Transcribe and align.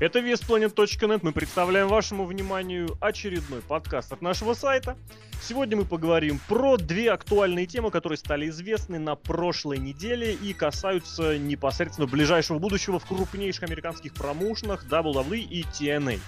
Это 0.00 0.20
VesPlanet.net. 0.20 1.20
Мы 1.20 1.32
представляем 1.32 1.88
вашему 1.88 2.24
вниманию 2.24 2.96
очередной 3.02 3.60
подкаст 3.60 4.10
от 4.14 4.22
нашего 4.22 4.54
сайта. 4.54 4.96
Сегодня 5.42 5.76
мы 5.76 5.84
поговорим 5.84 6.40
про 6.48 6.78
две 6.78 7.12
актуальные 7.12 7.66
темы, 7.66 7.90
которые 7.90 8.16
стали 8.16 8.48
известны 8.48 8.98
на 8.98 9.14
прошлой 9.14 9.76
неделе 9.76 10.32
и 10.32 10.54
касаются 10.54 11.36
непосредственно 11.36 12.06
ближайшего 12.06 12.58
будущего 12.58 12.98
в 12.98 13.04
крупнейших 13.04 13.64
американских 13.64 14.14
промоушенах 14.14 14.86
WWE 14.86 15.40
и 15.40 15.64
TNA. 15.64 16.18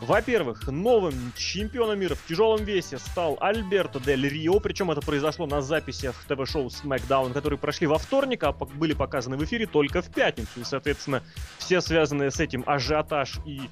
Во-первых, 0.00 0.66
новым 0.66 1.14
чемпионом 1.36 1.98
мира 1.98 2.14
в 2.14 2.26
тяжелом 2.26 2.64
весе 2.64 2.98
стал 2.98 3.38
Альберто 3.40 4.00
Дель 4.00 4.28
Рио, 4.28 4.60
причем 4.60 4.90
это 4.90 5.00
произошло 5.00 5.46
на 5.46 5.62
записях 5.62 6.14
ТВ-шоу 6.28 6.66
SmackDown, 6.66 7.32
которые 7.32 7.58
прошли 7.58 7.86
во 7.86 7.98
вторник, 7.98 8.42
а 8.42 8.52
были 8.52 8.92
показаны 8.92 9.36
в 9.36 9.44
эфире 9.44 9.66
только 9.66 10.02
в 10.02 10.10
пятницу. 10.10 10.60
И, 10.60 10.64
соответственно, 10.64 11.22
все 11.58 11.80
связанные 11.80 12.30
с 12.30 12.40
этим 12.40 12.64
ажиотаж 12.66 13.38
и, 13.46 13.62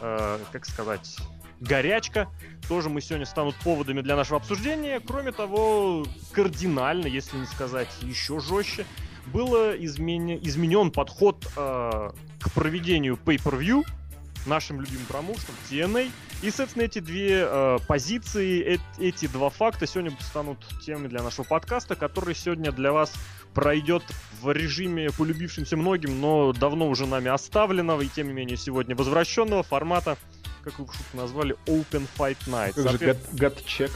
э, 0.00 0.38
как 0.50 0.64
сказать, 0.64 1.16
горячка, 1.60 2.28
тоже 2.68 2.88
мы 2.88 3.00
сегодня 3.00 3.26
станут 3.26 3.54
поводами 3.56 4.00
для 4.00 4.16
нашего 4.16 4.38
обсуждения. 4.38 5.00
Кроме 5.00 5.32
того, 5.32 6.06
кардинально, 6.32 7.06
если 7.06 7.36
не 7.36 7.46
сказать 7.46 7.88
еще 8.02 8.40
жестче, 8.40 8.86
было 9.26 9.72
измен... 9.72 10.38
изменен 10.42 10.90
подход 10.90 11.46
э, 11.56 12.10
к 12.40 12.50
проведению 12.52 13.18
pay-per-view 13.22 13.84
нашим 14.46 14.80
любимым 14.80 15.06
промоушеном 15.06 15.56
TNA. 15.70 16.10
И, 16.42 16.50
соответственно, 16.50 16.84
эти 16.84 16.98
две 16.98 17.46
э, 17.46 17.78
позиции, 17.86 18.76
э, 18.76 18.78
эти 18.98 19.26
два 19.26 19.50
факта 19.50 19.86
сегодня 19.86 20.16
станут 20.20 20.58
темой 20.84 21.08
для 21.08 21.22
нашего 21.22 21.44
подкаста, 21.44 21.94
который 21.94 22.34
сегодня 22.34 22.72
для 22.72 22.92
вас 22.92 23.12
пройдет 23.54 24.02
в 24.40 24.50
режиме 24.50 25.10
полюбившимся 25.10 25.76
многим, 25.76 26.20
но 26.20 26.52
давно 26.52 26.88
уже 26.88 27.06
нами 27.06 27.28
оставленного 27.30 28.02
и, 28.02 28.08
тем 28.08 28.28
не 28.28 28.32
менее, 28.32 28.56
сегодня 28.56 28.96
возвращенного 28.96 29.62
формата, 29.62 30.16
как 30.64 30.78
вы 30.78 30.86
шутку 30.86 31.16
назвали, 31.16 31.56
Open 31.66 32.06
Fight 32.16 32.38
Night. 32.46 32.74
Как 32.74 32.98
же 32.98 33.16
гад-чек? 33.32 33.90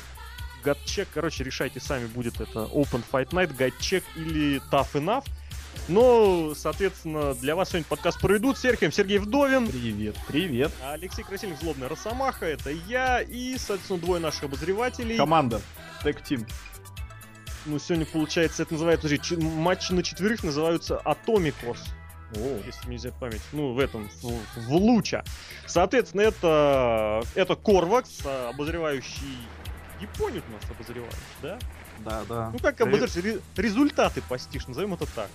Гад-чек, 0.64 1.08
короче, 1.14 1.44
решайте 1.44 1.80
сами, 1.80 2.06
будет 2.06 2.40
это 2.40 2.60
Open 2.72 3.02
Fight 3.10 3.30
Night, 3.30 3.56
гад-чек 3.56 4.04
или 4.16 4.60
Tough 4.70 4.92
Enough. 4.94 5.24
Но, 5.88 6.52
соответственно, 6.56 7.34
для 7.34 7.54
вас 7.54 7.68
сегодня 7.68 7.86
подкаст 7.88 8.20
проведут 8.20 8.58
Серхием 8.58 8.90
Сергей 8.90 9.18
Вдовин. 9.18 9.68
Привет, 9.68 10.16
привет. 10.26 10.72
Алексей 10.84 11.22
Красильник, 11.22 11.60
Злобный 11.60 11.86
Росомаха, 11.86 12.44
это 12.44 12.70
я 12.70 13.22
и, 13.22 13.56
соответственно, 13.56 14.00
двое 14.00 14.20
наших 14.20 14.44
обозревателей. 14.44 15.16
Команда, 15.16 15.60
tag 16.02 16.22
team. 16.24 16.44
Ну, 17.66 17.78
сегодня, 17.78 18.04
получается, 18.04 18.62
это 18.62 18.72
называется, 18.74 19.08
подожди, 19.08 19.36
матчи 19.36 19.92
на 19.92 20.02
четверых 20.02 20.42
называются 20.42 21.00
Atómicos. 21.04 21.78
О. 22.34 22.60
Если 22.66 22.88
мне 22.88 22.96
взять 22.96 23.14
память. 23.20 23.42
Ну, 23.52 23.72
в 23.72 23.78
этом, 23.78 24.10
в, 24.20 24.66
в 24.66 24.72
Lucha. 24.74 25.22
Соответственно, 25.66 26.22
это, 26.22 27.22
это 27.36 27.54
Корвакс, 27.54 28.26
обозревающий 28.26 29.38
Японию 30.00 30.42
у 30.48 30.52
нас 30.52 30.62
обозреваешь, 30.70 31.14
да? 31.42 31.58
Да, 32.04 32.24
да. 32.28 32.50
Ну, 32.52 32.58
как 32.58 32.80
обозреваешь, 32.80 33.40
результаты 33.56 34.22
постишь, 34.22 34.66
назовем 34.66 34.94
это 34.94 35.06
так 35.06 35.30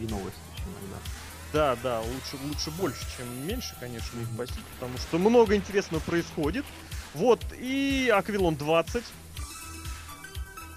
и 0.00 0.06
новости, 0.06 0.38
чем 0.56 0.66
иногда. 0.72 0.98
Да, 1.52 1.76
да, 1.82 2.00
лучше, 2.00 2.36
лучше 2.44 2.70
больше, 2.72 3.00
чем 3.16 3.46
меньше, 3.46 3.76
конечно, 3.78 4.18
их 4.18 4.28
постить, 4.30 4.64
потому 4.74 4.98
что 4.98 5.18
много 5.18 5.54
интересного 5.54 6.02
происходит. 6.02 6.64
Вот, 7.14 7.40
и 7.56 8.12
Аквилон 8.12 8.56
20. 8.56 9.04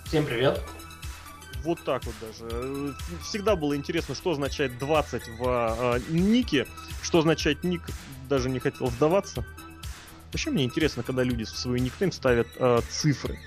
Всем 0.05 0.25
привет. 0.25 0.61
Вот 1.63 1.83
так 1.83 2.03
вот 2.05 2.13
даже. 2.21 2.93
Всегда 3.23 3.55
было 3.55 3.75
интересно, 3.75 4.13
что 4.13 4.31
означает 4.31 4.77
20 4.77 5.27
в 5.39 5.97
э, 5.97 5.99
нике, 6.09 6.67
что 7.01 7.19
означает 7.19 7.63
ник, 7.63 7.81
даже 8.29 8.49
не 8.49 8.59
хотел 8.59 8.87
вдаваться. 8.87 9.43
Вообще 10.31 10.49
мне 10.51 10.65
интересно, 10.65 11.03
когда 11.03 11.23
люди 11.23 11.45
в 11.45 11.49
свой 11.49 11.79
никнейм 11.79 12.11
ставят 12.11 12.47
э, 12.57 12.81
цифры. 12.89 13.39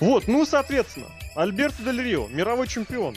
Вот, 0.00 0.26
ну, 0.28 0.44
соответственно, 0.44 1.06
Альберто 1.34 1.82
Дель 1.82 2.02
Рио, 2.02 2.28
мировой 2.28 2.66
чемпион. 2.66 3.16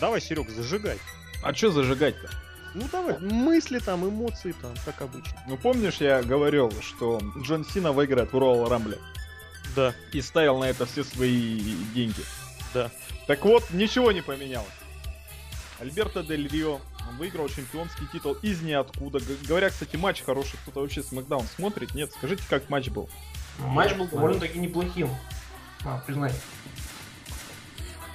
Давай, 0.00 0.20
Серег, 0.20 0.50
зажигай. 0.50 0.98
А 1.42 1.54
что 1.54 1.70
зажигать-то? 1.70 2.30
Ну 2.74 2.86
давай, 2.92 3.18
мысли 3.18 3.80
там, 3.80 4.08
эмоции 4.08 4.54
там, 4.62 4.72
как 4.84 5.02
обычно. 5.02 5.36
Ну 5.48 5.56
помнишь, 5.56 5.96
я 5.96 6.22
говорил, 6.22 6.70
что 6.80 7.20
Джон 7.42 7.64
Сина 7.64 7.92
выиграет 7.92 8.32
в 8.32 8.36
Royal 8.36 8.68
Rumble? 8.68 8.98
Да. 9.74 9.94
И 10.12 10.20
ставил 10.20 10.58
на 10.58 10.64
это 10.64 10.86
все 10.86 11.02
свои 11.02 11.60
деньги. 11.94 12.22
Да. 12.72 12.90
Так 13.26 13.44
вот, 13.44 13.70
ничего 13.70 14.12
не 14.12 14.22
поменялось. 14.22 14.68
Альберто 15.80 16.22
Дель 16.22 16.48
Рио 16.48 16.80
выиграл 17.18 17.48
чемпионский 17.48 18.06
титул 18.12 18.34
из 18.42 18.60
ниоткуда. 18.62 19.20
Говоря, 19.46 19.70
кстати, 19.70 19.96
матч 19.96 20.22
хороший. 20.22 20.58
Кто-то 20.62 20.80
вообще 20.80 21.02
Смакдаун 21.02 21.46
смотрит? 21.56 21.94
Нет, 21.94 22.12
скажите, 22.12 22.42
как 22.48 22.68
матч 22.70 22.88
был? 22.88 23.08
Матч 23.58 23.94
был 23.94 24.06
довольно-таки 24.06 24.58
неплохим. 24.58 25.10
А, 25.84 26.02
признай. 26.06 26.32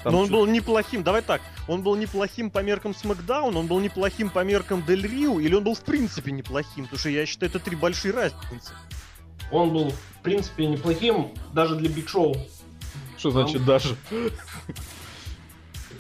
Там 0.04 0.14
Но 0.14 0.20
он 0.20 0.30
был 0.30 0.46
неплохим. 0.46 1.04
Давай 1.04 1.22
так. 1.22 1.42
Он 1.68 1.82
был 1.82 1.96
неплохим 1.96 2.52
по 2.52 2.60
меркам 2.60 2.94
Смакдаун, 2.94 3.58
он 3.58 3.66
был 3.66 3.80
неплохим 3.80 4.30
по 4.30 4.44
меркам 4.44 4.86
Дель 4.86 5.08
Рио, 5.08 5.40
или 5.40 5.56
он 5.56 5.64
был 5.64 5.74
в 5.74 5.82
принципе 5.82 6.32
неплохим? 6.32 6.84
Потому 6.84 7.00
что 7.00 7.10
я 7.10 7.26
считаю, 7.26 7.50
это 7.50 7.60
три 7.60 7.76
большие 7.76 8.14
разницы. 8.14 8.74
Он 9.52 9.74
был, 9.74 9.90
в 9.90 10.22
принципе, 10.22 10.68
неплохим 10.68 11.34
даже 11.54 11.76
для 11.76 11.90
Big 11.90 12.08
Show. 12.08 12.36
Что 13.18 13.32
значит 13.32 13.58
Там... 13.58 13.66
даже? 13.66 13.98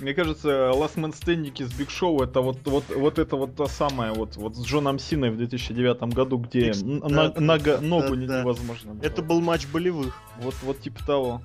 Мне 0.06 0.14
кажется, 0.14 0.50
Last 0.72 0.98
Man 0.98 1.20
Standing 1.20 1.66
с 1.66 1.74
Big 1.74 1.90
Show 1.90 2.22
это 2.22 2.40
вот, 2.40 2.60
вот, 2.66 2.84
вот 2.96 3.18
это 3.18 3.36
вот 3.36 3.56
то 3.56 3.66
самое, 3.66 4.14
вот, 4.14 4.36
вот 4.36 4.56
с 4.56 4.64
Джоном 4.64 5.00
Синой 5.00 5.32
в 5.32 5.38
2009 5.38 6.14
году, 6.14 6.38
где 6.38 6.74
на, 6.84 7.32
да, 7.32 7.42
нога, 7.42 7.82
ногу 7.82 8.16
да, 8.16 8.42
невозможно 8.42 8.94
было. 8.94 9.04
Это 9.04 9.24
был 9.24 9.42
матч 9.42 9.66
болевых. 9.66 10.16
Вот, 10.38 10.54
вот 10.62 10.80
типа 10.80 11.04
того. 11.04 11.42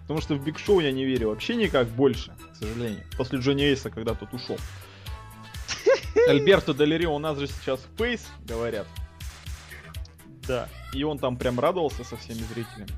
Потому 0.00 0.22
что 0.22 0.36
в 0.36 0.42
Big 0.42 0.58
Show 0.58 0.80
я 0.80 0.90
не 0.90 1.04
верю 1.04 1.28
вообще 1.28 1.54
никак 1.54 1.88
больше, 1.88 2.32
к 2.54 2.56
сожалению. 2.56 3.02
После 3.18 3.40
Джонни 3.40 3.64
Эйса, 3.64 3.90
когда 3.90 4.14
тот 4.14 4.32
ушел. 4.32 4.56
Альберто 6.28 6.72
Делерио 6.72 7.14
у 7.14 7.18
нас 7.18 7.36
же 7.36 7.46
сейчас 7.46 7.80
в 7.80 7.94
Пейс, 7.98 8.26
говорят. 8.46 8.86
Да. 10.46 10.66
И 10.94 11.04
он 11.04 11.18
там 11.18 11.36
прям 11.36 11.60
радовался 11.60 12.04
со 12.04 12.16
всеми 12.16 12.40
зрителями. 12.54 12.88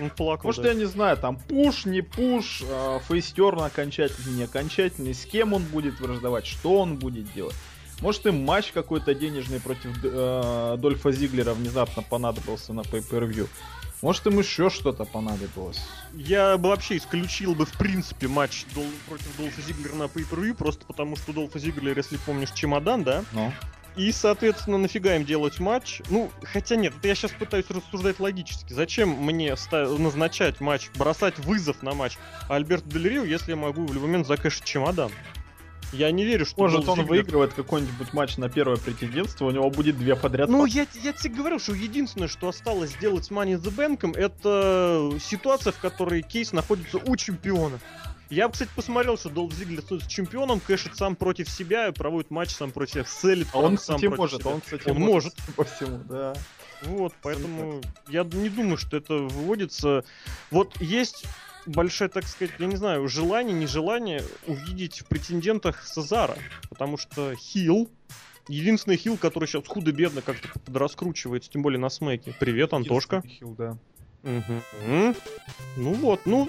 Он 0.00 0.10
плакал. 0.10 0.48
Может, 0.48 0.62
да. 0.62 0.68
я 0.70 0.74
не 0.74 0.86
знаю, 0.86 1.16
там 1.16 1.36
пуш, 1.36 1.84
не 1.84 2.02
пуш, 2.02 2.62
э, 2.62 2.98
фейстерн 3.08 3.62
окончательный, 3.62 4.34
не 4.36 4.42
окончательный, 4.44 5.14
с 5.14 5.24
кем 5.24 5.52
он 5.52 5.62
будет 5.64 6.00
враждовать, 6.00 6.46
что 6.46 6.80
он 6.80 6.96
будет 6.96 7.32
делать. 7.32 7.56
Может, 8.00 8.26
им 8.26 8.44
матч 8.44 8.72
какой-то 8.72 9.14
денежный 9.14 9.60
против 9.60 9.90
э, 10.02 10.76
Дольфа 10.78 11.12
Зиглера 11.12 11.52
внезапно 11.52 12.02
понадобился 12.02 12.72
на 12.72 12.80
pay-per-view. 12.80 13.46
Может, 14.02 14.26
им 14.26 14.38
еще 14.38 14.70
что-то 14.70 15.04
понадобилось. 15.04 15.80
Я 16.14 16.56
бы 16.56 16.70
вообще 16.70 16.96
исключил 16.96 17.54
бы, 17.54 17.66
в 17.66 17.76
принципе, 17.76 18.28
матч 18.28 18.64
Дол... 18.74 18.86
против 19.06 19.36
Долфа 19.36 19.60
Зиглера 19.60 19.94
на 19.94 20.04
pay 20.04 20.26
per 20.28 20.54
просто 20.54 20.86
потому 20.86 21.16
что 21.16 21.34
Долфа 21.34 21.58
Зиглер, 21.58 21.96
если 21.96 22.16
помнишь, 22.16 22.52
чемодан, 22.52 23.04
да? 23.04 23.24
Ну. 23.32 23.52
И, 24.00 24.12
соответственно, 24.12 24.78
нафига 24.78 25.14
им 25.16 25.26
делать 25.26 25.60
матч? 25.60 26.00
Ну, 26.08 26.30
хотя 26.42 26.74
нет, 26.76 26.94
это 26.96 27.08
я 27.08 27.14
сейчас 27.14 27.32
пытаюсь 27.32 27.66
рассуждать 27.68 28.18
логически. 28.18 28.72
Зачем 28.72 29.10
мне 29.10 29.54
назначать 29.70 30.58
матч, 30.58 30.88
бросать 30.96 31.38
вызов 31.38 31.82
на 31.82 31.92
матч 31.92 32.16
Альберт 32.48 32.88
Дель 32.88 33.28
если 33.28 33.50
я 33.50 33.56
могу 33.56 33.84
в 33.84 33.92
любой 33.92 34.08
момент 34.08 34.26
закэшить 34.26 34.64
чемодан? 34.64 35.12
Я 35.92 36.10
не 36.12 36.24
верю, 36.24 36.46
что... 36.46 36.62
Может, 36.62 36.88
он 36.88 37.00
Зиглер... 37.00 37.10
выигрывает 37.10 37.52
какой-нибудь 37.52 38.14
матч 38.14 38.38
на 38.38 38.48
первое 38.48 38.78
претендентство, 38.78 39.44
у 39.44 39.50
него 39.50 39.68
будет 39.68 39.98
две 39.98 40.16
подряд. 40.16 40.48
Ну, 40.48 40.64
я, 40.64 40.86
я 41.02 41.12
тебе 41.12 41.34
говорю, 41.34 41.58
что 41.58 41.74
единственное, 41.74 42.28
что 42.28 42.48
осталось 42.48 42.92
сделать 42.92 43.26
с 43.26 43.30
Money 43.30 43.51
in 43.51 43.60
the 43.60 43.74
Bank, 43.74 44.16
это 44.16 45.12
ситуация, 45.20 45.72
в 45.74 45.78
которой 45.78 46.22
кейс 46.22 46.52
находится 46.52 46.96
у 46.98 47.16
чемпиона. 47.16 47.80
Я, 48.30 48.48
кстати, 48.48 48.70
посмотрел, 48.74 49.18
что 49.18 49.28
Долф 49.28 49.52
Зиглер 49.52 49.82
с 49.82 50.06
чемпионом, 50.06 50.60
кэшит 50.60 50.96
сам 50.96 51.16
против 51.16 51.50
себя 51.50 51.88
и 51.88 51.92
проводит 51.92 52.30
матч 52.30 52.50
сам 52.50 52.70
против 52.70 52.92
себя, 52.92 53.04
селит 53.04 53.48
а 53.52 53.58
он, 53.58 53.76
сам 53.76 53.96
кстати, 53.96 54.06
против 54.06 54.18
может, 54.18 54.40
себя. 54.40 54.50
Он, 54.52 54.60
кстати, 54.60 54.88
он 54.88 54.98
может. 54.98 55.34
По 55.56 55.64
всему, 55.64 55.98
да. 56.08 56.34
Вот, 56.82 57.12
поэтому 57.22 57.82
я 58.08 58.22
не 58.22 58.48
думаю, 58.48 58.76
что 58.76 58.96
это 58.96 59.14
выводится. 59.14 60.04
Вот 60.52 60.80
есть 60.80 61.26
большое, 61.66 62.08
так 62.08 62.26
сказать, 62.26 62.54
я 62.58 62.66
не 62.66 62.76
знаю, 62.76 63.08
желание, 63.08 63.54
нежелание 63.54 64.22
увидеть 64.46 65.00
в 65.00 65.06
претендентах 65.06 65.84
Сезара. 65.84 66.36
Потому 66.68 66.96
что 66.96 67.34
Хил, 67.34 67.90
единственный 68.48 68.96
хил, 68.96 69.16
который 69.16 69.46
сейчас 69.46 69.66
худо-бедно 69.66 70.22
как-то 70.22 70.48
подраскручивается, 70.60 71.50
тем 71.50 71.62
более 71.62 71.80
на 71.80 71.90
смеке. 71.90 72.34
Привет, 72.38 72.72
Антошка. 72.72 73.22
Хил, 73.26 73.54
да. 73.56 73.76
Угу. 74.22 75.14
Ну 75.76 75.92
вот, 75.94 76.20
ну, 76.26 76.48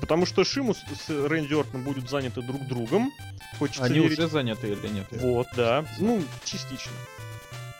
потому 0.00 0.26
что 0.26 0.44
Шимус 0.44 0.78
с 0.78 1.08
Рэнди 1.08 1.54
Ортоном 1.54 1.84
будут 1.84 2.08
заняты 2.08 2.42
друг 2.42 2.66
другом. 2.66 3.12
Хочется 3.58 3.84
Они 3.84 4.00
верить. 4.00 4.18
уже 4.18 4.28
заняты 4.28 4.68
или 4.68 4.88
нет? 4.88 5.06
Вот, 5.10 5.46
да. 5.56 5.84
Ну, 5.98 6.22
частично. 6.44 6.92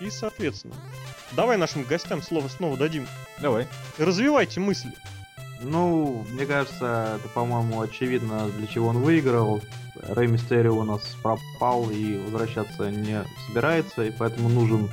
И, 0.01 0.11
соответственно, 0.11 0.75
давай 1.33 1.56
нашим 1.56 1.85
гостям 1.85 2.23
слово 2.23 2.49
снова 2.49 2.77
дадим. 2.77 3.06
Давай. 3.41 3.67
Развивайте 3.99 4.61
мысли. 4.61 4.93
Ну, 5.62 6.27
мне 6.31 6.47
кажется, 6.47 7.19
это, 7.19 7.29
по-моему, 7.29 7.81
очевидно, 7.81 8.49
для 8.51 8.67
чего 8.67 8.89
он 8.89 8.99
выиграл. 8.99 9.62
Рэй 10.09 10.27
Мистерио 10.27 10.77
у 10.77 10.85
нас 10.85 11.03
пропал 11.23 11.89
и 11.91 12.19
возвращаться 12.19 12.91
не 12.91 13.25
собирается, 13.47 14.03
и 14.05 14.11
поэтому 14.11 14.49
нужен 14.49 14.91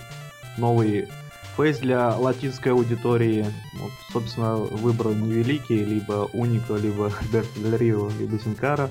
новый 0.58 1.10
фейс 1.56 1.80
для 1.80 2.15
латинской 2.15 2.71
аудитории. 2.71 3.45
Вот, 3.74 3.92
собственно, 4.12 4.56
выбор 4.56 5.07
невеликий, 5.07 5.83
либо 5.83 6.30
Уника, 6.33 6.75
либо 6.75 7.07
Альберто 7.07 7.59
Дель 7.59 7.77
Рио, 7.77 8.09
либо 8.19 8.39
Синкара. 8.39 8.89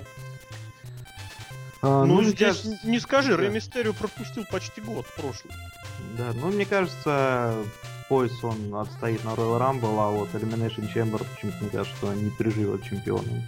А, 1.83 2.05
ну, 2.05 2.17
ну, 2.17 2.23
здесь 2.25 2.39
кажется... 2.39 2.79
не 2.85 3.01
скажи, 3.01 3.31
да. 3.31 3.39
Рэй 3.39 3.51
Мистерио 3.51 3.93
пропустил 3.95 4.45
почти 4.51 4.81
год 4.83 5.07
прошлый. 5.17 5.55
Да, 6.19 6.33
ну, 6.35 6.49
мне 6.49 6.67
кажется, 6.67 7.55
пояс 8.09 8.33
он 8.45 8.75
отстоит 8.75 9.25
на 9.25 9.31
Royal 9.31 9.59
Rumble, 9.59 9.99
а 9.99 10.11
вот 10.11 10.29
Elimination 10.35 10.93
Chamber 10.93 11.25
почему-то 11.35 11.59
мне 11.61 11.71
кажется, 11.71 11.97
что 11.97 12.13
не 12.13 12.31
переживет 12.31 12.85
чемпионом. 12.85 13.45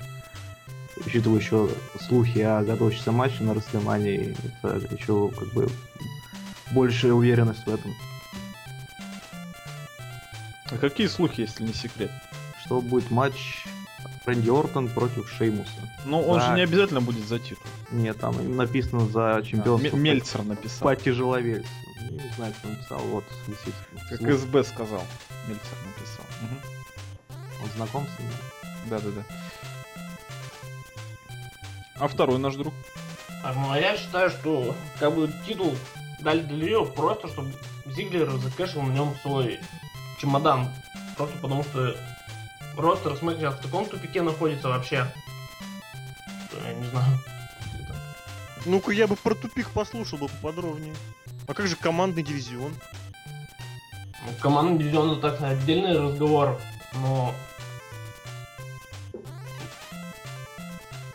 Учитывая 1.04 1.40
еще 1.40 1.68
слухи 2.06 2.38
о 2.38 2.62
готовящемся 2.62 3.12
матче 3.12 3.42
на 3.42 3.54
Растлемании, 3.54 4.36
это 4.62 4.76
еще 4.94 5.30
как 5.30 5.52
бы 5.52 5.68
большая 6.72 7.12
уверенность 7.12 7.66
в 7.66 7.74
этом. 7.74 7.92
А 10.72 10.78
какие 10.78 11.06
слухи, 11.06 11.42
если 11.42 11.64
не 11.64 11.74
секрет? 11.74 12.10
Что 12.64 12.80
будет 12.80 13.10
матч 13.10 13.64
Рэнди 14.24 14.50
Ортон 14.50 14.88
против 14.88 15.28
Шеймуса. 15.28 15.70
Ну, 16.04 16.20
он 16.20 16.40
за... 16.40 16.46
же 16.46 16.52
не 16.54 16.62
обязательно 16.62 17.00
будет 17.00 17.26
за 17.26 17.38
титул. 17.38 17.66
Нет, 17.90 18.18
там 18.18 18.56
написано 18.56 19.06
за 19.06 19.42
чемпионство. 19.44 19.90
А, 19.92 20.00
Мельцер 20.00 20.44
написал. 20.44 20.88
По 20.88 20.96
тяжеловесу. 20.96 21.66
Не 22.10 22.32
знаю, 22.36 22.54
кто 22.58 22.68
написал. 22.68 22.98
Вот. 23.00 23.24
Как 24.08 24.18
Слух. 24.18 24.32
СБ 24.32 24.64
сказал. 24.64 25.02
Мельцер 25.48 25.76
написал. 25.86 26.24
Угу. 26.42 27.64
Он 27.64 27.70
знаком 27.76 28.06
с 28.06 28.18
ним? 28.20 28.30
Да-да-да. 28.88 29.24
А 31.96 32.08
второй 32.08 32.38
наш 32.38 32.54
друг? 32.54 32.72
А, 33.44 33.52
ну, 33.54 33.72
а 33.72 33.78
я 33.78 33.96
считаю, 33.96 34.30
что 34.30 34.74
как 34.98 35.14
бы 35.14 35.30
титул 35.46 35.74
дали 36.20 36.42
Делио 36.42 36.84
просто, 36.84 37.28
чтобы 37.28 37.52
Зиглер 37.86 38.30
закэшил 38.38 38.82
на 38.82 38.92
нем 38.92 39.14
свой 39.22 39.58
чемодан. 40.22 40.70
Просто 41.16 41.36
потому 41.38 41.64
что 41.64 41.94
Ростер 42.76 43.16
смотри, 43.16 43.40
сейчас 43.40 43.54
в 43.54 43.60
таком 43.62 43.86
тупике 43.86 44.22
находится 44.22 44.68
вообще. 44.68 45.06
Я 46.64 46.72
не 46.74 46.84
знаю. 46.86 47.18
Ну-ка, 48.64 48.92
я 48.92 49.06
бы 49.08 49.16
про 49.16 49.34
тупик 49.34 49.68
послушал 49.70 50.18
бы 50.18 50.28
поподробнее. 50.28 50.94
А 51.48 51.54
как 51.54 51.66
же 51.66 51.74
командный 51.76 52.22
дивизион? 52.22 52.72
Ну, 54.24 54.32
командный 54.40 54.78
дивизион 54.78 55.12
это 55.18 55.30
так 55.32 55.42
отдельный 55.42 55.98
разговор, 55.98 56.60
но 56.94 57.34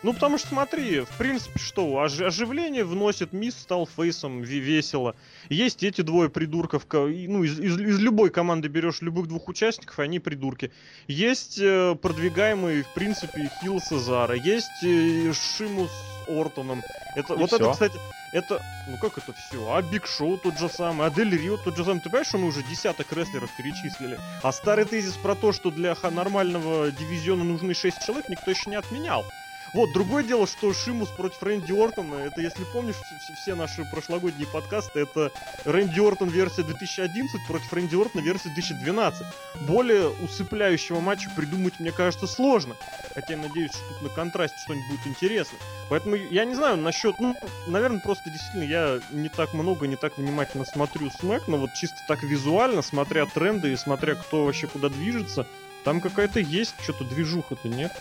Ну, 0.04 0.12
потому 0.12 0.38
что 0.38 0.48
смотри, 0.48 1.00
в 1.00 1.08
принципе, 1.18 1.58
что, 1.58 1.86
ож- 2.04 2.24
оживление 2.24 2.84
вносит, 2.84 3.32
Мисс 3.32 3.58
стал 3.58 3.86
фейсом, 3.86 4.42
весело. 4.42 5.16
Есть 5.48 5.82
эти 5.82 6.02
двое 6.02 6.28
придурков, 6.28 6.86
ну, 6.92 7.42
из, 7.42 7.58
из, 7.58 7.78
из 7.78 7.98
любой 7.98 8.30
команды 8.30 8.68
берешь 8.68 9.00
любых 9.00 9.28
двух 9.28 9.48
участников, 9.48 9.98
они 9.98 10.18
придурки. 10.18 10.70
Есть 11.06 11.58
э, 11.58 11.96
продвигаемый, 12.00 12.82
в 12.82 12.94
принципе, 12.94 13.50
Хилл 13.60 13.80
Сезара, 13.80 14.34
есть 14.34 14.82
э, 14.82 15.32
Шимус 15.32 15.90
Ортоном. 16.28 16.82
Это, 17.16 17.34
вот 17.34 17.48
все. 17.48 17.56
это, 17.56 17.70
кстати, 17.72 17.98
это, 18.32 18.62
ну 18.88 18.96
как 18.98 19.18
это 19.18 19.32
все? 19.32 19.72
А 19.72 19.82
Биг 19.82 20.06
Шоу 20.06 20.36
тот 20.36 20.58
же 20.58 20.68
самый, 20.68 21.06
а 21.06 21.10
Дель 21.10 21.34
Рио 21.36 21.56
тот 21.56 21.76
же 21.76 21.84
самый. 21.84 22.00
Ты 22.00 22.10
понимаешь, 22.10 22.28
что 22.28 22.38
мы 22.38 22.48
уже 22.48 22.62
десяток 22.62 23.12
рестлеров 23.12 23.50
перечислили? 23.56 24.18
А 24.42 24.52
старый 24.52 24.84
тезис 24.84 25.14
про 25.14 25.34
то, 25.34 25.52
что 25.52 25.70
для 25.70 25.96
нормального 26.10 26.90
дивизиона 26.90 27.44
нужны 27.44 27.74
6 27.74 28.04
человек, 28.04 28.28
никто 28.28 28.50
еще 28.50 28.70
не 28.70 28.76
отменял. 28.76 29.24
Вот, 29.74 29.92
другое 29.92 30.24
дело, 30.24 30.46
что 30.46 30.72
Шимус 30.72 31.10
против 31.10 31.42
Рэнди 31.42 31.72
Ортона, 31.72 32.16
это, 32.16 32.40
если 32.40 32.64
помнишь, 32.72 32.96
все, 33.40 33.54
наши 33.54 33.84
прошлогодние 33.84 34.46
подкасты, 34.46 35.00
это 35.00 35.30
Рэнди 35.64 36.00
Ортон 36.00 36.28
версия 36.28 36.62
2011 36.62 37.46
против 37.46 37.72
Рэнди 37.72 37.94
Ортона 37.94 38.22
версия 38.22 38.48
2012. 38.50 39.26
Более 39.66 40.08
усыпляющего 40.08 41.00
матча 41.00 41.30
придумать, 41.36 41.80
мне 41.80 41.92
кажется, 41.92 42.26
сложно. 42.26 42.76
Хотя 43.14 43.34
я 43.34 43.36
надеюсь, 43.36 43.72
что 43.72 43.94
тут 43.94 44.02
на 44.02 44.08
контрасте 44.08 44.56
что-нибудь 44.64 44.88
будет 44.88 45.06
интересно. 45.06 45.58
Поэтому 45.90 46.16
я 46.16 46.44
не 46.44 46.54
знаю 46.54 46.78
насчет, 46.78 47.18
ну, 47.18 47.34
наверное, 47.66 48.00
просто 48.00 48.30
действительно 48.30 48.64
я 48.64 49.00
не 49.10 49.28
так 49.28 49.52
много, 49.52 49.86
не 49.86 49.96
так 49.96 50.16
внимательно 50.16 50.64
смотрю 50.64 51.10
Смэк, 51.10 51.46
но 51.46 51.58
вот 51.58 51.74
чисто 51.74 51.96
так 52.06 52.22
визуально, 52.22 52.82
смотря 52.82 53.26
тренды 53.26 53.72
и 53.72 53.76
смотря 53.76 54.14
кто 54.14 54.44
вообще 54.44 54.66
куда 54.66 54.88
движется, 54.88 55.46
там 55.84 56.00
какая-то 56.00 56.40
есть 56.40 56.74
что-то 56.82 57.04
движуха-то, 57.04 57.68
нет? 57.68 57.92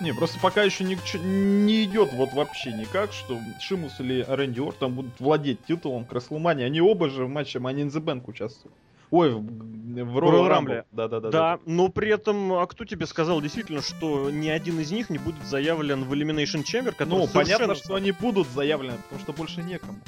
Не, 0.00 0.12
просто 0.12 0.40
пока 0.40 0.62
еще 0.62 0.82
не, 0.82 0.98
не 1.18 1.84
идет 1.84 2.12
вот 2.12 2.32
вообще 2.32 2.72
никак, 2.72 3.12
что 3.12 3.38
Шимус 3.60 4.00
или 4.00 4.24
Рэнди 4.26 4.60
Ортон 4.60 4.94
будут 4.94 5.20
владеть 5.20 5.64
титулом 5.66 6.04
Креслмани. 6.04 6.64
Они 6.64 6.80
оба 6.80 7.08
же 7.08 7.26
в 7.26 7.28
матче 7.28 7.58
Money 7.58 7.84
in 7.84 7.90
the 7.90 8.02
Bank 8.02 8.24
участвуют. 8.26 8.74
Ой, 9.10 9.30
в, 9.32 9.40
в 9.40 10.18
Royal 10.18 10.48
Rumble. 10.48 10.84
Да, 10.90 11.06
да, 11.06 11.20
да. 11.20 11.30
Да, 11.30 11.58
но 11.66 11.88
при 11.88 12.10
этом, 12.10 12.54
а 12.54 12.66
кто 12.66 12.84
тебе 12.84 13.06
сказал 13.06 13.40
действительно, 13.40 13.80
что 13.80 14.30
ни 14.30 14.48
один 14.48 14.80
из 14.80 14.90
них 14.90 15.10
не 15.10 15.18
будет 15.18 15.44
заявлен 15.46 16.02
в 16.02 16.12
Elimination 16.12 16.64
Chamber, 16.64 16.90
который 16.90 17.20
Ну, 17.20 17.28
понятно, 17.28 17.76
что 17.76 17.94
они 17.94 18.10
будут 18.10 18.48
заявлены, 18.48 18.96
потому 19.04 19.20
что 19.20 19.32
больше 19.32 19.62
некому. 19.62 20.00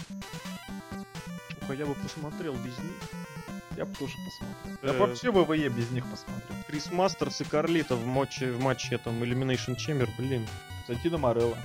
Ух, 1.62 1.76
я 1.76 1.86
бы 1.86 1.94
посмотрел 1.94 2.54
без 2.54 2.76
них. 2.78 3.35
Я 3.76 3.84
бы 3.84 3.94
тоже 3.94 4.14
посмотрел. 4.24 4.78
Я 4.82 4.88
э, 4.90 4.98
вообще 4.98 5.30
ВВЕ 5.30 5.68
без 5.68 5.90
них 5.90 6.04
посмотрел. 6.06 6.56
Крис 6.66 6.90
Мастерс 6.90 7.40
и 7.42 7.44
Карлита 7.44 7.94
в 7.94 8.06
матче, 8.06 8.50
в 8.52 8.60
матче 8.62 8.98
там 8.98 9.22
Elimination 9.22 9.76
Chamber, 9.76 10.08
блин. 10.18 10.46
Сантино 10.86 11.18
Морелло. 11.18 11.56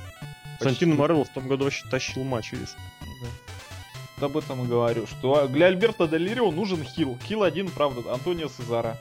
Сантино 0.60 0.96
Морелло 0.96 1.24
в 1.24 1.30
том 1.30 1.48
году 1.48 1.66
вообще 1.66 1.88
тащил 1.90 2.24
матч 2.24 2.52
весь. 2.52 2.76
Да. 4.20 4.26
Об 4.26 4.38
этом 4.38 4.64
и 4.64 4.68
говорю, 4.68 5.08
что 5.08 5.48
для 5.48 5.68
Альберта 5.68 6.08
Делирио 6.08 6.52
нужен 6.52 6.84
хил. 6.84 7.18
Хил 7.24 7.44
один, 7.44 7.70
правда, 7.70 8.14
Антонио 8.14 8.50
Сезара. 8.50 8.98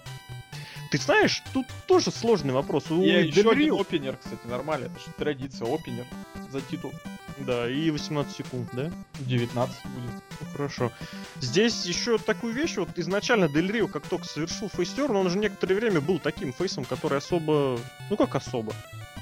Ты 0.90 0.98
знаешь, 0.98 1.42
тут 1.52 1.66
тоже 1.86 2.10
сложный 2.10 2.52
вопрос. 2.52 2.90
У 2.90 3.02
И 3.02 3.26
еще 3.26 3.50
один 3.50 3.74
опенер, 3.74 4.16
кстати, 4.16 4.46
нормально. 4.46 4.86
Это 4.86 4.98
же 4.98 5.06
традиция, 5.16 5.72
опенер 5.72 6.06
за 6.50 6.60
титул. 6.62 6.92
Да, 7.40 7.68
и 7.68 7.90
18 7.90 8.36
секунд, 8.36 8.68
да? 8.72 8.90
19 9.20 9.74
будет. 9.86 10.22
Ну, 10.40 10.46
хорошо. 10.52 10.92
Здесь 11.40 11.84
еще 11.86 12.18
такую 12.18 12.52
вещь, 12.52 12.76
вот 12.76 12.90
изначально 12.96 13.48
Дель 13.48 13.72
Рио, 13.72 13.88
как 13.88 14.06
только 14.06 14.26
совершил 14.26 14.68
фейстер, 14.68 15.10
он 15.10 15.30
же 15.30 15.38
некоторое 15.38 15.74
время 15.74 16.00
был 16.00 16.18
таким 16.18 16.52
фейсом, 16.52 16.84
который 16.84 17.18
особо... 17.18 17.78
Ну 18.10 18.16
как 18.16 18.34
особо? 18.34 18.74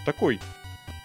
Такой 0.05 0.41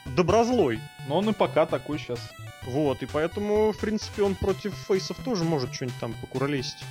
доброзлой. 0.06 0.82
Но 1.08 1.18
он 1.18 1.30
и 1.30 1.34
пока 1.34 1.66
такой 1.66 2.00
сейчас. 2.00 2.20
Вот, 2.66 3.04
и 3.04 3.06
поэтому, 3.06 3.74
в 3.74 3.78
принципе, 3.78 4.24
он 4.24 4.36
против 4.36 4.74
фейсов 4.74 5.18
тоже 5.24 5.44
может 5.44 5.74
что-нибудь 5.74 6.00
там 6.00 6.14
покуролесить. 6.14 6.84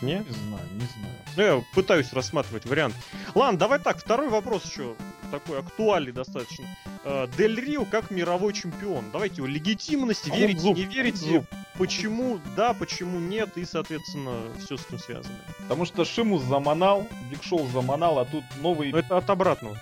Не? 0.00 0.18
Не 0.18 0.30
знаю, 0.30 0.68
не 0.72 0.86
знаю. 0.86 1.16
Ну, 1.36 1.42
я 1.42 1.64
пытаюсь 1.74 2.12
рассматривать 2.12 2.66
вариант. 2.66 2.94
Ладно, 3.34 3.58
давай 3.58 3.78
так, 3.78 3.98
второй 3.98 4.28
вопрос 4.28 4.64
еще 4.64 4.96
такой 5.32 5.58
актуальный 5.58 6.12
достаточно. 6.12 6.66
Э, 7.04 7.26
Дель 7.36 7.58
Рио 7.58 7.84
как 7.86 8.10
мировой 8.10 8.52
чемпион. 8.52 9.06
Давайте 9.10 9.36
его 9.36 9.46
легитимности, 9.46 10.30
а 10.30 10.36
верите, 10.36 10.60
зуб, 10.60 10.76
не 10.76 10.84
верите, 10.84 11.16
зуб. 11.16 11.46
почему 11.78 12.38
да, 12.54 12.74
почему 12.74 13.18
нет, 13.18 13.56
и, 13.56 13.64
соответственно, 13.64 14.42
все 14.60 14.76
с 14.76 14.86
этим 14.86 14.98
связано. 14.98 15.34
Потому 15.58 15.86
что 15.86 16.04
Шимус 16.04 16.42
заманал, 16.42 17.08
Биг 17.30 17.42
Шоу 17.42 17.66
заманал, 17.68 18.18
а 18.18 18.26
тут 18.26 18.44
новый... 18.60 18.92
Но 18.92 18.98
это 18.98 19.16
от 19.16 19.30
обратного. 19.30 19.76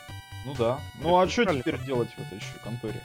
Ну 0.47 0.54
да. 0.54 0.80
Ну 1.00 1.21
это 1.21 1.28
а 1.28 1.28
что 1.28 1.45
теперь 1.45 1.78
делать 1.85 2.09
в 2.16 2.21
этой 2.21 2.38
еще 2.38 2.54
конторе? 2.62 3.02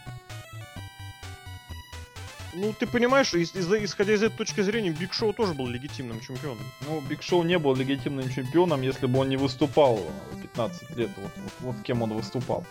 Ну, 2.58 2.74
ты 2.78 2.88
понимаешь, 2.88 3.34
из, 3.34 3.54
из, 3.54 3.72
исходя 3.72 4.14
из 4.14 4.24
этой 4.24 4.38
точки 4.38 4.62
зрения, 4.62 4.92
Биг 4.92 5.14
Шоу 5.14 5.34
тоже 5.34 5.54
был 5.54 5.68
легитимным 5.68 6.22
чемпионом. 6.22 6.64
Ну, 6.88 7.02
Биг 7.02 7.22
Шоу 7.22 7.44
не 7.44 7.60
был 7.60 7.76
легитимным 7.76 8.30
чемпионом, 8.30 8.82
если 8.82 9.08
бы 9.08 9.20
он 9.20 9.30
не 9.30 9.36
выступал 9.36 10.00
15 10.42 10.98
лет. 10.98 11.10
Вот, 11.18 11.32
вот, 11.36 11.54
вот 11.60 11.76
кем 11.84 12.02
он 12.02 12.14
выступал. 12.14 12.66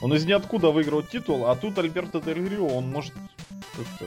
Он 0.00 0.14
из 0.14 0.24
ниоткуда 0.24 0.70
выиграл 0.70 1.02
титул, 1.02 1.46
а 1.46 1.56
тут 1.56 1.78
Альберто 1.78 2.20
Дель 2.20 2.48
Рио, 2.48 2.68
он 2.68 2.90
может 2.90 3.12
как-то 3.76 4.06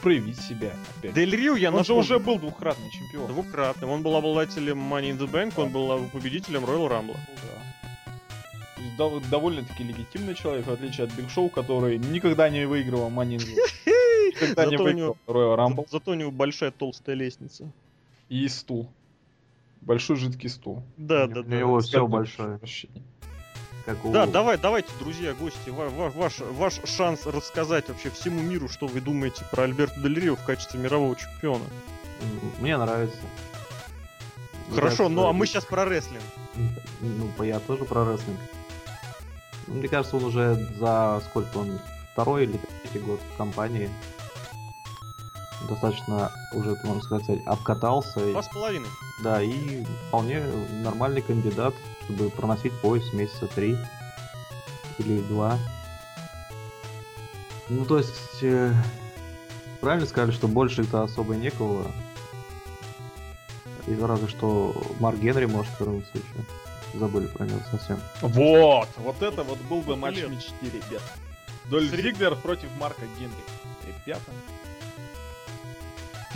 проявить 0.00 0.40
себя 0.40 0.72
опять. 0.96 1.14
Дель 1.14 1.34
Рио, 1.34 1.56
я 1.56 1.72
Он 1.72 1.84
же 1.84 1.94
уже 1.94 2.18
был 2.18 2.38
двухкратный 2.38 2.90
чемпион. 2.90 3.26
Двукратным. 3.26 3.90
Он 3.90 4.02
был 4.02 4.14
обладателем 4.16 4.78
Money 4.78 5.10
in 5.10 5.18
the 5.18 5.30
Bank, 5.30 5.54
он 5.56 5.70
был 5.70 6.08
победителем 6.12 6.64
Royal 6.64 6.88
Rumble. 6.88 7.16
Да. 8.96 9.28
довольно-таки 9.28 9.82
легитимный 9.82 10.34
человек, 10.34 10.66
в 10.66 10.70
отличие 10.70 11.04
от 11.04 11.12
Биг 11.12 11.30
Шоу, 11.30 11.48
который 11.48 11.98
никогда 11.98 12.48
не 12.48 12.66
выигрывал 12.66 13.10
Money 13.10 13.36
in 13.36 13.38
the 13.38 13.56
Bank. 13.56 13.92
Никогда 14.40 14.64
зато 14.64 14.70
не 14.70 14.76
выиграл 14.76 15.16
Royal 15.26 15.56
Rumble. 15.56 15.86
Зато 15.90 16.10
у 16.10 16.14
него 16.14 16.30
большая 16.30 16.70
толстая 16.70 17.16
лестница. 17.16 17.70
И 18.28 18.46
стул. 18.48 18.88
Большой 19.80 20.16
жидкий 20.16 20.48
стул. 20.48 20.82
Да, 20.96 21.26
да, 21.26 21.42
да. 21.42 21.56
У 21.56 21.58
него 21.58 21.80
все 21.80 22.06
большое. 22.06 22.60
Как 23.84 24.04
у... 24.04 24.10
Да, 24.10 24.26
давай, 24.26 24.58
давайте, 24.58 24.88
друзья, 24.98 25.32
гости, 25.34 25.70
ваш, 25.70 26.12
ваш, 26.14 26.38
ваш 26.40 26.80
шанс 26.84 27.24
рассказать 27.24 27.88
вообще 27.88 28.10
всему 28.10 28.42
миру, 28.42 28.68
что 28.68 28.88
вы 28.88 29.00
думаете 29.00 29.44
про 29.52 29.62
Альберта 29.62 30.00
Дель 30.00 30.18
Рио 30.18 30.34
в 30.34 30.44
качестве 30.44 30.80
мирового 30.80 31.14
чемпиона. 31.14 31.64
Мне 32.60 32.76
нравится. 32.76 33.16
Хорошо, 34.70 34.82
кажется, 34.82 35.08
ну 35.08 35.26
а 35.28 35.32
мы 35.32 35.46
сейчас 35.46 35.64
про 35.64 35.84
рестлинг. 35.84 36.22
Ну, 37.00 37.28
по- 37.36 37.44
я 37.44 37.60
тоже 37.60 37.84
про 37.84 38.04
рестлинг. 38.04 38.38
Ну, 39.68 39.74
Мне 39.74 39.88
кажется, 39.88 40.16
он 40.16 40.24
уже 40.24 40.54
за 40.78 41.22
сколько 41.26 41.58
он? 41.58 41.78
Второй 42.12 42.44
или 42.44 42.58
третий 42.82 43.06
год 43.06 43.20
в 43.32 43.36
компании. 43.36 43.88
Достаточно 45.68 46.30
уже, 46.52 46.78
можно 46.84 47.02
сказать, 47.02 47.40
обкатался. 47.46 48.20
и- 48.20 48.32
Два 48.32 48.42
с 48.42 48.48
половиной. 48.48 48.88
Да, 49.22 49.42
и 49.42 49.84
вполне 50.08 50.40
нормальный 50.82 51.22
кандидат, 51.22 51.74
чтобы 52.04 52.30
проносить 52.30 52.72
пояс 52.80 53.12
месяца 53.12 53.46
три 53.48 53.76
или 54.98 55.20
два. 55.22 55.58
Ну, 57.68 57.84
то 57.84 57.98
есть, 57.98 58.42
э, 58.42 58.72
правильно 59.80 60.06
сказали, 60.06 60.30
что 60.30 60.46
больше-то 60.46 61.02
особо 61.02 61.34
некого. 61.34 61.86
Из 63.86 64.00
разве 64.02 64.28
что 64.28 64.74
Марк 65.00 65.18
Генри 65.18 65.46
может 65.46 65.72
вернуться 65.80 66.10
еще. 66.14 66.98
Забыли 66.98 67.26
про 67.26 67.44
него 67.44 67.60
совсем. 67.70 67.98
Вот, 68.20 68.88
вот 68.98 69.22
это 69.22 69.42
вот 69.42 69.58
был 69.62 69.80
бы 69.82 69.96
матч 69.96 70.16
мечты, 70.16 70.54
ребят. 70.66 71.02
Дольф 71.66 71.90
Сри- 71.90 72.02
Зиглер 72.02 72.36
против 72.36 72.68
Марка 72.78 73.02
Генри. 73.18 73.34
Ребята. 73.86 74.30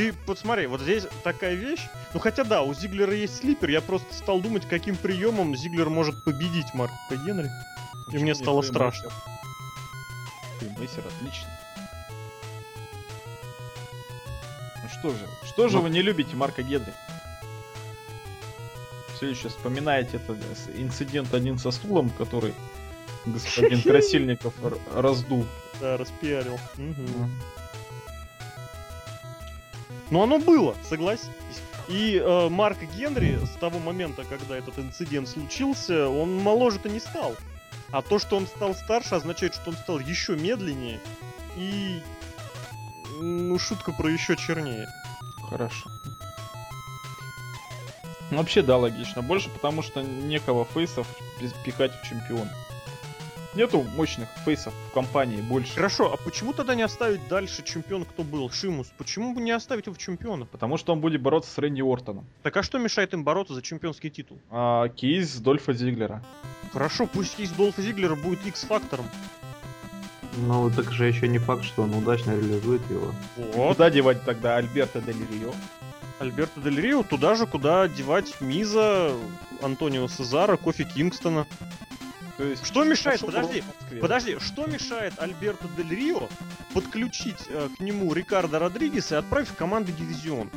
Ты 0.01 0.15
посмотри, 0.15 0.67
вот 0.67 0.81
здесь 0.81 1.05
такая 1.23 1.53
вещь. 1.53 1.87
Ну 2.15 2.21
хотя 2.21 2.43
да, 2.43 2.63
у 2.63 2.73
Зиглера 2.73 3.13
есть 3.13 3.37
слипер. 3.37 3.69
Я 3.69 3.83
просто 3.83 4.15
стал 4.15 4.41
думать, 4.41 4.67
каким 4.67 4.97
приемом 4.97 5.55
Зиглер 5.55 5.91
может 5.91 6.25
победить 6.25 6.73
Марка 6.73 7.17
Генри. 7.27 7.51
И 8.11 8.17
мне 8.17 8.35
стало 8.35 8.63
страшно. 8.63 9.11
Фреймейсер? 9.11 11.03
Фреймейсер, 11.03 11.05
отлично. 11.07 11.49
Ну 14.83 14.89
что 14.89 15.11
же, 15.11 15.27
что 15.47 15.69
же 15.69 15.77
Ну. 15.77 15.83
вы 15.83 15.91
не 15.91 16.01
любите 16.01 16.35
Марка 16.35 16.63
Генри? 16.63 16.95
Все 19.17 19.29
еще 19.29 19.51
вспоминаете 19.51 20.17
этот 20.17 20.39
инцидент 20.77 21.35
один 21.35 21.59
со 21.59 21.71
стулом, 21.71 22.09
который 22.09 22.55
господин 23.27 23.83
Красильников 23.85 24.55
раздул. 24.95 25.45
Да, 25.79 25.99
распиарил. 25.99 26.59
Мгм. 26.79 27.31
Но 30.11 30.23
оно 30.23 30.39
было, 30.39 30.75
согласись. 30.89 31.29
И 31.89 32.17
э, 32.17 32.49
Марк 32.49 32.79
Генри 32.97 33.39
с 33.45 33.59
того 33.59 33.79
момента, 33.79 34.25
когда 34.25 34.57
этот 34.57 34.79
инцидент 34.79 35.29
случился, 35.29 36.09
он 36.09 36.37
моложе-то 36.37 36.89
не 36.89 37.01
стал. 37.01 37.35
А 37.91 38.03
то, 38.03 38.19
что 38.19 38.37
он 38.37 38.47
стал 38.47 38.75
старше, 38.75 39.17
означает, 39.17 39.55
что 39.55 39.71
он 39.71 39.77
стал 39.77 39.99
еще 39.99 40.37
медленнее. 40.37 41.01
И... 41.57 42.01
Ну, 43.21 43.59
шутка 43.59 43.93
про 43.93 44.09
еще 44.09 44.37
чернее. 44.37 44.89
Хорошо. 45.49 45.91
Вообще, 48.31 48.63
да, 48.63 48.77
логично. 48.77 49.23
Больше 49.23 49.51
потому, 49.51 49.83
что 49.83 50.03
некого 50.03 50.65
фейсов 50.65 51.07
пи- 51.41 51.51
пихать 51.65 51.93
в 52.01 52.09
чемпион. 52.09 52.49
Нету 53.55 53.85
мощных 53.97 54.29
фейсов 54.45 54.73
в 54.91 54.95
компании 54.95 55.41
больше. 55.41 55.75
Хорошо, 55.75 56.13
а 56.13 56.17
почему 56.17 56.53
тогда 56.53 56.77
не 56.77 56.83
оставить 56.83 57.27
дальше 57.27 57.65
чемпион, 57.65 58.05
кто 58.05 58.23
был? 58.23 58.49
Шимус. 58.49 58.93
Почему 58.97 59.35
бы 59.35 59.41
не 59.41 59.51
оставить 59.51 59.87
его 59.87 59.95
в 59.95 59.99
чемпиона? 59.99 60.47
Потому 60.47 60.77
что 60.77 60.93
он 60.93 61.01
будет 61.01 61.21
бороться 61.21 61.51
с 61.51 61.59
Рэнди 61.59 61.83
Ортоном. 61.83 62.27
Так 62.45 62.57
а 62.57 62.63
что 62.63 62.79
мешает 62.79 63.13
им 63.13 63.25
бороться 63.25 63.55
за 63.55 63.63
чемпионский 63.63 64.09
титул? 64.09 64.39
А 64.51 64.89
кейс 64.89 65.35
Дольфа 65.37 65.73
Зиглера. 65.73 66.23
Хорошо, 66.73 67.09
пусть 67.13 67.41
из 67.41 67.51
Долфа 67.51 67.83
Зиглера 67.83 68.15
будет 68.15 68.47
X-фактором. 68.47 69.07
Ну, 70.37 70.71
так 70.71 70.93
же 70.93 71.07
еще 71.07 71.27
не 71.27 71.39
факт, 71.39 71.65
что 71.65 71.83
он 71.83 71.93
удачно 71.93 72.31
реализует 72.31 72.89
его. 72.89 73.13
Вот. 73.37 73.75
Куда 73.75 73.91
девать 73.91 74.23
тогда 74.25 74.57
Альберто 74.59 75.01
Дель 75.01 75.27
Рио? 75.33 75.53
Альберто 76.21 76.61
Дель 76.61 76.81
Рио 76.81 77.03
туда 77.03 77.35
же, 77.35 77.47
куда 77.47 77.89
девать 77.89 78.41
Миза, 78.41 79.13
Антонио 79.61 80.07
Сезара, 80.07 80.57
Кофи 80.57 80.85
Кингстона. 80.85 81.49
То 82.41 82.47
есть... 82.47 82.67
Что 82.67 82.85
мешает, 82.85 83.21
подожди, 83.21 83.63
подожди, 84.01 84.39
что 84.41 84.65
мешает 84.65 85.13
Альберто 85.19 85.69
Дель 85.77 85.95
Рио 85.95 86.27
подключить 86.73 87.37
э, 87.49 87.69
к 87.77 87.81
нему 87.81 88.15
Рикардо 88.15 88.59
Родригеса 88.59 89.17
и 89.17 89.19
отправить 89.19 89.49
в 89.49 89.55
команду 89.55 89.93
дивизион? 89.93 90.51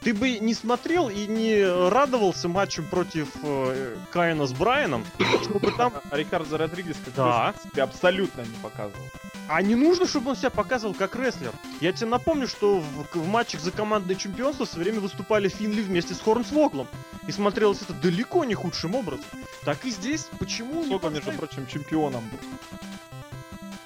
Ты 0.00 0.14
бы 0.14 0.38
не 0.38 0.54
смотрел 0.54 1.10
и 1.10 1.26
не 1.26 1.62
радовался 1.90 2.48
матчем 2.48 2.86
против 2.86 3.28
э, 3.42 3.96
Каина 4.12 4.46
с 4.46 4.54
Брайаном, 4.54 5.04
чтобы 5.42 5.72
там... 5.72 5.92
А 6.10 6.16
Рикардо 6.16 6.56
Родригес 6.56 6.96
Да. 7.14 7.52
абсолютно 7.76 8.40
не 8.40 8.56
показывал. 8.62 9.04
А 9.48 9.62
не 9.62 9.74
нужно, 9.74 10.06
чтобы 10.06 10.30
он 10.30 10.36
себя 10.36 10.50
показывал 10.50 10.94
как 10.94 11.14
рестлер. 11.16 11.52
Я 11.80 11.92
тебе 11.92 12.08
напомню, 12.08 12.48
что 12.48 12.80
в, 12.80 13.06
в 13.16 13.28
матчах 13.28 13.60
за 13.60 13.70
командное 13.70 14.16
чемпионство 14.16 14.66
в 14.66 14.68
свое 14.68 14.84
время 14.84 15.00
выступали 15.00 15.48
Финли 15.48 15.82
вместе 15.82 16.14
с 16.14 16.20
Хорнсвоглом. 16.20 16.88
И 17.26 17.32
смотрелось 17.32 17.82
это 17.82 17.92
далеко 17.94 18.44
не 18.44 18.54
худшим 18.54 18.94
образом. 18.94 19.24
Так 19.64 19.84
и 19.84 19.90
здесь, 19.90 20.28
почему 20.38 20.84
Сколько, 20.84 21.08
между 21.08 21.32
прочим, 21.32 21.66
чемпионом 21.66 22.24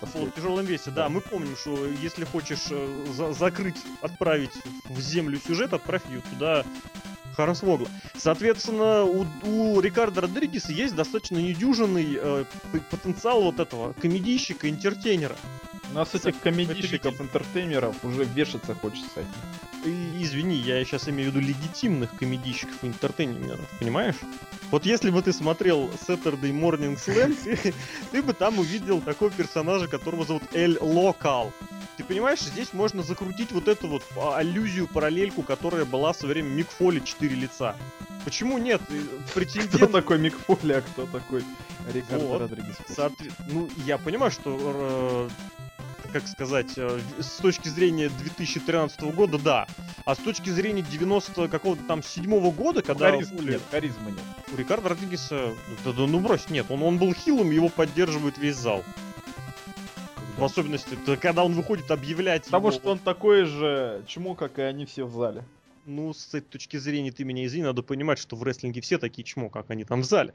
в 0.01 0.31
тяжелом 0.33 0.65
весе? 0.65 0.91
Да, 0.91 1.09
мы 1.09 1.21
помним, 1.21 1.57
что 1.57 1.87
если 1.87 2.25
хочешь 2.25 2.67
э, 2.71 3.07
за- 3.13 3.33
закрыть, 3.33 3.77
отправить 4.01 4.53
в 4.89 5.01
землю 5.01 5.41
сюжет, 5.47 5.73
отправь 5.73 6.03
ее 6.09 6.21
туда 6.21 6.65
Хорнсвогла. 7.37 7.89
Соответственно, 8.17 9.05
у, 9.05 9.27
у 9.45 9.81
Рикардо 9.81 10.23
Родригеса 10.23 10.73
есть 10.73 10.95
достаточно 10.95 11.39
недюжинный 11.39 12.19
э, 12.21 12.45
потенциал 12.91 13.43
вот 13.43 13.59
этого 13.61 13.93
комедийщика, 13.95 14.69
интертейнера. 14.69 15.37
У 15.93 15.95
нас 15.95 16.15
этих 16.15 16.39
комедийщиков, 16.41 17.21
интертеймеров 17.21 17.97
уже 18.05 18.25
вешаться 18.25 18.75
хочется. 18.75 19.25
И- 19.85 20.23
Извини, 20.23 20.57
я 20.57 20.85
сейчас 20.85 21.09
имею 21.09 21.33
в 21.33 21.35
виду 21.35 21.47
легитимных 21.47 22.15
комедийщиков 22.17 22.77
и 22.83 22.87
интертейнеров, 22.87 23.67
понимаешь? 23.79 24.17
Вот 24.71 24.87
если 24.87 25.11
бы 25.11 25.21
ты 25.23 25.33
смотрел 25.33 25.91
Saturday 26.07 26.53
Morning 26.53 26.97
Slam, 26.97 27.35
ты, 27.43 27.75
ты 28.13 28.23
бы 28.23 28.35
там 28.35 28.59
увидел 28.59 29.01
такого 29.01 29.31
персонажа, 29.31 29.89
которого 29.89 30.25
зовут 30.25 30.43
Эль 30.53 30.79
Локал. 30.81 31.53
Ты 32.01 32.05
понимаешь, 32.05 32.41
здесь 32.41 32.73
можно 32.73 33.03
закрутить 33.03 33.53
вот 33.53 33.69
эту 33.69 33.87
вот 33.87 34.03
а, 34.17 34.39
аллюзию, 34.39 34.89
параллельку, 34.89 35.43
которая 35.43 35.85
была 35.85 36.15
свое 36.15 36.33
время 36.33 36.49
Мик 36.49 36.71
Фоли 36.71 37.01
«Четыре 37.01 37.35
лица». 37.37 37.77
Почему 38.25 38.57
нет? 38.57 38.81
И 38.89 39.01
Кто 39.01 39.35
Претендент... 39.35 39.93
такой 39.93 40.19
Мик 40.19 40.35
Фоли, 40.47 40.73
а 40.73 40.81
кто 40.81 41.05
такой 41.05 41.45
Рикардо 41.93 42.25
Вот. 42.25 42.41
Родригес? 42.41 42.77
Соотве- 42.89 43.31
Ну, 43.51 43.69
я 43.85 43.99
понимаю, 43.99 44.31
что, 44.33 45.29
э, 46.07 46.11
как 46.11 46.27
сказать, 46.27 46.73
э, 46.79 47.01
с 47.19 47.33
точки 47.43 47.69
зрения 47.69 48.09
2013 48.09 49.03
года, 49.13 49.39
да. 49.39 49.67
А 50.07 50.15
с 50.15 50.19
точки 50.19 50.49
зрения 50.49 50.81
90 50.81 51.49
какого-то 51.49 51.83
там 51.85 52.03
седьмого 52.03 52.51
года, 52.51 52.81
когда 52.81 53.11
Харизмы 53.11 53.37
Фоли- 53.41 53.51
нет, 53.53 53.63
харизмы 53.71 54.11
нет. 54.13 54.21
у 54.51 54.57
Рикардо 54.57 54.89
Родригеса, 54.89 55.51
да, 55.85 55.93
да, 55.93 56.07
ну 56.07 56.19
брось, 56.21 56.49
нет, 56.49 56.65
он, 56.71 56.83
он 56.83 56.97
был 56.97 57.13
хилым, 57.13 57.51
его 57.51 57.69
поддерживает 57.69 58.39
весь 58.39 58.57
зал. 58.57 58.85
В 60.41 60.45
особенности, 60.45 60.97
когда 61.21 61.45
он 61.45 61.53
выходит 61.53 61.91
объявлять 61.91 62.45
Потому 62.45 62.69
его- 62.69 62.77
что 62.79 62.91
он 62.93 62.99
такой 62.99 63.45
же 63.45 64.03
чмо, 64.07 64.35
как 64.35 64.59
и 64.59 64.63
они 64.63 64.87
все 64.87 65.05
в 65.05 65.13
зале. 65.15 65.45
Ну, 65.87 66.13
с 66.13 66.29
этой 66.35 66.47
точки 66.47 66.77
зрения, 66.77 67.11
ты 67.11 67.25
меня 67.25 67.45
извини, 67.47 67.65
надо 67.65 67.83
понимать, 67.83 68.19
что 68.19 68.37
в 68.37 68.43
рестлинге 68.43 68.81
все 68.81 68.99
такие 68.99 69.25
чмо, 69.25 69.49
как 69.49 69.71
они 69.71 69.85
там 69.85 70.03
в 70.03 70.05
зале. 70.05 70.35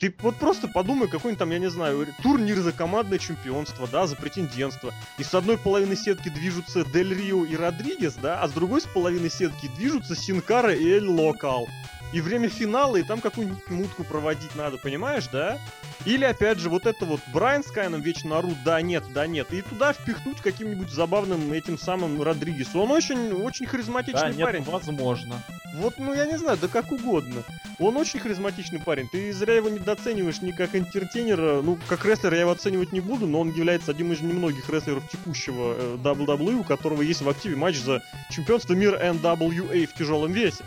Ты 0.00 0.12
вот 0.20 0.36
просто 0.36 0.66
подумай, 0.66 1.08
какой-нибудь 1.08 1.38
там, 1.38 1.50
я 1.50 1.58
не 1.58 1.70
знаю, 1.70 2.06
турнир 2.22 2.58
за 2.58 2.72
командное 2.72 3.18
чемпионство, 3.18 3.86
да, 3.90 4.06
за 4.06 4.16
претендентство. 4.16 4.92
И 5.18 5.22
с 5.22 5.34
одной 5.34 5.56
половины 5.58 5.94
сетки 5.94 6.30
движутся 6.30 6.84
Дель 6.84 7.14
Рио 7.14 7.44
и 7.44 7.54
Родригес, 7.54 8.14
да, 8.14 8.42
а 8.42 8.48
с 8.48 8.52
другой 8.52 8.80
с 8.80 8.86
половины 8.86 9.28
сетки 9.30 9.70
движутся 9.76 10.16
Синкара 10.16 10.74
и 10.74 10.86
Эль 10.88 11.06
Локал. 11.06 11.68
И 12.12 12.20
время 12.20 12.48
финала, 12.48 12.96
и 12.96 13.02
там 13.02 13.20
какую-нибудь 13.20 13.68
мутку 13.68 14.04
проводить 14.04 14.54
надо, 14.56 14.78
понимаешь, 14.78 15.26
да? 15.28 15.58
Или, 16.04 16.24
опять 16.24 16.58
же, 16.58 16.70
вот 16.70 16.86
это 16.86 17.04
вот 17.04 17.20
Брайан 17.32 17.62
с 17.62 17.70
Кайном 17.70 18.00
вечно 18.00 18.38
орут, 18.38 18.56
да, 18.64 18.80
нет, 18.80 19.04
да, 19.12 19.26
нет. 19.26 19.52
И 19.52 19.62
туда 19.62 19.92
впихнуть 19.92 20.40
каким-нибудь 20.40 20.90
забавным 20.90 21.52
этим 21.52 21.76
самым 21.76 22.22
Родригесу. 22.22 22.80
Он 22.80 22.92
очень, 22.92 23.32
очень 23.32 23.66
харизматичный 23.66 24.20
Да, 24.20 24.30
нет, 24.30 24.46
парень. 24.46 24.62
возможно. 24.62 25.42
Вот, 25.74 25.94
ну 25.98 26.14
я 26.14 26.24
не 26.26 26.38
знаю, 26.38 26.56
да 26.60 26.66
как 26.68 26.90
угодно. 26.92 27.42
Он 27.78 27.96
очень 27.96 28.20
харизматичный 28.20 28.80
парень. 28.80 29.08
Ты 29.10 29.32
зря 29.32 29.54
его 29.54 29.68
недооцениваешь 29.68 30.40
ни 30.40 30.50
как 30.52 30.74
интертейнера. 30.74 31.62
Ну, 31.62 31.78
как 31.88 32.04
рестлера 32.04 32.34
я 32.34 32.40
его 32.42 32.52
оценивать 32.52 32.92
не 32.92 33.00
буду, 33.00 33.26
но 33.26 33.40
он 33.40 33.50
является 33.52 33.90
одним 33.90 34.12
из 34.12 34.20
немногих 34.20 34.68
рестлеров 34.70 35.08
текущего 35.08 35.74
э, 35.76 35.96
WWE, 36.02 36.60
у 36.60 36.64
которого 36.64 37.02
есть 37.02 37.20
в 37.20 37.28
активе 37.28 37.56
матч 37.56 37.76
за 37.76 38.02
чемпионство 38.30 38.72
мира 38.72 38.98
NWA 38.98 39.86
в 39.86 39.94
тяжелом 39.94 40.32
весе. 40.32 40.64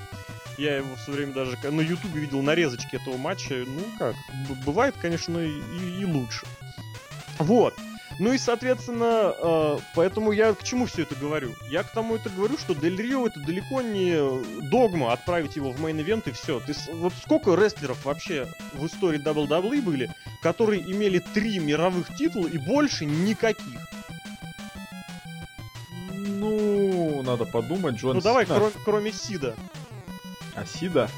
Я 0.61 0.77
его 0.77 0.95
все 0.95 1.11
время 1.11 1.33
даже 1.33 1.57
на 1.71 1.81
ютубе 1.81 2.21
видел 2.21 2.43
нарезочки 2.43 2.95
этого 2.95 3.17
матча. 3.17 3.65
Ну 3.65 3.81
как, 3.97 4.15
бывает, 4.63 4.93
конечно, 5.01 5.39
и, 5.39 5.59
и 5.99 6.05
лучше. 6.05 6.45
Вот. 7.39 7.73
Ну 8.19 8.31
и, 8.31 8.37
соответственно, 8.37 9.33
э, 9.35 9.77
поэтому 9.95 10.31
я 10.31 10.53
к 10.53 10.61
чему 10.61 10.85
все 10.85 11.01
это 11.01 11.15
говорю? 11.15 11.55
Я 11.71 11.81
к 11.81 11.89
тому 11.89 12.15
это 12.15 12.29
говорю, 12.29 12.59
что 12.59 12.75
Дель 12.75 13.01
Рио 13.01 13.25
это 13.25 13.39
далеко 13.39 13.81
не 13.81 14.15
догма 14.69 15.13
отправить 15.13 15.55
его 15.55 15.71
в 15.71 15.83
мейн-ивент 15.83 16.29
и 16.29 16.31
все. 16.31 16.59
Ты, 16.59 16.75
вот 16.93 17.13
сколько 17.23 17.55
рестлеров 17.55 18.05
вообще 18.05 18.47
в 18.73 18.85
истории 18.85 19.19
WWE 19.19 19.81
были, 19.81 20.13
которые 20.43 20.83
имели 20.83 21.17
три 21.17 21.57
мировых 21.57 22.15
титула 22.15 22.45
и 22.45 22.59
больше 22.59 23.05
никаких? 23.05 23.79
Ну, 26.13 27.23
надо 27.23 27.45
подумать, 27.45 27.95
Джон 27.95 28.17
ну 28.17 28.21
давай, 28.21 28.45
Сина. 28.45 28.57
кроме, 28.57 28.73
кроме 28.85 29.11
Сида. 29.11 29.55
А 30.55 30.65
Сида? 30.65 31.09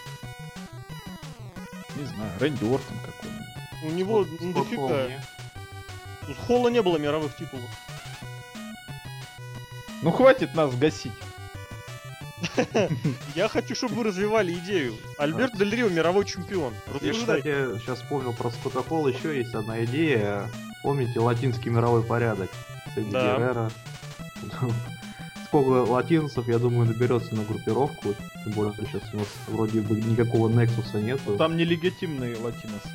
Не 1.95 2.05
знаю, 2.05 2.31
Рэнди 2.39 2.63
Ортон 2.63 2.97
какой-нибудь. 3.05 3.43
У 3.83 3.89
него 3.91 4.17
Вот 4.19 4.27
ну, 4.39 4.53
дофига. 4.53 4.87
Холл, 4.87 4.89
не? 5.07 5.21
У 6.29 6.33
Холла 6.45 6.69
не 6.69 6.81
было 6.81 6.97
мировых 6.97 7.35
титулов. 7.35 7.69
Ну 10.01 10.11
хватит 10.11 10.53
нас 10.55 10.75
гасить. 10.75 11.13
Я 13.35 13.47
хочу, 13.47 13.75
чтобы 13.75 13.95
вы 13.95 14.03
развивали 14.05 14.53
идею. 14.53 14.95
Альберт 15.17 15.57
Дель 15.57 15.75
Рио 15.75 15.89
мировой 15.89 16.25
чемпион. 16.25 16.73
Я, 17.01 17.13
кстати, 17.13 17.79
сейчас 17.79 17.99
вспомнил 18.01 18.33
про 18.33 18.51
Скотокол, 18.51 19.07
еще 19.07 19.37
есть 19.37 19.53
одна 19.53 19.83
идея. 19.85 20.49
Помните 20.83 21.19
латинский 21.19 21.71
мировой 21.71 22.03
порядок? 22.03 22.49
Среди 22.93 23.11
Да. 23.11 23.37
Геррера. 23.37 23.71
Сколько 25.53 25.87
латинцев, 25.91 26.47
я 26.47 26.57
думаю, 26.57 26.87
наберется 26.87 27.35
на 27.35 27.43
группировку. 27.43 28.15
Тем 28.43 28.53
более, 28.53 28.73
что 28.73 28.85
сейчас 28.87 29.03
у 29.13 29.17
нас 29.17 29.27
вроде 29.47 29.81
бы 29.81 30.01
никакого 30.01 30.49
Нексуса 30.49 30.99
нету. 30.99 31.37
Там 31.37 31.57
нелегитимные 31.57 32.35
латиносы. 32.37 32.89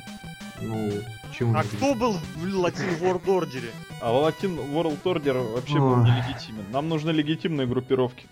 Ну, 0.61 0.91
почему 1.25 1.55
А 1.55 1.63
кто 1.63 1.95
был 1.95 2.17
в 2.35 2.55
Латин 2.57 2.89
World 2.99 3.23
Order? 3.23 3.63
А 4.01 4.11
Латин 4.11 4.59
World 4.59 5.01
Order 5.03 5.53
вообще 5.53 5.79
был 5.79 6.03
нелегитимен. 6.03 6.65
Нам 6.73 6.89
нужны 6.89 7.11
легитимные 7.11 7.65
группировки. 7.65 8.27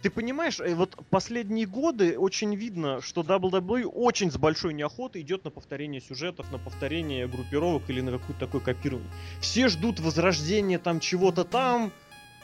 Ты 0.00 0.10
понимаешь, 0.10 0.60
э, 0.60 0.76
вот 0.76 0.96
последние 1.10 1.66
годы 1.66 2.16
очень 2.18 2.54
видно, 2.54 3.00
что 3.00 3.22
WWE 3.22 3.84
очень 3.84 4.30
с 4.30 4.36
большой 4.36 4.74
неохотой 4.74 5.22
идет 5.22 5.44
на 5.44 5.50
повторение 5.50 6.00
сюжетов, 6.00 6.50
на 6.52 6.58
повторение 6.58 7.26
группировок 7.26 7.82
или 7.88 8.00
на 8.00 8.12
какое-то 8.12 8.46
такое 8.46 8.60
копирование. 8.60 9.10
Все 9.40 9.68
ждут 9.68 9.98
возрождения 10.00 10.78
там 10.78 10.98
чего-то 10.98 11.44
там, 11.44 11.92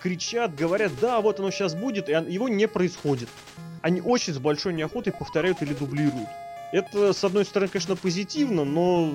кричат, 0.02 0.54
говорят, 0.54 0.92
да, 1.00 1.20
вот 1.20 1.40
оно 1.40 1.50
сейчас 1.50 1.74
будет, 1.74 2.08
и 2.08 2.12
его 2.12 2.48
не 2.48 2.68
происходит. 2.68 3.28
Они 3.82 4.00
очень 4.00 4.32
с 4.32 4.38
большой 4.38 4.74
неохотой 4.74 5.12
повторяют 5.12 5.62
или 5.62 5.74
дублируют. 5.74 6.28
Это, 6.72 7.12
с 7.12 7.24
одной 7.24 7.44
стороны, 7.44 7.70
конечно, 7.70 7.96
позитивно, 7.96 8.64
но 8.64 9.14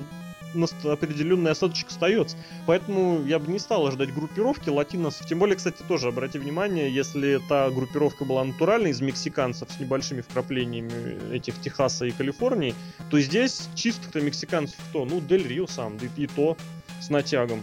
определенный 0.84 1.52
осадочек 1.52 1.90
остается. 1.90 2.38
Поэтому 2.66 3.24
я 3.26 3.40
бы 3.40 3.52
не 3.52 3.60
стал 3.60 3.88
ожидать 3.88 4.14
группировки 4.14 4.70
латиносов. 4.70 5.26
Тем 5.28 5.40
более, 5.40 5.56
кстати, 5.56 5.82
тоже 5.88 6.10
обрати 6.10 6.38
внимание, 6.38 6.94
если 6.94 7.42
та 7.50 7.70
группировка 7.70 8.26
была 8.26 8.44
натуральной 8.44 8.92
из 8.92 9.02
мексиканцев 9.02 9.70
с 9.72 9.80
небольшими 9.80 10.22
вкраплениями 10.22 11.34
этих 11.34 11.60
Техаса 11.60 12.06
и 12.06 12.12
Калифорнии, 12.12 12.76
то 13.10 13.20
здесь 13.20 13.68
чистых-то 13.76 14.22
мексиканцев 14.22 14.78
кто? 14.90 15.06
Ну, 15.06 15.22
Дель 15.22 15.48
Рио 15.48 15.68
сам, 15.68 15.98
да 15.98 16.08
и 16.16 16.28
то 16.28 16.58
с 17.02 17.10
натягом. 17.10 17.62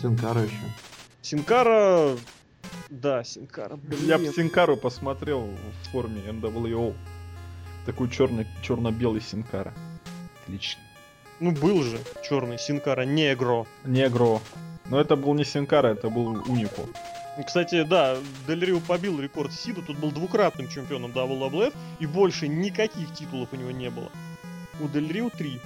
Синкара 0.00 0.42
еще. 0.42 0.54
Синкара... 1.22 2.16
Да, 2.92 3.24
Синкара, 3.24 3.76
блин. 3.76 4.06
Я 4.06 4.18
бы 4.18 4.26
Синкару 4.26 4.76
посмотрел 4.76 5.46
в 5.46 5.88
форме 5.90 6.20
NWO. 6.26 6.94
Такой 7.86 8.10
черный, 8.10 8.46
черно-белый 8.62 9.22
Синкара. 9.22 9.72
Отлично. 10.42 10.82
Ну, 11.40 11.52
был 11.52 11.82
же 11.82 11.98
черный 12.22 12.58
Синкара, 12.58 13.06
негро. 13.06 13.64
Негро. 13.86 14.40
Но 14.90 15.00
это 15.00 15.16
был 15.16 15.32
не 15.32 15.44
Синкара, 15.44 15.88
это 15.88 16.10
был 16.10 16.44
Унико. 16.46 16.82
Кстати, 17.46 17.82
да, 17.82 18.18
Дель 18.46 18.62
Рио 18.62 18.78
побил 18.80 19.18
рекорд 19.18 19.54
Сида, 19.54 19.80
тут 19.80 19.96
был 19.96 20.12
двукратным 20.12 20.68
чемпионом 20.68 21.12
WWF, 21.12 21.74
и 21.98 22.04
больше 22.04 22.46
никаких 22.46 23.14
титулов 23.14 23.48
у 23.52 23.56
него 23.56 23.70
не 23.70 23.88
было. 23.88 24.12
У 24.80 24.88
Дель 24.88 25.10
Рио 25.10 25.30
3. 25.30 25.58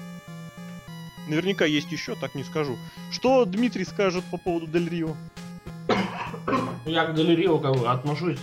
Наверняка 1.26 1.64
есть 1.64 1.90
еще, 1.90 2.14
так 2.14 2.36
не 2.36 2.44
скажу. 2.44 2.78
Что 3.10 3.44
Дмитрий 3.44 3.84
скажет 3.84 4.22
по 4.30 4.36
поводу 4.36 4.68
Дель 4.68 4.88
Рио? 4.88 5.16
Я 6.84 7.04
к 7.06 7.16
Рио 7.16 7.58
как 7.58 7.76
бы 7.76 7.88
отношусь 7.88 8.38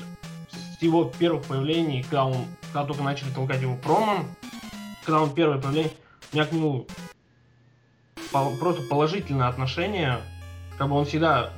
с 0.77 0.81
его 0.81 1.05
первых 1.05 1.45
появлений, 1.45 2.03
когда 2.03 2.25
он, 2.25 2.45
когда 2.73 2.85
только 2.85 3.03
начали 3.03 3.29
толкать 3.29 3.61
его 3.61 3.75
промом, 3.77 4.27
когда 5.05 5.21
он 5.21 5.33
первое 5.33 5.59
появление, 5.59 5.93
у 6.31 6.35
меня 6.35 6.45
к 6.45 6.51
нему 6.51 6.85
просто 8.59 8.81
положительное 8.89 9.47
отношение, 9.47 10.19
как 10.77 10.89
бы 10.89 10.95
он 10.95 11.05
всегда 11.05 11.51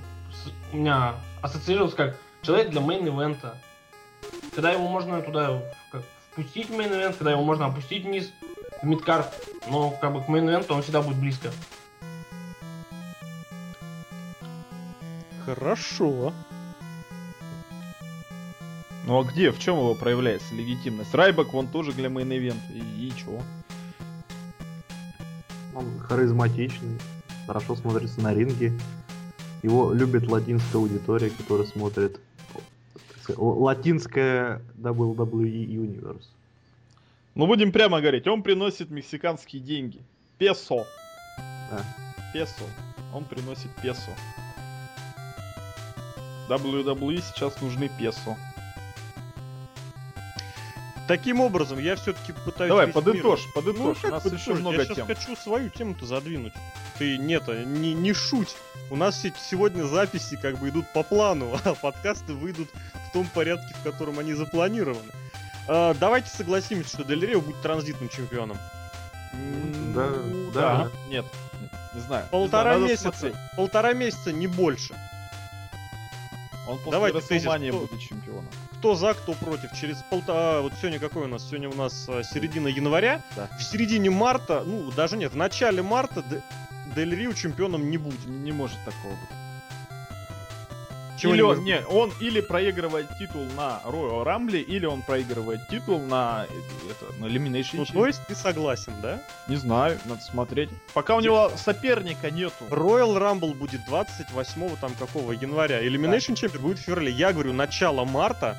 у 0.71 0.77
меня 0.77 1.15
ассоциировался 1.41 1.95
как 1.95 2.17
человек 2.41 2.69
для 2.69 2.81
мейн-ивента. 2.81 3.57
Когда 4.53 4.71
его 4.71 4.87
можно 4.87 5.21
туда 5.21 5.61
как, 5.91 6.03
впустить 6.31 6.69
в 6.69 6.73
мейн-ивент, 6.73 7.15
когда 7.17 7.31
его 7.31 7.43
можно 7.43 7.65
опустить 7.65 8.03
вниз 8.03 8.31
в 8.81 8.85
мидкарт, 8.85 9.33
но 9.69 9.89
как 9.89 10.13
бы 10.13 10.21
к 10.21 10.27
мейн-ивенту 10.27 10.73
он 10.73 10.81
всегда 10.83 11.01
будет 11.01 11.17
близко. 11.17 11.49
Хорошо. 15.45 16.33
Ну 19.05 19.19
а 19.19 19.23
где, 19.23 19.51
в 19.51 19.59
чем 19.59 19.77
его 19.77 19.93
проявляется 19.93 20.55
легитимность? 20.55 21.13
Райбак 21.13 21.53
вон 21.53 21.67
тоже 21.67 21.93
для 21.93 22.09
мейн-ивента. 22.09 22.73
И, 22.73 23.07
и 23.07 23.13
чё? 23.15 23.39
Он 25.75 25.99
харизматичный, 25.99 26.99
хорошо 27.45 27.75
смотрится 27.75 28.21
на 28.21 28.33
ринге. 28.33 28.73
Его 29.61 29.93
любит 29.93 30.27
латинская 30.27 30.77
аудитория, 30.77 31.29
которая 31.29 31.67
смотрит 31.67 32.19
сказать, 33.21 33.39
латинская 33.39 34.61
WWE 34.77 35.65
Universe. 35.65 36.25
Ну 37.35 37.47
будем 37.47 37.71
прямо 37.71 37.99
говорить, 37.99 38.27
он 38.27 38.41
приносит 38.41 38.89
мексиканские 38.89 39.61
деньги. 39.61 39.99
Песо. 40.37 40.85
Да. 41.69 41.83
Песо. 42.33 42.63
Он 43.13 43.23
приносит 43.25 43.69
песо. 43.81 44.11
WWE 46.49 47.21
сейчас 47.21 47.59
нужны 47.61 47.89
песо. 47.99 48.35
Таким 51.07 51.39
образом, 51.39 51.77
я 51.77 51.95
все-таки 51.95 52.33
пытаюсь... 52.45 52.69
Давай, 52.69 52.87
подытожь, 52.87 53.45
подытожь. 53.53 53.97
Ну, 54.01 54.09
У 54.09 54.11
нас 54.11 54.23
подытожить? 54.23 54.47
еще 54.47 54.55
много 54.55 54.77
Я 54.77 54.85
сейчас 54.85 54.95
тем. 54.95 55.05
хочу 55.05 55.35
свою 55.35 55.69
тему-то 55.69 56.05
задвинуть. 56.07 56.53
Ты 56.97 57.19
нет, 57.19 57.47
не, 57.47 57.93
не 57.93 58.13
шуть. 58.13 58.55
У 58.89 58.95
нас 58.95 59.21
се- 59.21 59.33
сегодня 59.37 59.83
записи 59.83 60.35
как 60.41 60.57
бы 60.57 60.69
идут 60.69 60.91
по 60.93 61.03
плану, 61.03 61.59
а 61.63 61.75
подкасты 61.75 62.33
выйдут 62.33 62.69
в 63.09 63.13
том 63.13 63.27
порядке, 63.27 63.75
в 63.79 63.83
котором 63.83 64.17
они 64.17 64.33
запланированы. 64.33 65.11
А, 65.67 65.93
давайте 65.93 66.29
согласимся, 66.29 66.89
что 66.89 67.03
Дель 67.03 67.23
Рио 67.23 67.41
будет 67.41 67.61
транзитным 67.61 68.09
чемпионом. 68.09 68.57
Да, 69.93 70.09
ну, 70.09 70.51
да. 70.51 70.89
Нет, 71.09 71.25
не 71.93 72.01
знаю. 72.01 72.25
Полтора 72.31 72.73
Не 72.73 72.77
знаю, 72.79 72.91
месяца. 72.91 73.11
смотреть. 73.11 73.35
Полтора 73.55 73.93
месяца, 73.93 74.31
не 74.31 74.47
больше. 74.47 74.95
Он 76.67 76.77
после 76.77 76.91
Давайте 76.91 77.17
Расселмании 77.19 77.69
кто- 77.69 77.79
будет 77.79 77.99
чемпионом. 77.99 78.47
Кто 78.79 78.95
за, 78.95 79.13
кто 79.13 79.33
против. 79.33 79.71
Через 79.79 79.97
полтора... 80.09 80.61
Вот 80.61 80.73
сегодня 80.79 80.99
какой 80.99 81.23
у 81.23 81.27
нас? 81.27 81.45
Сегодня 81.47 81.69
у 81.69 81.75
нас 81.75 82.05
а, 82.09 82.23
середина 82.23 82.67
января. 82.67 83.21
Да. 83.35 83.47
В 83.57 83.63
середине 83.63 84.09
марта, 84.09 84.63
ну, 84.65 84.91
даже 84.91 85.17
нет, 85.17 85.31
в 85.33 85.37
начале 85.37 85.81
марта 85.81 86.23
Де- 86.29 86.41
Дель 86.95 87.15
Рио 87.15 87.33
чемпионом 87.33 87.89
не 87.89 87.97
будет. 87.97 88.25
Не 88.25 88.51
может 88.51 88.77
такого 88.85 89.11
быть. 89.11 89.29
Или 91.23 91.41
он, 91.41 91.63
не, 91.63 91.81
он 91.85 92.11
или 92.19 92.41
проигрывает 92.41 93.07
титул 93.17 93.45
на 93.55 93.81
Royal 93.85 94.25
Rumble, 94.25 94.61
или 94.61 94.85
он 94.85 95.01
проигрывает 95.01 95.67
титул 95.69 95.99
на, 96.01 96.45
это, 96.89 97.13
на 97.19 97.25
Elimination 97.25 97.77
Ну, 97.77 97.85
то 97.85 98.05
есть 98.05 98.25
ты 98.27 98.35
согласен, 98.35 98.93
да? 99.01 99.21
Не 99.47 99.55
знаю, 99.55 99.97
надо 100.05 100.21
смотреть. 100.21 100.69
Пока 100.93 101.15
у 101.15 101.21
него 101.21 101.51
соперника 101.55 102.31
нету. 102.31 102.65
Royal 102.69 103.17
Rumble 103.17 103.53
будет 103.53 103.85
28 103.85 104.75
там 104.81 104.93
какого 104.95 105.31
января. 105.31 105.85
Elimination 105.85 106.33
Chamber 106.33 106.59
будет 106.59 106.79
в 106.79 106.81
феврале. 106.81 107.11
Я 107.11 107.31
говорю, 107.33 107.53
начало 107.53 108.03
марта. 108.05 108.57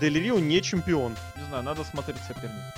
Дель 0.00 0.18
Рио 0.18 0.38
не 0.38 0.60
чемпион. 0.62 1.14
Не 1.36 1.44
знаю, 1.44 1.62
надо 1.62 1.84
смотреть 1.84 2.18
соперника. 2.26 2.74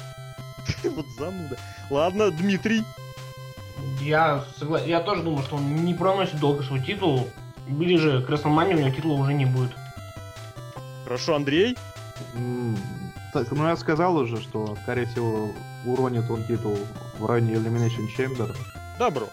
вот 0.84 1.06
зануда. 1.18 1.56
Ладно, 1.90 2.30
Дмитрий. 2.30 2.82
Я 4.00 4.44
согласен. 4.58 4.88
Я 4.88 5.00
тоже 5.00 5.22
думаю, 5.22 5.44
что 5.44 5.56
он 5.56 5.84
не 5.84 5.94
проносит 5.94 6.38
долго 6.38 6.62
свой 6.62 6.80
титул. 6.80 7.28
Ближе 7.68 8.22
к 8.22 8.31
Рестлмании 8.30 8.74
у 8.74 8.79
него 8.79 8.90
титула 8.90 9.20
уже 9.20 9.35
не 9.35 9.46
будет. 9.46 9.70
Хорошо, 11.05 11.37
Андрей. 11.37 11.76
Так, 13.33 13.50
ну 13.52 13.66
я 13.66 13.76
сказал 13.76 14.16
уже, 14.16 14.40
что, 14.40 14.76
скорее 14.83 15.07
всего, 15.07 15.50
уронит 15.85 16.31
он 16.31 16.44
титул 16.44 16.79
в 17.18 17.26
районе 17.26 17.55
Elimination 17.55 18.07
Chamber. 18.16 18.57
Добро. 18.98 19.29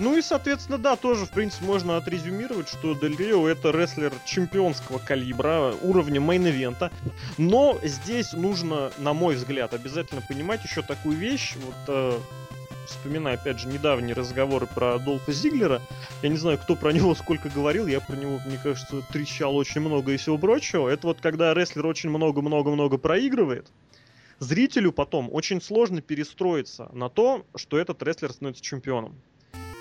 Ну 0.00 0.16
и, 0.16 0.22
соответственно, 0.22 0.78
да, 0.78 0.96
тоже, 0.96 1.24
в 1.24 1.30
принципе, 1.30 1.66
можно 1.66 1.96
отрезюмировать, 1.96 2.68
что 2.68 2.94
Дель 2.94 3.16
Рио 3.16 3.46
это 3.46 3.70
рестлер 3.70 4.12
чемпионского 4.24 4.98
калибра, 4.98 5.72
уровня 5.82 6.20
мейн-ивента. 6.20 6.90
Но 7.38 7.78
здесь 7.82 8.32
нужно, 8.32 8.90
на 8.98 9.12
мой 9.12 9.36
взгляд, 9.36 9.72
обязательно 9.72 10.20
понимать 10.20 10.64
еще 10.64 10.82
такую 10.82 11.16
вещь. 11.16 11.54
Вот, 11.64 11.74
э, 11.86 12.18
вспоминая, 12.86 13.34
опять 13.34 13.58
же, 13.58 13.68
недавние 13.68 14.14
разговоры 14.14 14.66
про 14.66 14.98
Долфа 14.98 15.32
Зиглера. 15.32 15.80
Я 16.22 16.28
не 16.28 16.36
знаю, 16.36 16.58
кто 16.58 16.76
про 16.76 16.92
него 16.92 17.14
сколько 17.14 17.48
говорил, 17.48 17.86
я 17.86 18.00
про 18.00 18.16
него, 18.16 18.40
мне 18.46 18.58
кажется, 18.62 19.02
трещал 19.12 19.56
очень 19.56 19.80
много 19.80 20.12
и 20.12 20.16
всего 20.16 20.38
прочего. 20.38 20.88
Это 20.88 21.06
вот 21.06 21.20
когда 21.20 21.54
рестлер 21.54 21.86
очень 21.86 22.10
много-много-много 22.10 22.98
проигрывает, 22.98 23.66
зрителю 24.38 24.92
потом 24.92 25.28
очень 25.32 25.60
сложно 25.60 26.00
перестроиться 26.00 26.88
на 26.92 27.08
то, 27.08 27.44
что 27.56 27.78
этот 27.78 28.02
рестлер 28.02 28.32
становится 28.32 28.62
чемпионом. 28.62 29.14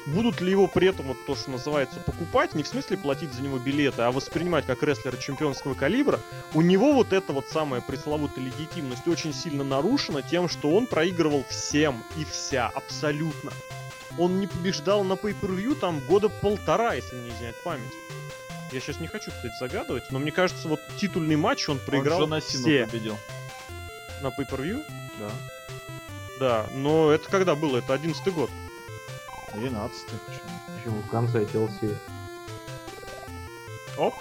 Будут 0.06 0.42
ли 0.42 0.52
его 0.52 0.68
при 0.68 0.88
этом, 0.89 1.08
вот 1.08 1.26
то, 1.26 1.36
что 1.36 1.52
называется, 1.52 2.00
покупать, 2.02 2.56
не 2.56 2.63
в 2.63 2.68
смысле 2.68 2.98
платить 2.98 3.34
за 3.34 3.42
него 3.42 3.58
билеты, 3.58 4.02
а 4.02 4.12
воспринимать 4.12 4.66
как 4.66 4.84
рестлера 4.84 5.16
чемпионского 5.16 5.76
калибра, 5.76 6.20
у 6.54 6.62
него 6.62 6.92
вот 6.94 7.13
эта 7.13 7.32
вот 7.32 7.48
самая 7.48 7.80
пресловутая 7.80 8.44
легитимность 8.44 9.08
очень 9.08 9.34
сильно 9.34 9.63
нарушена 9.63 10.22
тем, 10.22 10.50
что 10.50 10.72
он 10.72 10.88
проигрывал 10.88 11.46
всем 11.50 12.04
и 12.18 12.26
вся, 12.26 12.68
абсолютно. 12.68 13.52
Он 14.18 14.39
не 14.39 14.48
побеждал 14.48 15.04
на 15.04 15.13
pay-per-view 15.13 15.76
там 15.76 16.00
года 16.02 16.28
полтора, 16.30 16.94
если 16.96 17.16
не 17.18 17.30
изменяет 17.30 17.56
память. 17.63 17.94
Я 18.72 18.80
сейчас 18.80 19.00
не 19.00 19.08
хочу, 19.08 19.32
кстати, 19.32 19.54
загадывать, 19.60 20.12
но 20.12 20.20
мне 20.20 20.32
кажется, 20.32 20.68
вот 20.68 20.82
титульный 20.98 21.36
матч 21.36 21.70
он 21.70 21.80
проиграл 21.80 22.18
Он 22.18 22.24
Джона 22.26 22.42
Сину 22.42 22.63
все 22.63 22.86
победил. 22.88 23.18
на 24.22 24.28
pay-per-view. 24.28 24.84
Да. 25.20 25.32
Да, 26.39 26.66
но 26.74 27.12
это 27.12 27.30
когда 27.30 27.56
было? 27.56 27.78
Это 27.78 27.94
11 27.94 28.34
год. 28.34 28.50
12 29.56 30.06
почему? 30.76 31.02
В 31.02 31.10
конце 31.10 31.44
TLC? 31.44 31.96
Оп. 33.98 34.13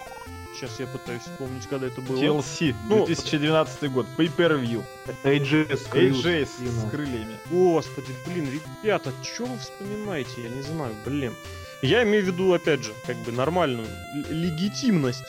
Сейчас 0.54 0.78
я 0.78 0.86
пытаюсь 0.86 1.22
вспомнить, 1.22 1.66
когда 1.66 1.86
это 1.86 2.00
было. 2.02 2.22
TLC, 2.22 2.74
Ну, 2.88 3.06
2012 3.06 3.90
год, 3.90 4.06
pay 4.16 4.30
per 4.34 4.60
view 4.60 4.84
AJ 5.24 5.76
с 5.76 5.86
AJ 5.86 6.46
с, 6.46 6.90
крыльями. 6.90 7.38
Господи, 7.50 8.14
блин, 8.26 8.48
ребята, 8.82 9.12
что 9.22 9.46
вы 9.46 9.58
вспоминаете? 9.58 10.42
Я 10.42 10.50
не 10.50 10.62
знаю, 10.62 10.94
блин. 11.04 11.34
Я 11.80 12.04
имею 12.04 12.22
в 12.22 12.26
виду, 12.28 12.52
опять 12.52 12.84
же, 12.84 12.92
как 13.06 13.16
бы 13.18 13.32
нормальную 13.32 13.88
легитимность. 14.28 15.24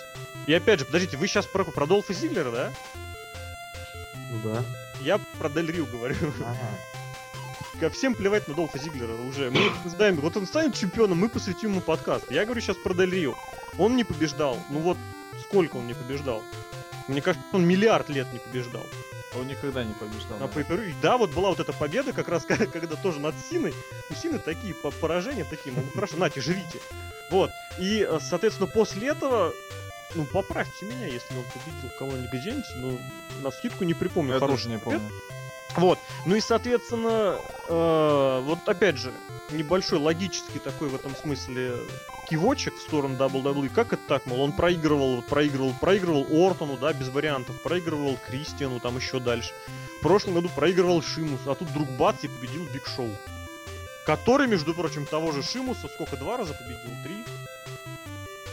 И 0.45 0.53
опять 0.53 0.79
же, 0.79 0.85
подождите, 0.85 1.17
вы 1.17 1.27
сейчас 1.27 1.47
про, 1.47 1.63
про 1.63 1.87
Долфа 1.87 2.13
Зиглера, 2.13 2.51
да? 2.51 2.73
Ну 4.29 4.51
да. 4.51 4.63
Я 5.01 5.19
про 5.39 5.49
Дель 5.49 5.71
Рю 5.71 5.85
говорю. 5.85 6.15
Ага. 6.41 6.69
Ко 7.79 7.89
всем 7.89 8.13
плевать 8.13 8.47
на 8.47 8.53
Долфа 8.53 8.77
Зиглера 8.77 9.15
уже. 9.15 9.49
Мы 9.49 9.59
знаем, 9.89 10.15
вот 10.17 10.37
он 10.37 10.45
станет 10.45 10.75
чемпионом, 10.75 11.17
мы 11.17 11.27
посвятим 11.27 11.71
ему 11.71 11.81
подкаст. 11.81 12.29
Я 12.31 12.45
говорю 12.45 12.61
сейчас 12.61 12.77
про 12.77 12.93
Дель 12.93 13.11
Рио. 13.11 13.35
Он 13.77 13.95
не 13.95 14.03
побеждал. 14.03 14.59
Ну 14.69 14.79
вот, 14.79 14.97
сколько 15.41 15.77
он 15.77 15.87
не 15.87 15.93
побеждал? 15.93 16.43
Мне 17.07 17.21
кажется, 17.21 17.45
он 17.51 17.65
миллиард 17.65 18.09
лет 18.09 18.31
не 18.31 18.39
побеждал. 18.39 18.83
Он 19.35 19.47
никогда 19.47 19.83
не 19.83 19.93
побеждал. 19.93 20.37
pay 20.47 20.89
И 20.89 20.93
Да, 21.01 21.17
вот 21.17 21.31
была 21.33 21.49
вот 21.49 21.59
эта 21.59 21.73
победа, 21.73 22.13
как 22.13 22.27
раз 22.29 22.45
когда 22.47 22.95
тоже 22.95 23.19
над 23.19 23.33
Синой. 23.49 23.73
У 24.09 24.13
Сины 24.13 24.37
такие 24.37 24.75
по- 24.75 24.91
поражения, 24.91 25.43
такие, 25.43 25.73
мол, 25.73 25.83
хорошо, 25.93 26.17
нате, 26.17 26.41
живите. 26.41 26.79
Вот. 27.31 27.49
И, 27.79 28.05
э, 28.07 28.19
соответственно, 28.21 28.67
после 28.67 29.07
этого, 29.09 29.51
ну, 30.13 30.25
поправьте 30.25 30.85
меня, 30.85 31.07
если 31.07 31.35
он 31.35 31.43
победил 31.45 31.89
кого-нибудь 31.97 32.29
где-нибудь, 32.31 32.65
ну, 32.77 32.99
на 33.41 33.49
скидку 33.51 33.83
не 33.83 33.95
припомню 33.95 34.33
Я 34.33 34.39
тоже 34.39 34.69
не 34.69 34.77
побед. 34.77 35.01
Вот. 35.75 35.99
Ну 36.25 36.35
и, 36.35 36.41
соответственно, 36.41 37.37
э, 37.67 38.41
вот 38.43 38.59
опять 38.67 38.97
же, 38.97 39.11
небольшой 39.51 39.99
логический 39.99 40.59
такой 40.59 40.89
в 40.89 40.95
этом 40.95 41.15
смысле 41.15 41.75
кивочек 42.29 42.75
в 42.75 42.81
сторону 42.81 43.15
WWE. 43.15 43.69
Как 43.69 43.93
это 43.93 44.01
так, 44.07 44.25
мол, 44.25 44.41
он 44.41 44.51
проигрывал, 44.51 45.21
проигрывал, 45.23 45.73
проигрывал 45.79 46.25
Ортону, 46.31 46.77
да, 46.77 46.93
без 46.93 47.09
вариантов, 47.09 47.61
проигрывал 47.61 48.17
Кристиану, 48.27 48.79
там 48.79 48.97
еще 48.97 49.19
дальше. 49.19 49.51
В 49.99 50.03
прошлом 50.03 50.35
году 50.35 50.49
проигрывал 50.55 51.01
Шимусу, 51.01 51.51
а 51.51 51.55
тут 51.55 51.69
вдруг 51.69 51.89
бац 51.91 52.23
и 52.23 52.27
победил 52.27 52.65
Биг 52.73 52.85
Шоу. 52.87 53.09
Который, 54.05 54.47
между 54.47 54.73
прочим, 54.73 55.05
того 55.05 55.31
же 55.31 55.41
Шимуса 55.41 55.87
сколько, 55.87 56.17
два 56.17 56.37
раза 56.37 56.53
победил? 56.53 56.91
Три? 57.03 57.15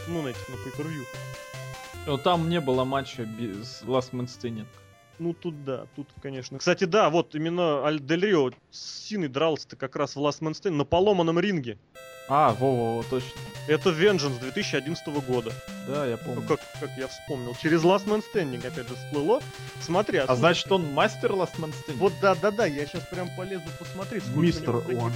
Ну, 0.07 0.21
на 0.21 0.29
этих, 0.29 0.47
на 0.49 0.53
pay 0.53 1.05
Но 2.07 2.17
там 2.17 2.49
не 2.49 2.59
было 2.59 2.83
матча 2.83 3.25
без 3.25 3.81
Last 3.83 4.11
Man 4.11 4.27
Standing. 4.27 4.65
Ну 5.21 5.33
тут 5.33 5.63
да, 5.63 5.85
тут, 5.95 6.07
конечно. 6.19 6.57
Кстати, 6.57 6.85
да, 6.85 7.11
вот 7.11 7.35
именно 7.35 7.85
Аль 7.85 7.99
Дель 7.99 8.25
Рио 8.25 8.49
с 8.71 9.05
Синой 9.05 9.27
дрался-то 9.27 9.75
как 9.75 9.95
раз 9.95 10.15
в 10.15 10.19
Last 10.19 10.39
Man 10.41 10.53
Standing 10.53 10.71
на 10.77 10.83
поломанном 10.83 11.39
ринге. 11.39 11.77
А, 12.27 12.55
во-во, 12.55 13.03
точно. 13.07 13.29
Это 13.67 13.91
Vengeance 13.91 14.39
2011 14.39 15.07
года. 15.27 15.53
Да, 15.87 16.07
я 16.07 16.17
Ну, 16.25 16.33
помню. 16.33 16.47
как, 16.47 16.59
как 16.79 16.89
я 16.97 17.07
вспомнил. 17.07 17.55
Через 17.61 17.83
Last 17.83 18.07
Man 18.07 18.23
Standing 18.33 18.65
опять 18.65 18.87
же 18.89 18.95
всплыло. 18.95 19.41
Смотри, 19.79 20.17
А 20.17 20.25
слушай, 20.25 20.39
значит 20.39 20.71
он 20.71 20.91
мастер 20.91 21.31
Last 21.33 21.59
Man 21.59 21.71
Standing? 21.71 21.97
Вот 21.97 22.13
да, 22.19 22.33
да, 22.33 22.49
да, 22.49 22.65
я 22.65 22.83
сейчас 22.87 23.05
прям 23.05 23.29
полезу 23.37 23.65
посмотреть, 23.77 24.23
Мистер 24.35 24.77
он. 24.77 25.13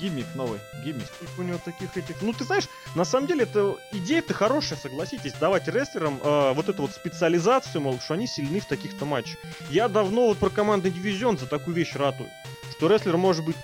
Гиммик 0.00 0.26
новый, 0.34 0.60
гиммик. 0.84 1.06
у 1.36 1.42
него 1.42 1.58
таких 1.64 1.96
этих. 1.96 2.22
Ну, 2.22 2.32
ты 2.32 2.44
знаешь, 2.44 2.68
на 2.94 3.04
самом 3.04 3.26
деле, 3.26 3.42
это 3.42 3.76
идея-то 3.92 4.34
хорошая, 4.34 4.78
согласитесь, 4.78 5.32
давать 5.32 5.66
рестлерам 5.68 6.20
э, 6.22 6.52
вот 6.54 6.68
эту 6.68 6.82
вот 6.82 6.92
специализацию, 6.92 7.82
мол, 7.82 7.98
что 8.00 8.14
они 8.14 8.26
сильны 8.26 8.60
в 8.60 8.66
таких-то 8.66 9.04
матчах. 9.04 9.38
Я 9.70 9.88
давно 9.88 10.28
вот 10.28 10.38
про 10.38 10.50
командный 10.50 10.90
дивизион 10.90 11.38
за 11.38 11.46
такую 11.46 11.74
вещь 11.74 11.94
ратую. 11.94 12.30
Что 12.72 12.88
рестлер 12.88 13.16
может 13.16 13.44
быть 13.44 13.56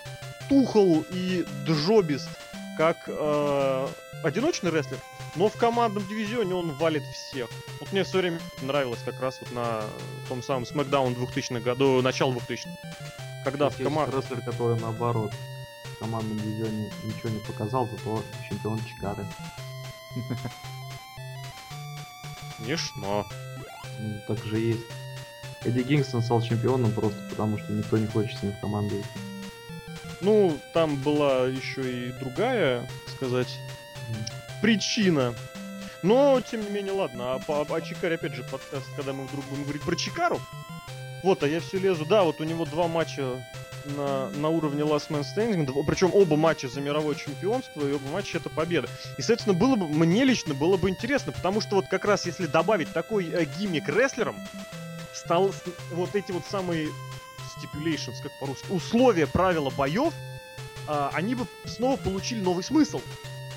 тухол 0.49 1.05
и 1.11 1.44
джобист, 1.66 2.29
как 2.77 2.97
э, 3.07 3.88
одиночный 4.25 4.70
рестлер, 4.70 4.99
но 5.37 5.49
в 5.49 5.57
командном 5.57 6.07
дивизионе 6.09 6.55
он 6.55 6.73
валит 6.73 7.03
всех. 7.05 7.49
Вот 7.81 7.92
мне 7.92 8.05
все 8.05 8.18
время 8.18 8.40
нравилось 8.62 9.01
как 9.05 9.20
раз 9.20 9.38
вот 9.40 9.53
на 9.53 9.83
том 10.29 10.42
самом 10.42 10.64
SmackDown 10.64 11.16
2000-х 11.16 11.61
году, 11.61 12.03
начало 12.03 12.33
2000-х. 12.33 12.70
Когда 13.44 13.68
в 13.68 13.77
команде... 13.77 14.16
рестлер, 14.16 14.40
который 14.40 14.81
наоборот 14.81 15.33
командном 16.05 16.37
дивизионе 16.37 16.90
ничего 17.05 17.31
не 17.31 17.38
показал, 17.40 17.88
зато 17.88 18.23
чемпион 18.49 18.79
Чикары. 18.85 19.25
Конечно. 22.59 23.25
Ну, 23.99 24.21
так 24.29 24.38
же 24.45 24.59
есть. 24.59 24.85
Эдди 25.64 25.83
Кингстон 25.83 26.23
стал 26.23 26.43
чемпионом 26.43 26.93
просто 26.93 27.19
потому, 27.31 27.59
что 27.59 27.73
никто 27.73 27.97
не 27.97 28.07
хочет 28.07 28.38
с 28.38 28.43
ним 28.43 28.53
в 28.53 28.61
команду 28.61 29.01
идти. 29.01 29.09
Ну, 30.21 30.59
там 30.75 30.97
была 30.97 31.47
еще 31.47 32.09
и 32.09 32.12
другая, 32.12 32.81
так 32.81 33.17
сказать, 33.17 33.59
причина. 34.61 35.35
Но, 36.03 36.38
тем 36.43 36.61
не 36.61 36.71
менее, 36.71 36.93
ладно. 36.93 37.35
А 37.35 37.38
по 37.38 37.62
о 37.62 37.81
Чикаре, 37.81 38.17
опять 38.17 38.35
же, 38.35 38.43
подкаст, 38.45 38.87
когда 38.95 39.14
мы 39.14 39.25
вдруг 39.25 39.45
будем 39.47 39.62
говорить 39.62 39.83
про 39.83 39.97
Чикару. 39.97 40.38
Вот, 41.23 41.43
а 41.43 41.49
я 41.49 41.61
все 41.61 41.79
лезу. 41.79 42.05
Да, 42.05 42.25
вот 42.25 42.40
у 42.43 42.45
него 42.45 42.67
два 42.67 42.88
матча 42.88 43.43
на, 43.85 44.31
на 44.31 44.49
уровне 44.49 44.83
Last 44.83 45.09
Man 45.09 45.25
Standing, 45.25 45.85
причем 45.87 46.11
оба 46.12 46.37
матча 46.37 46.68
за 46.68 46.81
мировое 46.81 47.14
чемпионство, 47.14 47.87
и 47.87 47.92
оба 47.92 48.09
матча 48.11 48.38
это 48.38 48.51
победа. 48.51 48.88
И, 49.18 49.23
соответственно, 49.23 49.59
было 49.59 49.77
бы, 49.77 49.88
мне 49.88 50.25
лично 50.25 50.55
было 50.55 50.77
бы 50.77 50.90
интересно, 50.90 51.33
потому 51.33 51.61
что 51.61 51.77
вот 51.77 51.87
как 51.88 52.05
раз 52.05 52.27
если 52.27 52.47
добавить 52.47 52.92
такой 52.92 53.29
э, 53.29 53.44
гиммик 53.59 53.88
рестлерам, 53.88 54.37
стал 55.12 55.55
вот 55.92 56.14
эти 56.14 56.33
вот 56.33 56.44
самые 56.51 56.88
stipulations, 57.57 58.23
как 58.23 58.33
по-русски, 58.40 58.66
условия, 58.70 59.27
правила 59.27 59.70
боев, 59.70 60.12
а, 60.87 61.11
они 61.14 61.35
бы 61.35 61.47
снова 61.64 61.97
получили 61.97 62.40
новый 62.40 62.64
смысл. 62.64 63.01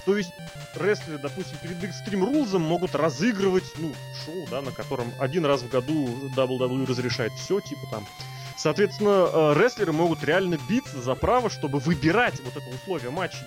То 0.05 0.15
есть 0.15 0.31
рестлеры, 0.75 1.17
допустим, 1.17 1.57
перед 1.61 1.83
Extreme 1.83 2.31
Rules 2.31 2.57
могут 2.57 2.95
разыгрывать, 2.95 3.65
ну, 3.77 3.93
шоу, 4.25 4.47
да, 4.49 4.61
на 4.61 4.71
котором 4.71 5.11
один 5.19 5.45
раз 5.45 5.61
в 5.63 5.69
году 5.69 6.29
WWE 6.35 6.85
разрешает 6.85 7.33
все, 7.33 7.59
типа 7.59 7.81
там. 7.91 8.07
Соответственно, 8.57 9.29
э, 9.31 9.53
рестлеры 9.55 9.91
могут 9.91 10.23
реально 10.23 10.57
биться 10.67 10.99
за 10.99 11.15
право, 11.15 11.49
чтобы 11.49 11.79
выбирать 11.79 12.39
вот 12.41 12.57
это 12.57 12.75
условие 12.75 13.11
матчей. 13.11 13.45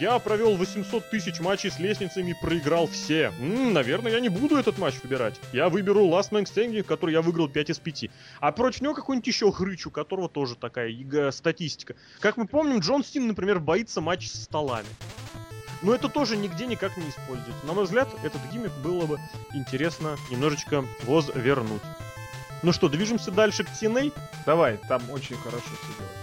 Я 0.00 0.18
провел 0.18 0.56
800 0.56 1.10
тысяч 1.10 1.38
матчей 1.40 1.70
с 1.70 1.78
лестницами 1.78 2.34
проиграл 2.40 2.86
все. 2.86 3.32
М, 3.38 3.72
наверное, 3.72 4.12
я 4.12 4.20
не 4.20 4.28
буду 4.28 4.56
этот 4.56 4.78
матч 4.78 4.94
выбирать. 5.02 5.38
Я 5.52 5.68
выберу 5.68 6.06
Last 6.06 6.30
Man 6.30 6.44
Standing, 6.44 6.82
который 6.82 7.12
я 7.12 7.22
выиграл 7.22 7.48
5 7.48 7.70
из 7.70 7.78
5. 7.78 8.10
А 8.40 8.52
против 8.52 8.80
него 8.80 8.94
какой-нибудь 8.94 9.26
еще 9.26 9.52
хрыч, 9.52 9.86
у 9.86 9.90
которого 9.90 10.28
тоже 10.28 10.56
такая 10.56 10.92
статистика. 11.30 11.94
Как 12.20 12.36
мы 12.36 12.46
помним, 12.46 12.78
Джон 12.80 13.04
Стин, 13.04 13.26
например, 13.28 13.60
боится 13.60 14.00
матч 14.00 14.28
с 14.28 14.44
столами. 14.44 14.88
Но 15.82 15.94
это 15.94 16.08
тоже 16.08 16.36
нигде 16.36 16.66
никак 16.66 16.96
не 16.96 17.08
используется. 17.08 17.66
На 17.66 17.72
мой 17.72 17.84
взгляд, 17.84 18.08
этот 18.22 18.40
гиммик 18.52 18.72
было 18.84 19.06
бы 19.06 19.20
интересно 19.52 20.16
немножечко 20.30 20.84
возвернуть. 21.04 21.82
Ну 22.62 22.72
что, 22.72 22.88
движемся 22.88 23.30
дальше 23.30 23.64
к 23.64 23.68
TNA. 23.68 24.12
Давай, 24.46 24.78
там 24.88 25.02
очень 25.10 25.36
хорошо 25.36 25.64
все 25.66 25.92
делается. 25.98 26.22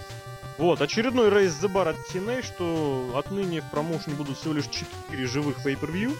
Вот, 0.57 0.81
очередной 0.81 1.29
рейс 1.29 1.53
The 1.53 1.71
Bar 1.71 1.89
от 1.89 1.97
TNA, 2.11 2.43
что 2.43 3.13
отныне 3.17 3.61
в 3.61 3.69
промоушене 3.69 4.15
будут 4.15 4.37
всего 4.37 4.53
лишь 4.53 4.67
4 4.67 5.25
живых 5.25 5.65
pay-per-view. 5.65 6.17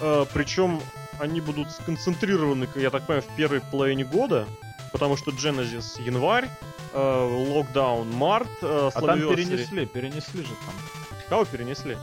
Э, 0.00 0.26
причем 0.32 0.80
они 1.18 1.40
будут 1.40 1.70
сконцентрированы, 1.70 2.68
я 2.76 2.90
так 2.90 3.06
понимаю, 3.06 3.22
в 3.22 3.36
первой 3.36 3.60
половине 3.60 4.04
года, 4.04 4.46
потому 4.92 5.16
что 5.16 5.30
Genesis 5.30 6.00
январь, 6.02 6.48
э, 6.92 6.98
Lockdown 6.98 8.12
март, 8.12 8.48
э, 8.62 8.90
А 8.94 9.00
там 9.00 9.18
перенесли, 9.18 9.86
перенесли 9.86 10.42
же 10.42 10.54
там. 10.66 10.74
Кого 11.28 11.44
перенесли? 11.44 11.96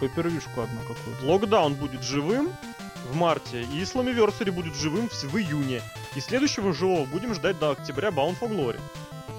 Пейпервишку 0.00 0.62
одну 0.62 0.80
какую-то. 0.80 1.24
Локдаун 1.24 1.74
будет 1.74 2.02
живым 2.02 2.52
в 3.04 3.16
марте, 3.16 3.62
и 3.62 3.82
Slammiversary 3.82 4.50
будет 4.50 4.74
живым 4.74 5.08
в, 5.08 5.12
в 5.12 5.38
июне. 5.38 5.82
И 6.14 6.20
следующего 6.20 6.72
живого 6.72 7.04
будем 7.06 7.34
ждать 7.34 7.58
до 7.58 7.70
октября 7.70 8.08
Bound 8.08 8.38
for 8.38 8.48
Glory. 8.48 8.80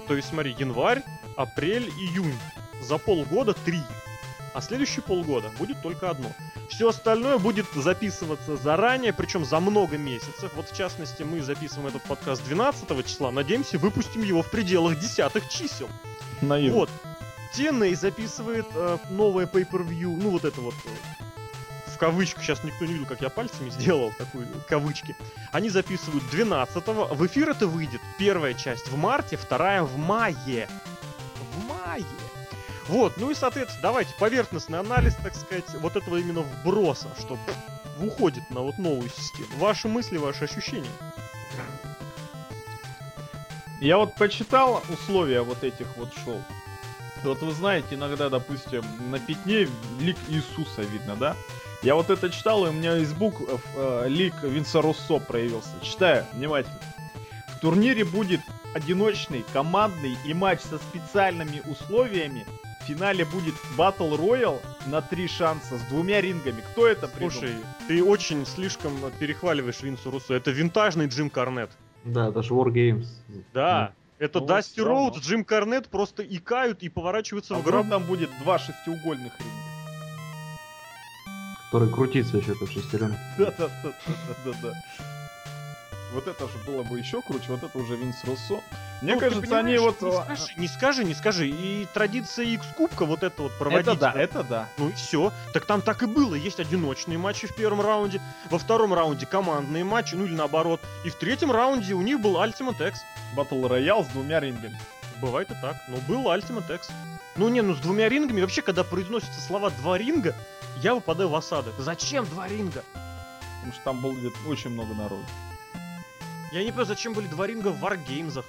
То 0.06 0.14
есть, 0.14 0.28
смотри, 0.28 0.54
январь, 0.58 1.02
апрель, 1.36 1.88
июнь. 1.98 2.38
За 2.82 2.98
полгода 2.98 3.54
три. 3.54 3.80
А 4.52 4.60
следующие 4.60 5.02
полгода 5.02 5.50
будет 5.58 5.82
только 5.82 6.10
одно. 6.10 6.30
Все 6.68 6.88
остальное 6.88 7.38
будет 7.38 7.66
записываться 7.74 8.56
заранее, 8.56 9.12
причем 9.12 9.44
за 9.44 9.58
много 9.60 9.98
месяцев. 9.98 10.52
Вот 10.54 10.70
в 10.70 10.76
частности, 10.76 11.22
мы 11.22 11.42
записываем 11.42 11.88
этот 11.88 12.02
подкаст 12.02 12.44
12 12.44 13.06
числа. 13.06 13.30
Надеемся, 13.30 13.78
выпустим 13.78 14.22
его 14.22 14.42
в 14.42 14.50
пределах 14.50 14.98
десятых 14.98 15.48
чисел. 15.48 15.88
Наивно. 16.40 16.80
Вот. 16.80 16.90
TNA 17.56 17.94
записывает 17.94 18.66
э, 18.74 18.98
новое 19.10 19.46
pay-per-view, 19.46 20.16
ну 20.20 20.30
вот 20.30 20.44
это 20.44 20.60
вот 20.60 20.74
э, 20.84 20.88
в 21.94 21.98
кавычках, 21.98 22.42
сейчас 22.42 22.62
никто 22.64 22.84
не 22.84 22.94
видел, 22.94 23.06
как 23.06 23.22
я 23.22 23.30
пальцами 23.30 23.70
сделал 23.70 24.12
такую 24.18 24.46
кавычки. 24.68 25.16
Они 25.52 25.70
записывают 25.70 26.24
12-го, 26.24 27.14
в 27.14 27.26
эфир 27.26 27.50
это 27.50 27.66
выйдет 27.66 28.00
первая 28.18 28.54
часть 28.54 28.88
в 28.88 28.96
марте, 28.96 29.36
вторая 29.36 29.82
в 29.82 29.96
мае. 29.96 30.68
В 31.52 31.64
мае. 31.66 32.04
Вот, 32.88 33.16
ну 33.16 33.30
и, 33.30 33.34
соответственно, 33.34 33.82
давайте 33.82 34.12
поверхностный 34.18 34.78
анализ, 34.78 35.14
так 35.14 35.34
сказать, 35.34 35.64
вот 35.80 35.96
этого 35.96 36.18
именно 36.18 36.40
вброса, 36.40 37.08
что 37.18 37.38
уходит 38.00 38.48
на 38.50 38.60
вот 38.60 38.76
новую 38.78 39.08
систему. 39.08 39.48
Ваши 39.56 39.88
мысли, 39.88 40.18
ваши 40.18 40.44
ощущения. 40.44 40.90
Я 43.80 43.98
вот 43.98 44.14
почитал 44.14 44.82
условия 44.88 45.42
вот 45.42 45.62
этих 45.62 45.86
вот 45.96 46.10
шоу. 46.24 46.42
Вот 47.22 47.40
вы 47.40 47.52
знаете, 47.52 47.94
иногда, 47.94 48.28
допустим, 48.28 48.84
на 49.10 49.18
пятне 49.18 49.68
лик 49.98 50.16
Иисуса 50.28 50.82
видно, 50.82 51.16
да? 51.16 51.36
Я 51.84 51.94
вот 51.96 52.08
это 52.08 52.30
читал, 52.30 52.64
и 52.66 52.70
у 52.70 52.72
меня 52.72 52.96
из 52.96 53.12
букв 53.12 53.42
э, 53.76 54.04
лик 54.08 54.42
Винса 54.42 54.80
Руссо 54.80 55.18
проявился. 55.18 55.68
Читаю, 55.82 56.24
внимательно. 56.32 56.78
В 57.48 57.60
турнире 57.60 58.06
будет 58.06 58.40
одиночный, 58.74 59.44
командный 59.52 60.16
и 60.24 60.32
матч 60.32 60.60
со 60.60 60.78
специальными 60.78 61.62
условиями. 61.70 62.46
В 62.80 62.86
финале 62.86 63.26
будет 63.26 63.54
Battle 63.76 64.18
Royale 64.18 64.60
на 64.86 65.02
три 65.02 65.28
шанса 65.28 65.76
с 65.76 65.82
двумя 65.82 66.22
рингами. 66.22 66.62
Кто 66.72 66.86
это 66.88 67.06
придумал? 67.06 67.32
Слушай, 67.32 67.54
ты 67.86 68.02
очень 68.02 68.46
слишком 68.46 68.92
перехваливаешь 69.18 69.82
Винсу 69.82 70.10
Руссо. 70.10 70.32
Это 70.34 70.50
винтажный 70.52 71.06
Джим 71.06 71.28
Карнет. 71.28 71.70
Да, 72.04 72.30
даже 72.30 72.54
Wargames. 72.54 73.06
Да. 73.52 73.92
Это 74.18 74.40
Ну, 74.40 74.46
Дасти. 74.46 74.80
Роуд, 74.80 75.18
Джим 75.18 75.44
Карнет 75.44 75.88
просто 75.88 76.22
икают 76.22 76.82
и 76.82 76.88
поворачиваются 76.88 77.56
А 77.56 77.58
в 77.58 77.62
гроб. 77.62 77.88
там 77.90 78.04
будет 78.04 78.30
два 78.42 78.58
шестиугольных 78.58 79.32
ринга. 79.38 79.63
Который 81.74 81.92
крутится 81.92 82.36
еще 82.36 82.54
как 82.54 82.70
шестеренка. 82.70 83.18
Да-да-да-да-да. 83.36 84.74
Вот 86.12 86.28
это 86.28 86.44
же 86.46 86.56
было 86.64 86.84
бы 86.84 87.00
еще 87.00 87.20
круче, 87.20 87.46
вот 87.48 87.64
это 87.64 87.76
уже 87.76 87.96
Винс 87.96 88.22
Руссо. 88.22 88.60
Мне 89.02 89.14
Ну, 89.14 89.18
кажется, 89.18 89.58
они 89.58 89.76
вот... 89.78 90.00
Не 90.00 90.12
скажи, 90.12 90.52
не 90.56 90.68
скажи, 90.68 91.04
не 91.04 91.14
скажи. 91.14 91.48
И 91.48 91.88
традиция 91.92 92.46
X-кубка 92.46 93.04
вот 93.04 93.24
это 93.24 93.42
вот 93.42 93.58
проводить. 93.58 93.88
Это 93.88 93.96
да, 93.96 94.12
это 94.12 94.44
да. 94.44 94.68
Ну 94.78 94.90
и 94.90 94.92
все. 94.92 95.32
Так 95.52 95.64
там 95.64 95.82
так 95.82 96.04
и 96.04 96.06
было. 96.06 96.36
Есть 96.36 96.60
одиночные 96.60 97.18
матчи 97.18 97.48
в 97.48 97.56
первом 97.56 97.80
раунде, 97.80 98.20
во 98.50 98.58
втором 98.60 98.94
раунде 98.94 99.26
командные 99.26 99.82
матчи, 99.82 100.14
ну 100.14 100.26
или 100.26 100.34
наоборот. 100.34 100.80
И 101.04 101.10
в 101.10 101.16
третьем 101.16 101.50
раунде 101.50 101.94
у 101.94 102.02
них 102.02 102.20
был 102.20 102.36
Ultimate 102.36 102.88
X. 102.88 103.00
Батл 103.34 103.66
Роял 103.66 104.04
с 104.04 104.06
двумя 104.10 104.38
рингами. 104.38 104.78
Бывает 105.20 105.50
и 105.50 105.54
так, 105.60 105.74
но 105.88 105.96
был 106.06 106.30
Ultimate 106.30 106.72
X. 106.72 106.88
Ну 107.34 107.48
не, 107.48 107.62
ну 107.62 107.74
с 107.74 107.80
двумя 107.80 108.08
рингами. 108.08 108.42
Вообще, 108.42 108.62
когда 108.62 108.84
произносятся 108.84 109.40
слова 109.40 109.70
«два 109.70 109.98
ринга», 109.98 110.36
я 110.82 110.94
выпадаю 110.94 111.28
в 111.28 111.34
осадок. 111.34 111.74
Зачем 111.78 112.26
два 112.26 112.48
ринга? 112.48 112.82
Потому 113.56 113.72
что 113.72 113.84
там 113.84 114.00
было 114.00 114.14
очень 114.46 114.70
много 114.70 114.94
народу. 114.94 115.24
Я 116.52 116.60
не 116.60 116.66
понимаю, 116.66 116.86
зачем 116.86 117.14
были 117.14 117.26
два 117.26 117.46
ринга 117.46 117.68
в 117.68 117.82
Wargames. 117.82 118.44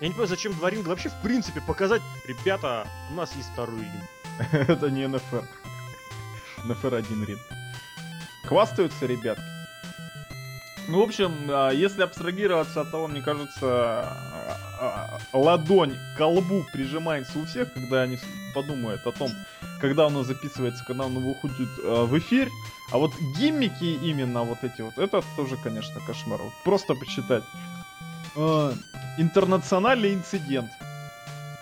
Я 0.00 0.08
не 0.08 0.12
понимаю, 0.12 0.28
зачем 0.28 0.52
два 0.54 0.70
ринга 0.70 0.88
вообще 0.88 1.08
в 1.08 1.20
принципе 1.22 1.60
показать. 1.60 2.02
Ребята, 2.26 2.86
у 3.10 3.14
нас 3.14 3.34
есть 3.36 3.50
второй 3.52 3.80
ринг. 3.80 4.48
Это 4.68 4.90
не 4.90 5.06
НФР. 5.06 5.44
НФР 6.64 6.94
один 6.94 7.24
ринг. 7.24 7.40
Хвастаются 8.44 9.06
ребятки. 9.06 9.42
Ну, 10.88 11.00
в 11.00 11.02
общем, 11.02 11.32
а, 11.48 11.70
если 11.70 12.02
абстрагироваться 12.02 12.80
от 12.80 12.90
того, 12.90 13.06
мне 13.06 13.22
кажется, 13.22 13.60
а, 13.62 15.18
а, 15.32 15.38
ладонь 15.38 15.96
к 16.14 16.18
колбу 16.18 16.66
прижимается 16.72 17.38
у 17.38 17.44
всех, 17.44 17.72
когда 17.72 18.02
они 18.02 18.18
подумают 18.52 19.06
о 19.06 19.12
том, 19.12 19.30
когда 19.82 20.06
оно 20.06 20.22
записывается, 20.22 20.84
когда 20.84 21.04
оно 21.04 21.18
выходит 21.18 21.68
а, 21.84 22.06
в 22.06 22.16
эфир. 22.16 22.48
А 22.92 22.98
вот 22.98 23.12
гиммики 23.36 23.84
именно 23.84 24.44
вот 24.44 24.58
эти 24.62 24.80
вот, 24.80 24.96
это 24.96 25.22
тоже, 25.36 25.56
конечно, 25.56 26.00
кошмар. 26.06 26.40
Вот 26.40 26.52
Просто 26.64 26.94
почитать. 26.94 27.42
А, 28.36 28.72
Интернациональный 29.18 30.14
инцидент. 30.14 30.70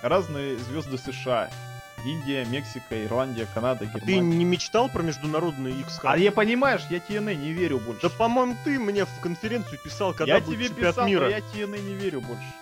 Разные 0.02 0.58
звезды 0.58 0.98
США. 0.98 1.50
Индия, 2.04 2.44
Мексика, 2.44 3.04
Ирландия, 3.04 3.46
Канада, 3.52 3.86
Ты 3.86 4.00
Германия. 4.00 4.36
не 4.36 4.44
мечтал 4.44 4.88
про 4.88 5.02
международный 5.02 5.72
X 5.80 6.00
А 6.02 6.16
я 6.16 6.32
понимаешь, 6.32 6.82
я 6.88 6.98
TNA 6.98 7.34
не 7.34 7.52
верю 7.52 7.78
больше. 7.78 8.02
Да, 8.02 8.08
по-моему, 8.08 8.56
ты 8.64 8.78
мне 8.78 9.04
в 9.04 9.20
конференцию 9.20 9.78
писал, 9.82 10.14
когда 10.14 10.36
я 10.36 10.40
будет 10.40 10.56
тебе 10.56 10.68
чемпионат 10.68 10.94
писал, 10.94 11.06
мира. 11.08 11.24
но 11.24 11.28
я 11.28 11.38
TNA 11.38 11.78
не 11.82 11.94
верю 11.94 12.20
больше. 12.22 12.52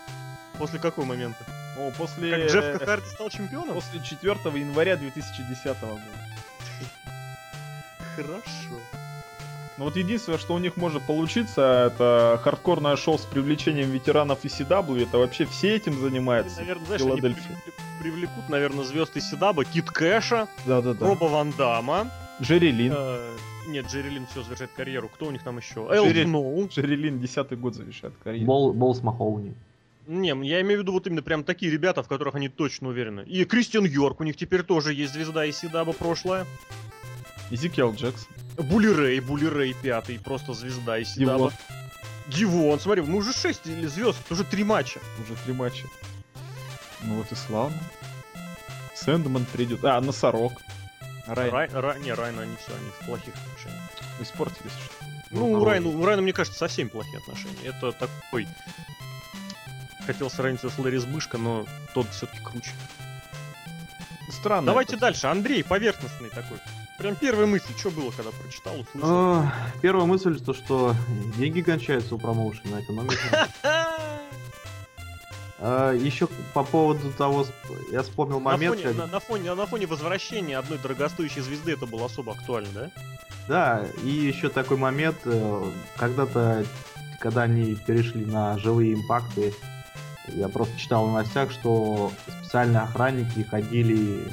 После 0.59 0.81
какого 0.81 1.05
момента? 1.05 1.45
О, 1.79 1.91
после... 1.97 2.31
Как 2.31 2.51
Джефф 2.51 2.83
Харди 2.85 3.07
стал 3.07 3.31
чемпионом? 3.31 3.75
После 3.75 4.01
4 4.03 4.35
января 4.59 4.97
2010 4.97 5.65
года. 5.81 6.01
Хорошо. 8.17 8.43
Ну 9.77 9.85
вот 9.85 9.95
единственное, 9.97 10.39
что 10.39 10.55
у 10.55 10.59
них 10.59 10.77
может 10.77 11.03
получиться, 11.05 11.93
это 11.93 12.41
хардкорное 12.43 12.97
шоу 12.97 13.17
с 13.17 13.23
привлечением 13.25 13.91
ветеранов 13.91 14.45
ECW. 14.45 15.05
Это 15.05 15.19
вообще 15.19 15.45
все 15.45 15.77
этим 15.77 16.01
занимаются. 16.01 16.59
Наверное, 16.61 16.87
знаешь, 16.87 17.01
они 17.03 17.11
Филадельфия. 17.11 17.43
привлекут, 17.45 17.75
привлекут, 18.01 18.49
наверное, 18.49 18.85
звезд 18.85 19.17
из 19.17 19.31
Сидаба, 19.31 19.65
Кит 19.65 19.89
Кэша, 19.91 20.49
Да-да-да. 20.67 21.07
Роба 21.07 21.27
Ван 21.27 21.53
Дамма. 21.53 22.11
Джерри 22.43 22.73
Лин. 22.73 22.93
э, 22.97 23.37
нет, 23.69 23.87
Джерри 23.87 24.11
Лин 24.11 24.27
все 24.27 24.43
завершает 24.43 24.73
карьеру. 24.73 25.09
Кто 25.09 25.27
у 25.27 25.31
них 25.31 25.45
там 25.45 25.59
еще? 25.59 25.81
Джерри- 25.81 26.25
Эл. 26.33 26.67
Джерри 26.69 26.97
Лин 26.97 27.21
10 27.21 27.59
год 27.61 27.75
завершает 27.77 28.15
карьеру. 28.23 28.47
Бол, 28.47 28.73
Болс 28.73 29.01
Махоуни. 29.03 29.55
Не, 30.09 30.29
я 30.29 30.63
имею 30.63 30.81
в 30.81 30.83
виду 30.83 30.93
вот 30.93 31.07
именно 31.07 31.21
прям 31.21 31.45
такие 31.45 31.71
ребята, 31.71 32.03
в 32.03 32.09
которых 32.09 32.35
они 32.35 32.49
точно 32.49 32.89
уверены. 32.89 33.25
И 33.27 33.45
Кристиан 33.45 33.85
Йорк, 33.85 34.21
у 34.21 34.25
них 34.25 34.37
теперь 34.37 34.63
тоже 34.63 34.95
есть 34.95 35.13
звезда 35.13 35.45
из 35.45 35.59
Сидаба 35.59 35.93
прошлое. 35.93 36.47
Изикел 37.51 37.93
Джексон. 37.95 38.27
Були 38.57 38.89
Рэй, 38.89 39.21
Були 39.21 39.45
Рэй 39.45 39.75
пятый, 39.75 40.19
просто 40.19 40.55
звезда 40.55 40.99
из 40.99 41.13
Сидаба. 41.13 41.53
Дивон. 42.29 42.81
Смотри, 42.81 43.03
мы 43.03 43.19
уже 43.19 43.35
6 43.35 43.67
или 43.67 43.87
звезд, 43.87 44.19
уже 44.31 44.45
три 44.45 44.65
матча. 44.65 44.99
Уже 45.23 45.35
три 45.45 45.53
матча. 45.53 45.87
Ну 47.03 47.17
вот 47.17 47.31
и 47.31 47.35
славно. 47.35 47.79
Сэндман 48.95 49.45
придет. 49.53 49.85
А, 49.85 50.01
Носорог. 50.01 50.53
Райан. 51.27 51.53
Рай, 51.53 51.69
Рай- 51.71 52.01
не, 52.01 52.13
Райна 52.15 52.43
они 52.43 52.57
все, 52.57 52.73
они 52.75 52.91
в 53.01 53.07
плохих 53.07 53.35
отношениях. 53.35 53.83
Испортились 54.21 54.73
что 54.73 55.05
Ну, 55.33 55.53
у. 55.53 55.65
Райна, 55.65 55.89
у 55.89 56.05
Райна, 56.05 56.23
мне 56.23 56.33
кажется, 56.33 56.59
совсем 56.59 56.89
плохие 56.89 57.19
отношения. 57.19 57.57
Это 57.65 57.93
такой... 57.93 58.49
Хотел 60.07 60.31
сравнить 60.31 60.63
его 60.63 60.73
с 60.73 60.79
Ларис 60.79 61.05
Бышко, 61.05 61.37
но 61.39 61.67
тот 61.95 62.09
все-таки 62.11 62.43
круче. 62.43 62.71
Странно. 64.31 64.67
Давайте 64.67 64.93
это. 64.93 65.03
дальше. 65.03 65.27
Андрей, 65.27 65.63
поверхностный 65.65 66.31
такой. 66.31 66.59
Прям 66.99 67.15
первая 67.15 67.47
мысль, 67.47 67.73
что 67.79 67.91
было, 67.91 68.11
когда 68.11 68.31
прочитал, 68.33 68.81
услышал? 68.81 69.09
А, 69.09 69.53
Первая 69.83 70.05
мысль, 70.07 70.41
то, 70.41 70.53
что 70.53 70.95
деньги 71.37 71.61
кончаются 71.61 72.15
у 72.15 72.19
промоушена, 72.19 72.81
экономика. 72.83 73.49
А, 75.61 75.93
Еще 75.93 76.29
по 76.55 76.63
поводу 76.63 77.11
того, 77.13 77.45
я 77.91 78.03
вспомнил 78.03 78.39
На 78.39 78.51
момент, 78.53 78.77
фоне, 78.77 78.89
как- 78.89 78.97
на, 78.97 79.07
на 79.09 79.21
фоне, 79.21 79.55
на 79.55 79.67
фоне 79.67 79.87
возвращения 79.87 80.57
одной 80.57 80.79
дорогостоящей 80.79 81.41
звезды 81.41 81.73
это 81.73 81.85
было 81.87 82.07
особо 82.07 82.33
актуально, 82.33 82.69
да? 82.73 82.91
Да, 83.49 83.87
и 84.05 84.09
еще 84.09 84.51
такой 84.51 84.77
момент, 84.77 85.17
э, 85.25 85.71
когда-то, 85.97 86.65
когда 87.19 87.43
они 87.43 87.75
перешли 87.75 88.25
на 88.25 88.59
живые 88.59 88.95
импакты, 88.95 89.53
я 90.29 90.49
просто 90.49 90.79
читал 90.79 91.05
в 91.05 91.09
новостях, 91.09 91.51
что 91.51 92.13
специальные 92.41 92.83
охранники 92.83 93.43
ходили, 93.43 94.27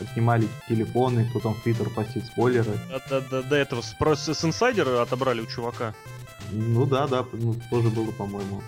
отнимали 0.00 0.46
телефоны, 0.68 1.26
кто 1.30 1.40
там 1.40 1.54
в 1.54 1.62
Твиттер 1.62 1.88
постит 1.90 2.26
спойлеры. 2.26 2.72
До, 3.08 3.20
до- 3.20 3.42
до 3.42 3.56
этого 3.56 3.80
с, 3.80 3.94
про- 3.94 4.16
с 4.16 4.44
инсайдера 4.44 5.00
отобрали 5.02 5.40
у 5.40 5.46
чувака. 5.46 5.94
Ну 6.52 6.84
да, 6.86 7.06
да, 7.06 7.24
ну, 7.32 7.54
тоже 7.70 7.88
было, 7.88 8.10
по-моему. 8.12 8.62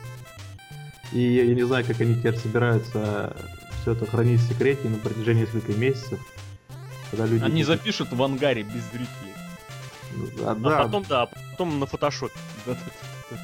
И 1.13 1.21
я, 1.21 1.45
я 1.45 1.55
не 1.55 1.63
знаю, 1.67 1.85
как 1.85 2.01
они 2.01 2.15
теперь 2.15 2.37
собираются 2.37 3.37
все 3.83 3.93
это 3.93 4.07
хранить 4.07 4.41
в 4.41 4.49
секрете 4.49 4.89
на 4.89 4.97
протяжении 4.99 5.43
нескольких 5.43 5.77
месяцев. 5.77 6.21
Когда 7.11 7.27
люди... 7.27 7.45
Они 7.45 7.65
запишут 7.65 8.13
в 8.13 8.23
ангаре 8.23 8.63
без 8.63 8.83
зрителей. 8.93 9.35
А, 10.47 10.53
А 10.53 10.55
да, 10.55 10.79
потом, 10.85 11.05
да, 11.09 11.23
а 11.23 11.27
потом 11.27 11.79
на 11.81 11.87
фотошопе. 11.87 12.35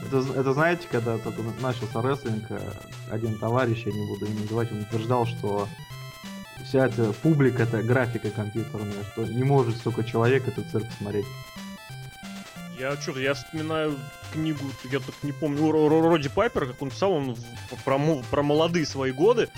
Это, 0.07 0.40
это 0.40 0.53
знаете, 0.53 0.87
когда 0.90 1.18
только 1.18 1.42
начался 1.61 2.03
рестлинг, 2.03 2.44
э, 2.51 2.61
один 3.11 3.38
товарищ, 3.38 3.85
я 3.87 3.92
не 3.92 4.07
буду 4.07 4.27
его 4.27 4.40
называть, 4.40 4.72
он 4.72 4.81
утверждал, 4.81 5.27
что 5.27 5.68
вся 6.64 6.87
эта 6.87 7.12
публика 7.12 7.62
это 7.62 7.83
графика 7.83 8.31
компьютерная, 8.31 9.05
что 9.12 9.24
не 9.24 9.44
может 9.44 9.77
столько 9.77 10.05
человек 10.05 10.46
этот 10.48 10.70
цирк 10.70 10.87
смотреть. 10.98 11.27
Я 12.79 12.96
что-то, 12.96 13.20
я 13.20 13.35
вспоминаю 13.35 13.96
книгу, 14.33 14.64
я 14.85 15.01
так 15.01 15.14
не 15.22 15.33
помню, 15.33 15.70
Роди 15.88 16.29
Пайпера, 16.29 16.66
как 16.66 16.81
он 16.81 16.90
писал, 16.90 17.12
он 17.12 17.37
про, 17.85 17.98
про 18.31 18.42
молодые 18.42 18.87
свои 18.87 19.11
годы, 19.11 19.48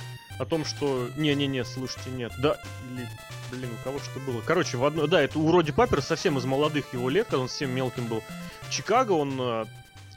о 0.41 0.47
том, 0.47 0.65
что... 0.65 1.11
Не-не-не, 1.17 1.65
слушайте, 1.65 2.11
нет. 2.11 2.33
Да, 2.39 2.57
или... 2.91 3.07
Блин, 3.51 3.69
у 3.79 3.85
кого 3.85 3.99
что 3.99 4.19
было. 4.21 4.41
Короче, 4.41 4.79
в 4.79 4.85
одно... 4.85 5.07
Да, 5.07 5.21
это 5.21 5.39
у 5.39 5.53
Роди 5.53 5.71
Пайпера 5.71 6.01
совсем 6.01 6.39
из 6.39 6.45
молодых 6.47 6.95
его 6.95 7.11
лет, 7.11 7.27
когда 7.27 7.43
он 7.43 7.49
совсем 7.49 7.71
мелким 7.71 8.07
был. 8.07 8.23
В 8.63 8.71
Чикаго 8.71 9.13
он 9.13 9.67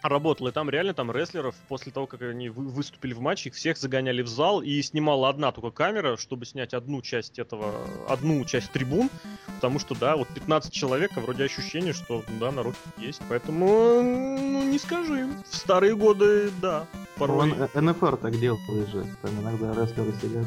работала, 0.03 0.49
и 0.49 0.51
там 0.51 0.69
реально 0.69 0.93
там 0.93 1.11
рестлеров 1.11 1.55
после 1.67 1.91
того, 1.91 2.07
как 2.07 2.21
они 2.21 2.49
вы- 2.49 2.69
выступили 2.69 3.13
в 3.13 3.19
матче, 3.19 3.49
их 3.49 3.55
всех 3.55 3.77
загоняли 3.77 4.21
в 4.21 4.27
зал, 4.27 4.61
и 4.61 4.81
снимала 4.81 5.29
одна 5.29 5.51
только 5.51 5.71
камера, 5.71 6.17
чтобы 6.17 6.45
снять 6.45 6.73
одну 6.73 7.01
часть 7.01 7.39
этого, 7.39 7.73
одну 8.07 8.43
часть 8.45 8.71
трибун, 8.71 9.09
потому 9.55 9.79
что, 9.79 9.95
да, 9.95 10.15
вот 10.15 10.27
15 10.27 10.73
человек, 10.73 11.11
а 11.15 11.21
вроде 11.21 11.45
ощущение, 11.45 11.93
что, 11.93 12.23
да, 12.39 12.51
народ 12.51 12.75
есть, 12.97 13.21
поэтому, 13.29 14.01
ну, 14.01 14.63
не 14.63 14.77
скажи. 14.77 15.27
В 15.49 15.55
старые 15.55 15.95
годы, 15.95 16.51
да, 16.61 16.85
порой... 17.17 17.53
НФР 17.73 18.17
так 18.17 18.39
делает 18.39 18.89
же. 18.89 19.05
Там 19.21 19.41
иногда 19.41 19.73
рестлеры 19.73 20.13
сидят, 20.21 20.45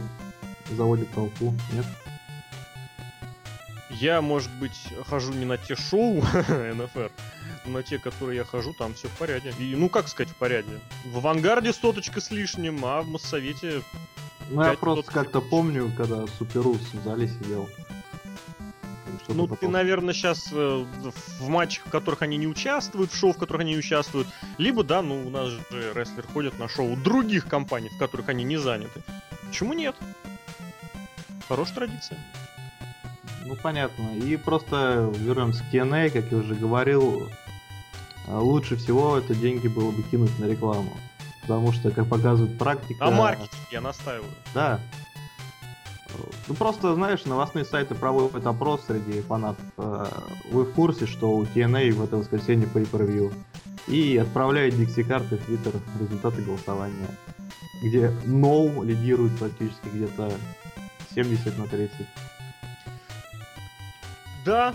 заводят 0.70 1.08
толпу. 1.10 1.54
Нет? 1.72 1.86
Я, 4.00 4.20
может 4.20 4.50
быть, 4.52 4.78
хожу 5.08 5.32
не 5.32 5.44
на 5.44 5.56
те 5.56 5.74
шоу 5.74 6.16
НФР, 6.48 7.10
но 7.64 7.72
на 7.72 7.82
те, 7.82 7.98
которые 7.98 8.38
я 8.38 8.44
хожу, 8.44 8.74
там 8.74 8.94
все 8.94 9.08
в 9.08 9.12
порядке. 9.12 9.54
И, 9.58 9.74
ну, 9.74 9.88
как 9.88 10.08
сказать, 10.08 10.32
в 10.32 10.36
порядке. 10.36 10.72
В 11.06 11.18
авангарде 11.18 11.72
соточка 11.72 12.20
с 12.20 12.30
лишним, 12.30 12.84
а 12.84 13.02
в 13.02 13.08
Моссовете 13.08 13.82
Ну, 14.50 14.62
я 14.62 14.74
просто 14.74 15.10
как-то 15.10 15.40
помню, 15.40 15.92
когда 15.96 16.26
Суперус 16.38 16.80
в 16.92 17.04
зале 17.04 17.28
сидел. 17.28 17.68
Ну, 19.28 19.46
ты, 19.48 19.54
такое. 19.54 19.70
наверное, 19.70 20.14
сейчас 20.14 20.52
в 20.52 21.48
матчах, 21.48 21.86
в 21.86 21.90
которых 21.90 22.22
они 22.22 22.36
не 22.36 22.46
участвуют, 22.46 23.10
в 23.10 23.16
шоу, 23.16 23.32
в 23.32 23.38
которых 23.38 23.62
они 23.62 23.72
не 23.72 23.78
участвуют, 23.78 24.28
либо, 24.58 24.84
да, 24.84 25.02
ну, 25.02 25.26
у 25.26 25.30
нас 25.30 25.48
же 25.48 25.60
рестлеры 25.94 26.28
ходят 26.28 26.58
на 26.58 26.68
шоу 26.68 26.96
других 26.96 27.48
компаний, 27.48 27.88
в 27.88 27.98
которых 27.98 28.28
они 28.28 28.44
не 28.44 28.56
заняты. 28.56 29.02
Почему 29.48 29.72
нет? 29.72 29.96
Хорошая 31.48 31.74
традиция. 31.74 32.18
Ну, 33.46 33.56
понятно. 33.62 34.16
И 34.16 34.36
просто 34.36 35.12
вернемся 35.14 35.62
к 35.62 35.72
TNA, 35.72 36.10
как 36.10 36.32
я 36.32 36.38
уже 36.38 36.54
говорил, 36.54 37.28
а, 38.26 38.40
лучше 38.40 38.76
всего 38.76 39.16
это 39.16 39.34
деньги 39.34 39.68
было 39.68 39.92
бы 39.92 40.02
кинуть 40.02 40.36
на 40.38 40.46
рекламу. 40.46 40.96
Потому 41.42 41.72
что, 41.72 41.92
как 41.92 42.08
показывает 42.08 42.58
практика... 42.58 43.06
А 43.06 43.10
маркетинг 43.12 43.52
я 43.70 43.80
настаиваю. 43.80 44.30
Да. 44.52 44.80
Ну 46.48 46.54
просто, 46.54 46.94
знаешь, 46.94 47.24
новостные 47.24 47.64
сайты 47.64 47.94
проводят 47.94 48.46
опрос 48.46 48.84
среди 48.86 49.20
фанатов. 49.20 49.64
Э, 49.76 50.06
Вы 50.50 50.64
в 50.64 50.72
курсе, 50.72 51.06
что 51.06 51.30
у 51.30 51.44
TNA 51.44 51.92
в 51.92 52.02
это 52.02 52.16
воскресенье 52.16 52.66
pay 52.66 52.88
per 52.90 53.32
И 53.86 54.16
отправляет 54.16 54.76
Дикси 54.76 55.02
карты 55.02 55.36
в 55.36 55.44
Твиттер 55.44 55.74
результаты 56.00 56.42
голосования. 56.42 57.08
Где 57.82 58.10
No 58.24 58.84
лидирует 58.84 59.38
практически 59.38 59.88
где-то 59.92 60.32
70 61.14 61.58
на 61.58 61.66
30. 61.66 61.92
Да, 64.46 64.74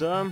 да. 0.00 0.26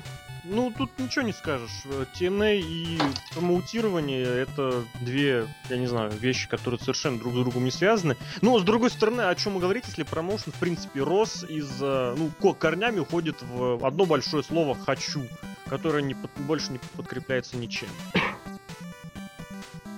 Ну, 0.45 0.73
тут 0.77 0.91
ничего 0.99 1.25
не 1.25 1.33
скажешь. 1.33 1.71
Э, 1.85 2.05
TNA 2.19 2.61
и 2.61 2.99
промоутирование— 3.33 4.25
это 4.25 4.83
две, 5.01 5.47
я 5.71 5.77
не 5.77 5.87
знаю, 5.87 6.11
вещи, 6.11 6.49
которые 6.49 6.81
совершенно 6.81 7.19
друг 7.19 7.33
с 7.33 7.37
другом 7.37 7.65
не 7.65 7.71
связаны. 7.71 8.17
Но, 8.41 8.59
с 8.59 8.65
другой 8.65 8.91
стороны, 8.91 9.21
о 9.23 9.35
чем 9.37 9.59
говорить, 9.61 9.85
если 9.87 10.03
промоушен, 10.03 10.51
в 10.53 10.57
принципе, 10.59 11.01
рос 11.03 11.45
из... 11.49 11.71
э, 11.81 12.15
Ну, 12.19 12.31
ко- 12.41 12.55
корнями 12.55 12.99
уходит 12.99 13.41
в 13.43 13.87
одно 13.87 14.05
большое 14.05 14.43
слово 14.43 14.75
«хочу», 14.75 15.23
которое 15.69 16.03
не 16.03 16.15
под- 16.15 16.33
больше 16.39 16.73
не 16.73 16.79
подкрепляется 16.97 17.57
ничем. 17.57 17.89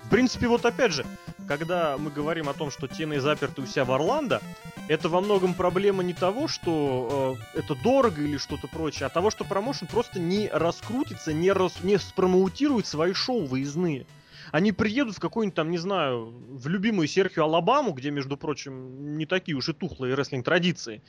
В 0.04 0.10
принципе, 0.10 0.46
вот 0.46 0.64
опять 0.66 0.92
же, 0.92 1.06
когда 1.48 1.96
мы 1.96 2.10
говорим 2.10 2.50
о 2.50 2.54
том, 2.54 2.70
что 2.70 2.86
TNA 2.86 3.20
заперты 3.20 3.62
у 3.62 3.66
себя 3.66 3.86
в 3.86 3.92
Орландо, 3.92 4.42
это 4.88 5.08
во 5.08 5.20
многом 5.20 5.54
проблема 5.54 6.02
не 6.02 6.12
того, 6.12 6.48
что 6.48 7.38
э, 7.54 7.58
это 7.58 7.74
дорого 7.74 8.20
или 8.20 8.36
что-то 8.36 8.68
прочее, 8.68 9.06
а 9.06 9.08
того, 9.08 9.30
что 9.30 9.44
промоушен 9.44 9.86
просто 9.86 10.20
не 10.20 10.48
раскрутится, 10.48 11.32
не, 11.32 11.50
рас, 11.52 11.82
не 11.82 11.98
спромоутирует 11.98 12.86
свои 12.86 13.12
шоу 13.12 13.44
выездные. 13.44 14.06
Они 14.52 14.72
приедут 14.72 15.16
в 15.16 15.20
какой-нибудь 15.20 15.56
там, 15.56 15.70
не 15.70 15.78
знаю, 15.78 16.32
в 16.50 16.68
любимую 16.68 17.08
Серхию 17.08 17.44
Алабаму, 17.44 17.92
где, 17.92 18.10
между 18.10 18.36
прочим, 18.36 19.16
не 19.16 19.26
такие 19.26 19.56
уж 19.56 19.68
и 19.68 19.72
тухлые 19.72 20.14
рестлинг-традиции. 20.14 21.02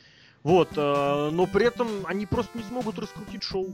Вот, 0.45 0.69
э, 0.77 1.29
но 1.31 1.47
при 1.47 1.65
этом 1.65 1.88
они 2.05 2.27
просто 2.27 2.55
не 2.55 2.63
смогут 2.63 2.99
раскрутить 2.99 3.41
шоу. 3.41 3.73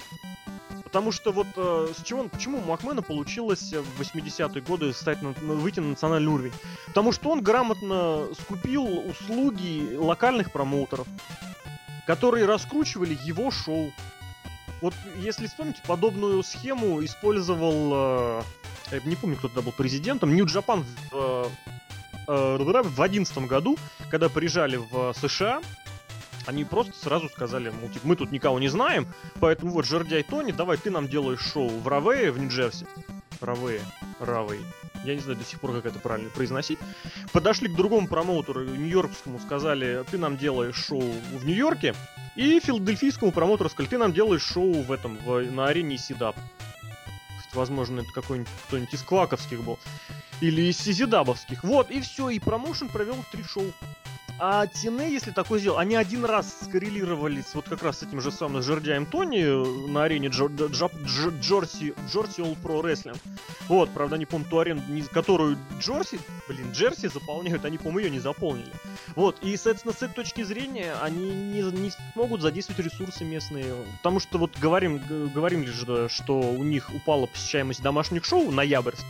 Потому 0.85 1.11
что 1.11 1.33
вот 1.33 1.47
э, 1.57 1.87
с 1.93 2.01
чего, 2.01 2.23
почему 2.29 2.59
у 2.59 2.61
Макмена 2.61 3.01
получилось 3.01 3.73
в 3.73 4.01
80-е 4.01 4.61
годы 4.61 4.93
стать 4.93 5.21
на, 5.21 5.35
на- 5.41 5.55
выйти 5.55 5.81
на 5.81 5.89
национальный 5.89 6.31
уровень? 6.31 6.53
Потому 6.87 7.11
что 7.11 7.29
он 7.29 7.41
грамотно 7.41 8.25
скупил 8.39 8.85
услуги 8.85 9.97
локальных 9.97 10.53
промоутеров, 10.53 11.07
которые 12.07 12.45
раскручивали 12.45 13.17
его 13.21 13.51
шоу. 13.51 13.91
Вот 14.79 14.93
если 15.17 15.47
вспомнить, 15.47 15.81
подобную 15.85 16.41
схему 16.41 17.03
использовал, 17.03 17.91
э, 17.93 18.41
я 18.91 19.01
не 19.03 19.17
помню, 19.17 19.35
кто 19.35 19.49
тогда 19.49 19.61
был 19.61 19.73
президентом, 19.73 20.33
Нью 20.33 20.45
Джапан 20.45 20.85
в, 21.11 21.15
э, 21.17 21.45
э, 22.29 22.81
в 22.81 23.01
11 23.01 23.45
году, 23.45 23.77
когда 24.09 24.29
приезжали 24.29 24.77
в 24.77 25.13
США, 25.19 25.61
они 26.47 26.63
просто 26.65 26.93
сразу 26.93 27.29
сказали, 27.29 27.69
мол, 27.69 27.89
типа, 27.89 28.07
мы 28.07 28.15
тут 28.15 28.31
никого 28.31 28.59
не 28.59 28.67
знаем, 28.67 29.07
поэтому 29.39 29.71
вот, 29.71 29.85
Жердяй 29.85 30.23
Тони, 30.23 30.51
давай 30.51 30.77
ты 30.77 30.91
нам 30.91 31.07
делаешь 31.07 31.41
шоу 31.41 31.69
в 31.69 31.87
Равее, 31.87 32.31
в 32.31 32.39
Нью-Джерси. 32.39 32.85
Равее, 33.39 33.81
Равей. 34.19 34.61
Я 35.03 35.15
не 35.15 35.21
знаю 35.21 35.37
до 35.37 35.43
сих 35.43 35.59
пор, 35.59 35.73
как 35.73 35.87
это 35.87 35.99
правильно 35.99 36.29
произносить. 36.29 36.77
Подошли 37.31 37.67
к 37.67 37.75
другому 37.75 38.07
промоутеру, 38.07 38.63
нью-йоркскому, 38.63 39.39
сказали, 39.39 40.03
ты 40.11 40.17
нам 40.17 40.37
делаешь 40.37 40.75
шоу 40.75 41.01
в 41.01 41.45
Нью-Йорке. 41.45 41.95
И 42.35 42.59
филадельфийскому 42.59 43.31
промоутеру 43.31 43.69
сказали, 43.69 43.89
ты 43.89 43.97
нам 43.97 44.13
делаешь 44.13 44.43
шоу 44.43 44.83
в 44.83 44.91
этом, 44.91 45.17
в, 45.17 45.41
на 45.51 45.67
арене 45.67 45.97
Сидап. 45.97 46.35
Возможно, 47.53 48.01
это 48.01 48.11
какой-нибудь 48.13 48.51
кто-нибудь 48.67 48.93
из 48.93 49.01
Кваковских 49.01 49.63
был. 49.63 49.77
Или 50.39 50.69
из 50.69 50.77
Сизидабовских. 50.77 51.63
Вот, 51.63 51.91
и 51.91 51.99
все, 51.99 52.29
и 52.29 52.39
промоушен 52.39 52.87
провел 52.87 53.17
три 53.31 53.43
шоу. 53.43 53.73
А 54.43 54.65
Тине, 54.65 55.11
если 55.11 55.29
такое 55.29 55.59
сделал, 55.59 55.77
они 55.77 55.95
один 55.95 56.25
раз 56.25 56.51
скоррелировали 56.63 57.41
с 57.41 57.53
вот 57.53 57.69
как 57.69 57.83
раз 57.83 57.99
с 57.99 58.03
этим 58.03 58.21
же 58.21 58.31
самым 58.31 58.63
Жердяем 58.63 59.05
Тони 59.05 59.87
на 59.87 60.05
арене 60.05 60.29
Джо- 60.29 60.47
Джо- 60.47 60.91
Джо- 61.05 61.39
Джорси, 61.39 61.93
Джорси 62.11 62.41
All 62.41 62.57
Pro 62.59 62.81
Wrestling. 62.81 63.15
Вот, 63.67 63.91
правда, 63.91 64.15
они, 64.15 64.25
по-моему, 64.25 64.49
ту 64.49 64.57
арену, 64.57 64.81
не- 64.87 65.03
которую 65.03 65.59
Джорси, 65.79 66.19
блин, 66.47 66.71
Джерси 66.71 67.07
заполняют, 67.07 67.65
они, 67.65 67.77
по-моему, 67.77 67.99
ее 67.99 68.09
не 68.09 68.19
заполнили. 68.19 68.71
Вот, 69.15 69.37
и, 69.43 69.55
соответственно, 69.57 69.93
с 69.93 70.01
этой 70.01 70.15
точки 70.15 70.41
зрения 70.41 70.95
они 71.03 71.29
не, 71.29 71.61
не 71.61 71.91
смогут 72.13 72.41
задействовать 72.41 72.83
ресурсы 72.83 73.23
местные. 73.23 73.75
Потому 73.97 74.19
что 74.19 74.39
вот 74.39 74.57
говорим, 74.57 74.99
говорим 75.35 75.61
лишь, 75.61 76.11
что 76.11 76.39
у 76.39 76.63
них 76.63 76.89
упала 76.95 77.27
посещаемость 77.27 77.83
домашних 77.83 78.25
шоу 78.25 78.49
ноябрьских. 78.49 79.05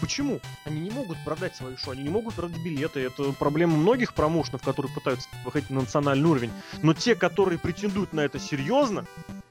Почему? 0.00 0.40
Они 0.64 0.80
не 0.80 0.90
могут 0.90 1.18
продать 1.24 1.54
свои 1.54 1.76
шоу, 1.76 1.92
они 1.92 2.02
не 2.02 2.08
могут 2.08 2.34
продать 2.34 2.62
билеты. 2.62 3.00
Это 3.00 3.32
проблема 3.32 3.76
многих 3.76 4.14
промоушенов, 4.14 4.62
которые 4.62 4.92
пытаются 4.92 5.28
выходить 5.44 5.70
на 5.70 5.80
национальный 5.80 6.28
уровень. 6.28 6.50
Но 6.82 6.94
те, 6.94 7.14
которые 7.14 7.58
претендуют 7.58 8.12
на 8.12 8.20
это 8.20 8.38
серьезно, 8.38 9.04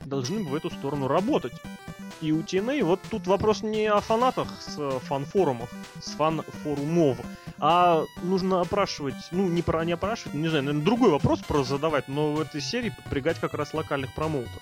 должны 0.06 0.44
в 0.44 0.56
эту 0.56 0.70
сторону 0.72 1.08
работать. 1.08 1.54
И 2.22 2.32
у 2.34 2.42
TNA 2.42 2.84
вот 2.84 3.00
тут 3.10 3.28
вопрос 3.28 3.62
не 3.62 3.86
о 3.86 4.02
фанатах 4.02 4.50
с 4.60 4.76
э, 4.78 5.00
фан-форумах, 5.04 5.70
с 6.02 6.12
фан-форумов, 6.12 7.18
а 7.60 8.04
нужно 8.24 8.60
опрашивать, 8.60 9.16
ну 9.32 9.48
не 9.48 9.62
про 9.62 9.86
не 9.86 9.94
опрашивать, 9.94 10.34
не 10.34 10.50
знаю, 10.50 10.66
наверное, 10.66 10.84
другой 10.84 11.12
вопрос 11.12 11.40
про 11.40 11.64
задавать, 11.64 12.10
но 12.10 12.34
в 12.34 12.42
этой 12.42 12.60
серии 12.60 12.90
подпрягать 12.90 13.40
как 13.40 13.54
раз 13.54 13.74
локальных 13.74 14.14
промоутеров. 14.16 14.62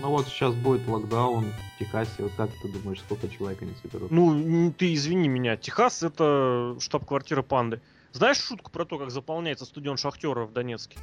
Ну 0.00 0.10
вот 0.10 0.28
сейчас 0.28 0.54
будет 0.54 0.86
локдаун 0.86 1.52
в 1.74 1.78
Техасе. 1.78 2.10
Вот 2.18 2.32
как 2.36 2.50
ты 2.62 2.68
думаешь, 2.68 3.00
сколько 3.00 3.28
человек 3.28 3.62
они 3.62 3.72
соберут? 3.82 4.10
Ну, 4.10 4.72
ты 4.76 4.94
извини 4.94 5.28
меня, 5.28 5.56
Техас 5.56 6.02
это 6.02 6.76
штаб-квартира 6.80 7.42
Панды. 7.42 7.80
Знаешь 8.12 8.38
шутку 8.38 8.70
про 8.70 8.84
то, 8.84 8.98
как 8.98 9.10
заполняется 9.10 9.64
стадион 9.64 9.96
Шахтера 9.96 10.44
в 10.44 10.52
Донецке? 10.52 10.98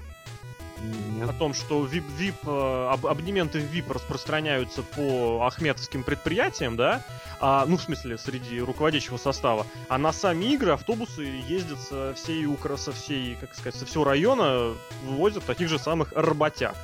Нет. 1.18 1.30
О 1.30 1.34
том, 1.34 1.54
что 1.54 1.86
VIP, 1.86 2.04
VIP, 2.20 2.36
э, 2.46 2.90
аб- 2.92 3.06
абонементы 3.08 3.60
в 3.60 3.74
VIP 3.74 3.92
распространяются 3.92 4.82
по 4.84 5.46
ахметовским 5.46 6.04
предприятиям, 6.04 6.76
да? 6.76 7.04
А, 7.40 7.66
ну, 7.66 7.78
в 7.78 7.82
смысле, 7.82 8.18
среди 8.18 8.60
руководящего 8.62 9.18
состава. 9.18 9.66
А 9.90 9.98
на 9.98 10.12
сами 10.14 10.46
игры 10.46 10.72
автобусы 10.72 11.24
ездят 11.24 11.80
со 11.80 12.14
всей 12.14 12.46
Укра, 12.46 12.78
со 12.78 12.92
всей, 12.92 13.36
как 13.36 13.56
сказать, 13.56 13.76
со 13.76 13.86
всего 13.86 14.04
района, 14.04 14.74
вывозят 15.04 15.44
таких 15.46 15.70
же 15.70 15.80
самых 15.80 16.12
работяг. 16.14 16.76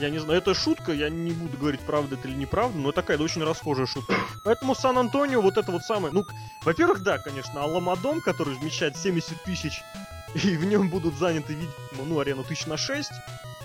Я 0.00 0.10
не 0.10 0.18
знаю, 0.18 0.38
это 0.38 0.54
шутка, 0.54 0.92
я 0.92 1.08
не 1.08 1.30
буду 1.30 1.56
говорить, 1.56 1.80
правда 1.80 2.16
это 2.16 2.26
или 2.26 2.34
неправда, 2.34 2.76
но 2.76 2.90
такая 2.90 3.16
да, 3.16 3.22
очень 3.24 3.44
расхожая 3.44 3.86
шутка. 3.86 4.14
Поэтому 4.42 4.74
Сан-Антонио 4.74 5.40
вот 5.40 5.56
это 5.56 5.70
вот 5.70 5.82
самое, 5.82 6.12
ну, 6.12 6.26
во-первых, 6.64 7.02
да, 7.02 7.18
конечно, 7.18 7.62
Аламадом, 7.62 8.20
который 8.20 8.54
вмещает 8.54 8.96
70 8.96 9.42
тысяч, 9.44 9.82
и 10.34 10.56
в 10.56 10.64
нем 10.64 10.88
будут 10.90 11.14
заняты, 11.14 11.54
видимо, 11.54 12.04
ну, 12.06 12.18
арену 12.18 12.42
тысяч 12.42 12.66
на 12.66 12.76
6, 12.76 13.10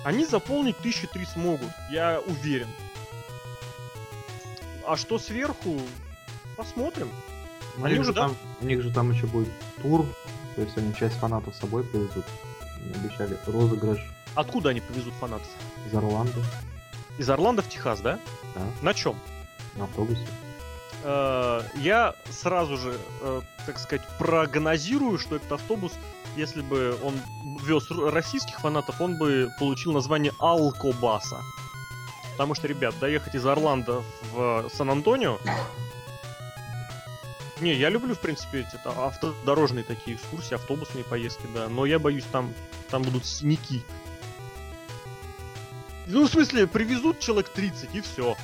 они 0.03 0.23
заполнить 0.23 0.77
тысячи 0.77 1.07
три 1.07 1.25
смогут, 1.25 1.71
я 1.89 2.21
уверен. 2.25 2.69
А 4.85 4.95
что 4.95 5.17
сверху, 5.17 5.81
посмотрим. 6.55 7.09
У 7.77 7.83
Они 7.83 7.93
них 7.93 8.01
уже, 8.01 8.09
же 8.09 8.15
да? 8.15 8.27
там, 8.27 8.37
у 8.61 8.65
них 8.65 8.81
же 8.83 8.93
там 8.93 9.11
еще 9.11 9.25
будет 9.25 9.49
тур, 9.81 10.05
то 10.55 10.61
есть 10.61 10.77
они 10.77 10.93
часть 10.93 11.15
фанатов 11.15 11.55
с 11.55 11.59
собой 11.59 11.83
привезут. 11.83 12.25
Они 12.77 12.93
обещали 12.93 13.37
розыгрыш 13.47 13.99
Откуда 14.35 14.69
они 14.69 14.81
повезут 14.81 15.13
фанатов? 15.15 15.47
из 15.85 15.93
Орландо 15.93 16.43
Из 17.17 17.29
Орландо 17.29 17.61
в 17.61 17.69
Техас, 17.69 18.01
да? 18.01 18.19
Да. 18.55 18.61
На 18.81 18.93
чем? 18.93 19.15
на 19.75 19.85
автобусе. 19.85 20.25
Э, 21.03 21.61
я 21.75 22.13
сразу 22.29 22.77
же, 22.77 22.97
э, 23.21 23.41
так 23.65 23.79
сказать, 23.79 24.05
прогнозирую, 24.17 25.17
что 25.17 25.37
этот 25.37 25.51
автобус, 25.53 25.93
если 26.35 26.61
бы 26.61 26.97
он 27.03 27.15
вез 27.63 27.89
российских 27.89 28.59
фанатов, 28.59 29.01
он 29.01 29.17
бы 29.17 29.49
получил 29.59 29.93
название 29.93 30.33
Алкобаса. 30.39 31.41
Потому 32.33 32.55
что, 32.55 32.67
ребят, 32.67 32.95
доехать 32.99 33.35
из 33.35 33.45
Орландо 33.45 34.03
в 34.33 34.69
Сан-Антонио... 34.73 35.39
Не, 37.61 37.73
я 37.73 37.89
люблю, 37.89 38.15
в 38.15 38.19
принципе, 38.19 38.61
эти 38.61 38.79
автодорожные 38.85 39.83
такие 39.83 40.15
экскурсии, 40.15 40.55
автобусные 40.55 41.03
поездки, 41.03 41.45
да. 41.53 41.67
Но 41.67 41.85
я 41.85 41.99
боюсь, 41.99 42.23
там, 42.31 42.53
там 42.89 43.01
будут 43.01 43.25
синяки. 43.25 43.83
Ну, 46.09 46.25
в 46.25 46.29
смысле, 46.31 46.65
привезут 46.67 47.19
человек 47.19 47.49
30 47.49 47.93
и 47.95 48.01
все. 48.01 48.35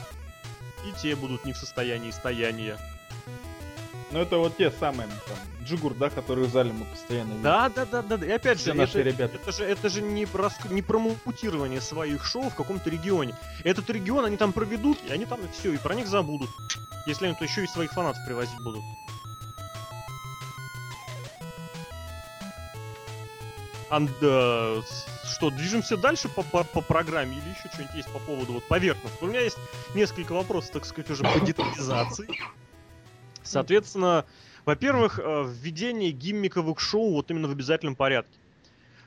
И 0.87 0.91
те 1.01 1.15
будут 1.15 1.45
не 1.45 1.53
в 1.53 1.57
состоянии 1.57 2.11
стояния. 2.11 2.77
Ну 4.11 4.19
это 4.21 4.37
вот 4.37 4.55
те 4.55 4.69
самые, 4.71 5.07
там, 5.27 5.37
Джигур, 5.65 5.95
да, 5.95 6.11
которые 6.11 6.47
в 6.47 6.51
зале 6.51 6.71
мы 6.71 6.85
постоянно 6.85 7.29
видим. 7.29 7.41
Да, 7.41 7.69
да, 7.69 7.85
да, 7.85 8.01
да. 8.03 8.23
И 8.25 8.29
опять 8.29 8.59
Все 8.59 8.71
же, 8.71 8.77
наши 8.77 8.99
это, 8.99 9.09
ребята. 9.09 9.35
это 9.35 9.51
же, 9.51 9.63
это 9.65 9.89
же 9.89 10.01
не, 10.03 10.25
проск- 10.25 10.71
не 10.71 10.83
промоутирование 10.83 11.81
своих 11.81 12.23
шоу 12.23 12.49
в 12.51 12.55
каком-то 12.55 12.87
регионе. 12.91 13.35
Этот 13.63 13.89
регион 13.89 14.25
они 14.25 14.37
там 14.37 14.53
проведут, 14.53 14.99
и 15.07 15.11
они 15.11 15.25
там 15.25 15.39
все, 15.51 15.73
и 15.73 15.77
про 15.77 15.95
них 15.95 16.07
забудут. 16.07 16.49
Если 17.07 17.25
они 17.25 17.35
то 17.35 17.43
еще 17.43 17.63
и 17.63 17.67
своих 17.67 17.91
фанатов 17.93 18.23
привозить 18.27 18.59
будут. 18.63 18.83
Анд, 23.89 24.11
э, 24.21 24.81
с- 24.87 25.05
что, 25.35 25.49
движемся 25.49 25.97
дальше 25.97 26.29
по, 26.29 26.43
по, 26.43 26.63
по 26.63 26.81
программе 26.81 27.37
или 27.37 27.49
еще 27.49 27.69
что-нибудь 27.73 27.95
есть 27.95 28.11
по 28.11 28.19
поводу 28.19 28.53
вот 28.53 28.63
поверхности? 28.63 29.17
У 29.21 29.27
меня 29.27 29.41
есть 29.41 29.57
несколько 29.93 30.31
вопросов, 30.33 30.71
так 30.71 30.85
сказать, 30.85 31.11
уже 31.11 31.23
по 31.23 31.39
детализации. 31.39 32.27
Соответственно, 33.43 34.25
во-первых, 34.65 35.19
э, 35.21 35.45
введение 35.47 36.11
гиммиковых 36.11 36.79
шоу 36.79 37.13
вот 37.13 37.29
именно 37.29 37.47
в 37.47 37.51
обязательном 37.51 37.95
порядке. 37.95 38.33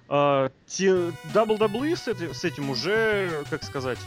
Э, 0.09 0.51
те- 0.66 1.12
WWE 1.35 1.97
с, 1.97 2.07
эти- 2.09 2.33
с 2.33 2.45
этим 2.45 2.70
уже, 2.70 3.45
как 3.51 3.64
сказать, 3.64 3.99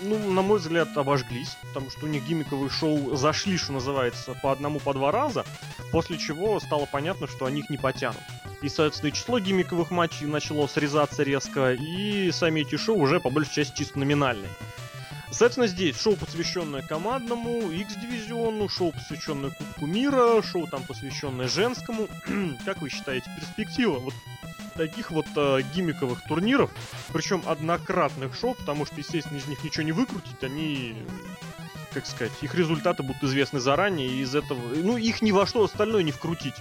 ну, 0.00 0.30
на 0.30 0.42
мой 0.42 0.58
взгляд, 0.58 0.96
обожглись, 0.96 1.56
потому 1.62 1.90
что 1.90 2.06
у 2.06 2.08
них 2.08 2.24
гиммиковые 2.24 2.70
шоу 2.70 3.16
зашли, 3.16 3.56
что 3.56 3.72
называется, 3.72 4.34
по 4.42 4.52
одному, 4.52 4.78
по 4.78 4.92
два 4.92 5.10
раза, 5.10 5.44
после 5.92 6.18
чего 6.18 6.60
стало 6.60 6.86
понятно, 6.86 7.26
что 7.26 7.46
они 7.46 7.60
их 7.60 7.70
не 7.70 7.78
потянут. 7.78 8.20
И, 8.62 8.68
соответственно, 8.68 9.12
число 9.12 9.38
гиммиковых 9.38 9.90
матчей 9.90 10.26
начало 10.26 10.66
срезаться 10.66 11.22
резко, 11.22 11.72
и 11.72 12.30
сами 12.32 12.60
эти 12.60 12.76
шоу 12.76 12.98
уже, 12.98 13.20
по 13.20 13.30
большей 13.30 13.54
части, 13.54 13.78
чисто 13.78 13.98
номинальные. 13.98 14.50
Соответственно, 15.30 15.66
здесь 15.66 16.00
шоу, 16.00 16.16
посвященное 16.16 16.82
командному, 16.82 17.70
X-дивизиону, 17.70 18.68
шоу, 18.68 18.92
посвященное 18.92 19.50
Кубку 19.50 19.86
мира, 19.86 20.40
шоу, 20.42 20.66
там, 20.66 20.82
посвященное 20.84 21.48
женскому. 21.48 22.08
как 22.64 22.80
вы 22.80 22.88
считаете, 22.88 23.28
перспектива 23.36 23.98
вот 23.98 24.14
таких 24.76 25.10
вот 25.10 25.26
э, 25.36 25.60
гиммиковых 25.74 26.22
турниров, 26.28 26.70
причем 27.12 27.42
однократных 27.46 28.34
шоу, 28.34 28.54
потому 28.54 28.86
что, 28.86 28.96
естественно, 28.96 29.38
из 29.38 29.46
них 29.46 29.62
ничего 29.64 29.84
не 29.84 29.92
выкрутить, 29.92 30.42
они, 30.42 30.96
как 31.92 32.06
сказать, 32.06 32.32
их 32.42 32.54
результаты 32.54 33.02
будут 33.02 33.22
известны 33.22 33.60
заранее, 33.60 34.08
и 34.08 34.20
из 34.20 34.34
этого, 34.34 34.60
ну, 34.74 34.96
их 34.96 35.22
ни 35.22 35.32
во 35.32 35.46
что 35.46 35.64
остальное 35.64 36.02
не 36.02 36.12
вкрутить. 36.12 36.54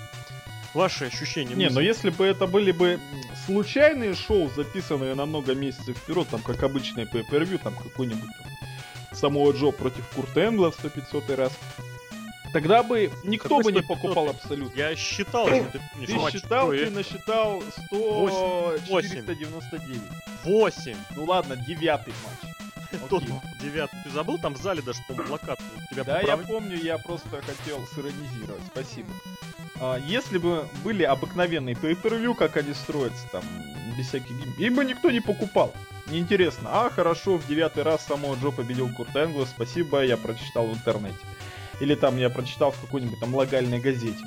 Ваши 0.74 1.06
ощущения? 1.06 1.56
Не, 1.56 1.66
мысли? 1.66 1.76
но 1.76 1.82
если 1.82 2.10
бы 2.10 2.26
это 2.26 2.48
были 2.48 2.72
бы 2.72 3.00
случайные 3.46 4.14
шоу, 4.14 4.50
записанные 4.54 5.16
на 5.16 5.26
много 5.26 5.56
месяцев 5.56 5.98
вперед, 5.98 6.28
там, 6.30 6.42
как 6.42 6.64
обычные 6.64 7.06
pay 7.06 7.24
per 7.30 7.58
там, 7.60 7.74
какой-нибудь 7.76 8.30
там, 8.44 9.16
самого 9.16 9.52
Джо 9.54 9.72
против 9.72 10.06
Курта 10.10 10.48
Энгла 10.48 10.72
в 10.72 10.84
100-500 10.84 11.36
раз, 11.36 11.54
тогда 12.56 12.84
бы 12.84 13.12
никто 13.26 13.60
бы 13.60 13.70
не 13.70 13.80
100-500? 13.80 13.88
покупал 13.88 14.30
абсолютно. 14.30 14.80
Я 14.80 14.96
считал, 14.96 15.46
ты 15.46 15.68
считал, 16.32 16.70
ты 16.70 16.90
насчитал 16.90 17.62
100... 17.88 18.78
Восемь. 18.88 19.10
499. 19.10 20.02
8. 20.46 20.96
Ну 21.18 21.26
ладно, 21.26 21.58
девятый 21.58 22.14
матч. 22.24 23.02
Тот 23.10 23.24
девятый. 23.62 24.00
Ты 24.06 24.10
забыл, 24.10 24.38
там 24.38 24.54
в 24.54 24.62
зале 24.62 24.82
даже, 24.82 25.00
по-моему, 25.06 25.28
плакат. 25.28 25.60
Тебя 25.92 26.06
Да, 26.06 26.22
я 26.22 26.38
помню, 26.38 26.78
я 26.78 26.98
просто 26.98 27.42
хотел 27.42 27.86
сиронизировать. 27.94 28.64
Спасибо. 28.72 29.10
А, 29.82 29.98
если 29.98 30.38
бы 30.38 30.66
были 30.82 31.04
обыкновенные 31.04 31.76
pay-per-view, 31.76 32.36
как 32.36 32.56
они 32.56 32.74
строятся, 32.74 33.28
там, 33.34 33.44
без 33.98 34.08
всяких 34.08 34.30
гим... 34.30 34.54
Их 34.58 34.74
бы 34.74 34.86
никто 34.86 35.12
не 35.12 35.20
покупал. 35.20 35.74
Неинтересно. 36.08 36.70
А, 36.72 36.90
хорошо, 36.90 37.38
в 37.38 37.46
девятый 37.48 37.84
раз 37.84 38.06
самого 38.06 38.36
Джо 38.36 38.52
победил 38.52 38.88
Курт 38.94 39.14
Энгла, 39.14 39.44
спасибо, 39.44 40.06
я 40.06 40.16
прочитал 40.16 40.68
в 40.68 40.74
интернете. 40.74 41.18
Или 41.80 41.96
там 41.96 42.18
я 42.18 42.30
прочитал 42.30 42.72
в 42.72 42.80
какой-нибудь 42.80 43.20
там 43.20 43.36
локальной 43.36 43.80
газете. 43.80 44.24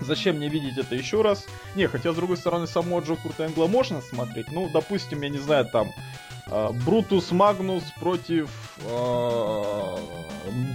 Зачем 0.00 0.36
мне 0.36 0.48
видеть 0.48 0.78
это 0.78 0.94
еще 0.94 1.20
раз? 1.22 1.46
Не, 1.74 1.86
хотя, 1.86 2.12
с 2.12 2.16
другой 2.16 2.36
стороны, 2.38 2.66
самого 2.66 3.00
Джо 3.00 3.16
Курта 3.16 3.44
Энгла 3.46 3.66
можно 3.66 4.00
смотреть. 4.00 4.50
Ну, 4.50 4.68
допустим, 4.72 5.20
я 5.20 5.28
не 5.28 5.36
знаю, 5.38 5.66
там, 5.66 5.90
а, 6.46 6.72
Брутус 6.72 7.30
Магнус 7.32 7.84
против 8.00 8.50
а, 8.86 9.98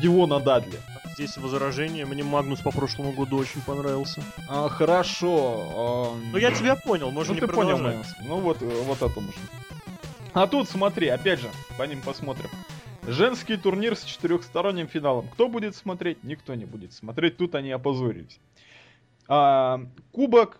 Дивона 0.01 0.39
Дадли. 0.39 0.79
Здесь 1.15 1.37
возражение. 1.37 2.05
Мне 2.05 2.23
Магнус 2.23 2.59
по 2.59 2.71
прошлому 2.71 3.13
году 3.13 3.37
очень 3.37 3.61
понравился. 3.61 4.21
А, 4.47 4.69
хорошо. 4.69 6.13
а, 6.13 6.17
Ну, 6.31 6.37
я 6.37 6.51
тебя 6.51 6.75
понял, 6.75 7.09
можно 7.11 7.33
ну, 7.33 7.41
не 7.41 7.47
ты 7.47 7.51
понял 7.51 7.77
продолжать. 7.77 7.97
мысль. 7.97 8.15
Ну 8.27 8.39
вот, 8.41 8.61
э, 8.61 8.83
вот 8.85 8.97
это 9.01 9.19
можно. 9.19 9.41
А 10.33 10.45
тут 10.47 10.69
смотри, 10.69 11.07
опять 11.07 11.39
же, 11.39 11.49
по 11.77 11.83
ним 11.83 12.01
посмотрим. 12.01 12.49
Женский 13.07 13.57
турнир 13.57 13.95
с 13.95 14.03
четырехсторонним 14.03 14.87
финалом. 14.87 15.27
Кто 15.29 15.47
будет 15.47 15.75
смотреть? 15.75 16.23
Никто 16.23 16.55
не 16.55 16.65
будет 16.65 16.91
смотреть. 16.93 17.37
Тут 17.37 17.53
они 17.55 17.71
опозорились. 17.71 18.39
А, 19.27 19.81
кубок 20.11 20.57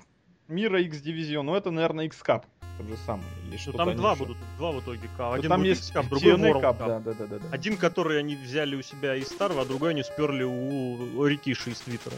мира 0.48 0.80
X-дивизион. 0.82 1.46
Ну 1.46 1.56
это, 1.56 1.72
наверное, 1.72 2.06
X-Cup. 2.06 2.43
Тот 2.78 2.88
же 2.88 2.98
самый. 3.06 3.24
Или 3.46 3.54
Ну, 3.54 3.58
что-то 3.58 3.78
там 3.80 3.96
два 3.96 4.12
еще. 4.12 4.20
будут, 4.20 4.38
два 4.58 4.72
в 4.74 4.80
итоге. 4.82 5.08
Ка- 5.18 5.30
Ну, 5.30 5.34
Один 5.34 5.50
там 5.50 5.64
есть 5.64 5.89
X-Cup, 5.89 6.10
другой 6.10 6.34
World 6.34 6.62
Cup, 6.62 6.78
да, 6.78 7.00
да, 7.00 7.14
да, 7.14 7.26
да, 7.26 7.39
да. 7.39 7.46
Один, 7.52 7.78
который 7.78 8.20
они 8.20 8.36
взяли 8.36 8.76
у 8.76 8.82
себя 8.82 9.16
из 9.16 9.28
старого, 9.28 9.62
а 9.62 9.66
другой 9.66 9.91
они 9.91 10.04
сперли 10.04 10.43
у 10.43 11.26
Рикиши 11.26 11.72
из 11.72 11.80
Твиттера. 11.82 12.16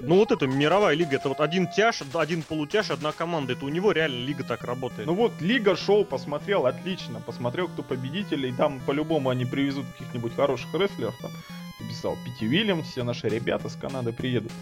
Ну 0.00 0.16
вот 0.16 0.30
это 0.30 0.46
мировая 0.46 0.94
лига, 0.94 1.16
это 1.16 1.28
вот 1.28 1.40
один 1.40 1.66
тяж, 1.68 2.02
один 2.14 2.42
полутяж, 2.42 2.90
одна 2.90 3.12
команда. 3.12 3.54
Это 3.54 3.64
у 3.64 3.68
него 3.68 3.92
реально 3.92 4.26
лига 4.26 4.44
так 4.44 4.64
работает. 4.64 5.06
Ну 5.06 5.14
вот, 5.14 5.32
Лига 5.40 5.76
Шоу 5.76 6.04
посмотрел, 6.04 6.66
отлично. 6.66 7.20
Посмотрел, 7.20 7.68
кто 7.68 7.82
победители. 7.82 8.48
И 8.48 8.52
там 8.52 8.80
по-любому 8.80 9.30
они 9.30 9.46
привезут 9.46 9.86
каких-нибудь 9.92 10.34
хороших 10.34 10.72
рестлеров. 10.74 11.16
Там, 11.20 11.30
ты 11.78 11.88
писал, 11.88 12.16
Пити 12.24 12.44
Уильямс, 12.48 12.88
все 12.88 13.04
наши 13.04 13.28
ребята 13.28 13.68
с 13.68 13.76
Канады 13.76 14.12
приедут. 14.12 14.52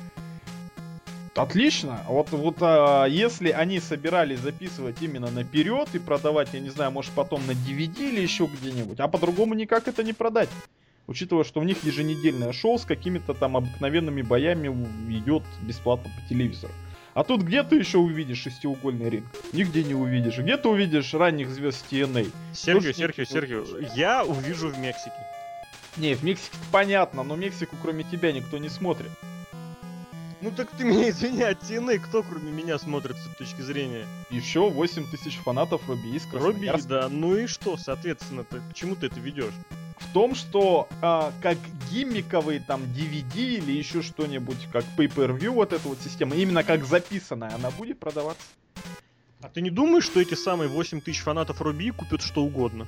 Отлично. 1.35 2.01
Вот, 2.07 2.31
вот 2.31 2.59
а, 2.61 3.07
если 3.07 3.51
они 3.51 3.81
собирались 3.81 4.39
записывать 4.39 5.03
именно 5.03 5.31
наперед 5.31 5.89
и 5.93 5.99
продавать, 5.99 6.51
я 6.53 6.61
не 6.61 6.71
знаю, 6.71 6.93
может 6.93 7.13
потом 7.13 7.45
на 7.47 7.53
DVD 7.53 8.09
или 8.09 8.21
еще 8.21 8.47
где-нибудь, 8.47 9.01
а 9.01 9.09
по-другому 9.09 9.55
никак 9.55 9.89
это 9.89 10.05
не 10.05 10.13
продать. 10.13 10.49
Учитывая, 11.07 11.45
что 11.45 11.61
у 11.61 11.65
них 11.65 11.85
еженедельное 11.85 12.53
шоу 12.53 12.79
с 12.79 12.85
какими-то 12.85 13.35
там 13.35 13.57
обыкновенными 13.57 14.23
боями 14.23 14.69
идет 15.11 15.43
бесплатно 15.63 16.11
по 16.11 16.29
телевизору. 16.29 16.73
А 17.13 17.23
тут 17.23 17.43
где 17.43 17.63
ты 17.63 17.77
еще 17.77 17.99
увидишь 17.99 18.39
шестиугольный 18.39 19.09
ринг? 19.09 19.27
Нигде 19.53 19.85
не 19.85 19.95
увидишь. 19.95 20.39
Где 20.39 20.57
ты 20.57 20.69
увидишь 20.69 21.15
ранних 21.15 21.51
звезд 21.51 21.85
TNA? 21.91 22.33
Сергей, 22.53 22.93
Сергей, 22.93 23.25
Сергей, 23.25 23.63
я 23.95 24.25
увижу 24.25 24.69
в 24.69 24.79
Мексике. 24.79 25.15
Не, 25.97 26.15
в 26.15 26.25
Мексике 26.25 26.57
понятно, 26.73 27.23
но 27.23 27.37
Мексику 27.37 27.77
кроме 27.81 28.03
тебя 28.03 28.33
никто 28.33 28.59
не 28.59 28.69
смотрит. 28.69 29.11
Ну 30.45 30.51
так 30.51 30.71
ты 30.73 30.85
меня 30.85 31.09
извини, 31.09 31.43
а 31.43 31.53
TNA 31.53 32.01
кто 32.01 32.23
кроме 32.23 32.53
меня 32.53 32.79
смотрит 32.79 33.17
с 33.17 33.27
этой 33.27 33.47
точки 33.47 33.63
зрения? 33.63 34.05
Еще 34.29 34.69
8 34.69 35.07
тысяч 35.11 35.39
фанатов 35.39 35.89
Робби 35.89 36.09
из 36.09 36.27
Робби, 36.35 36.71
да. 36.87 37.09
Ну 37.09 37.35
и 37.35 37.47
что, 37.47 37.79
соответственно, 37.79 38.45
ты, 38.45 38.59
к 38.59 38.75
чему 38.75 38.95
ты 38.95 39.07
это 39.07 39.19
ведешь? 39.21 39.55
В 39.97 40.13
том, 40.13 40.35
что 40.35 40.87
а, 41.01 41.33
как 41.41 41.57
гиммиковые 41.91 42.61
там 42.61 42.83
DVD 42.83 43.57
или 43.57 43.73
еще 43.73 44.03
что-нибудь, 44.03 44.69
как 44.71 44.85
Pay-Per-View, 44.99 45.49
вот 45.49 45.73
эта 45.73 45.89
вот 45.89 45.99
система, 46.05 46.37
именно 46.37 46.63
как 46.63 46.85
записанная, 46.85 47.55
она 47.55 47.71
будет 47.71 47.99
продаваться. 47.99 48.45
А 49.41 49.49
ты 49.49 49.63
не 49.63 49.71
думаешь, 49.71 50.05
что 50.05 50.21
эти 50.21 50.35
самые 50.35 50.69
8 50.69 51.01
тысяч 51.01 51.23
фанатов 51.23 51.63
Руби 51.63 51.91
купят 51.91 52.21
что 52.21 52.43
угодно? 52.43 52.87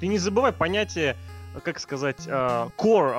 Ты 0.00 0.08
не 0.08 0.18
забывай 0.18 0.52
понятие, 0.52 1.16
как 1.62 1.78
сказать, 1.78 2.26
а, 2.26 2.70
core 2.76 3.14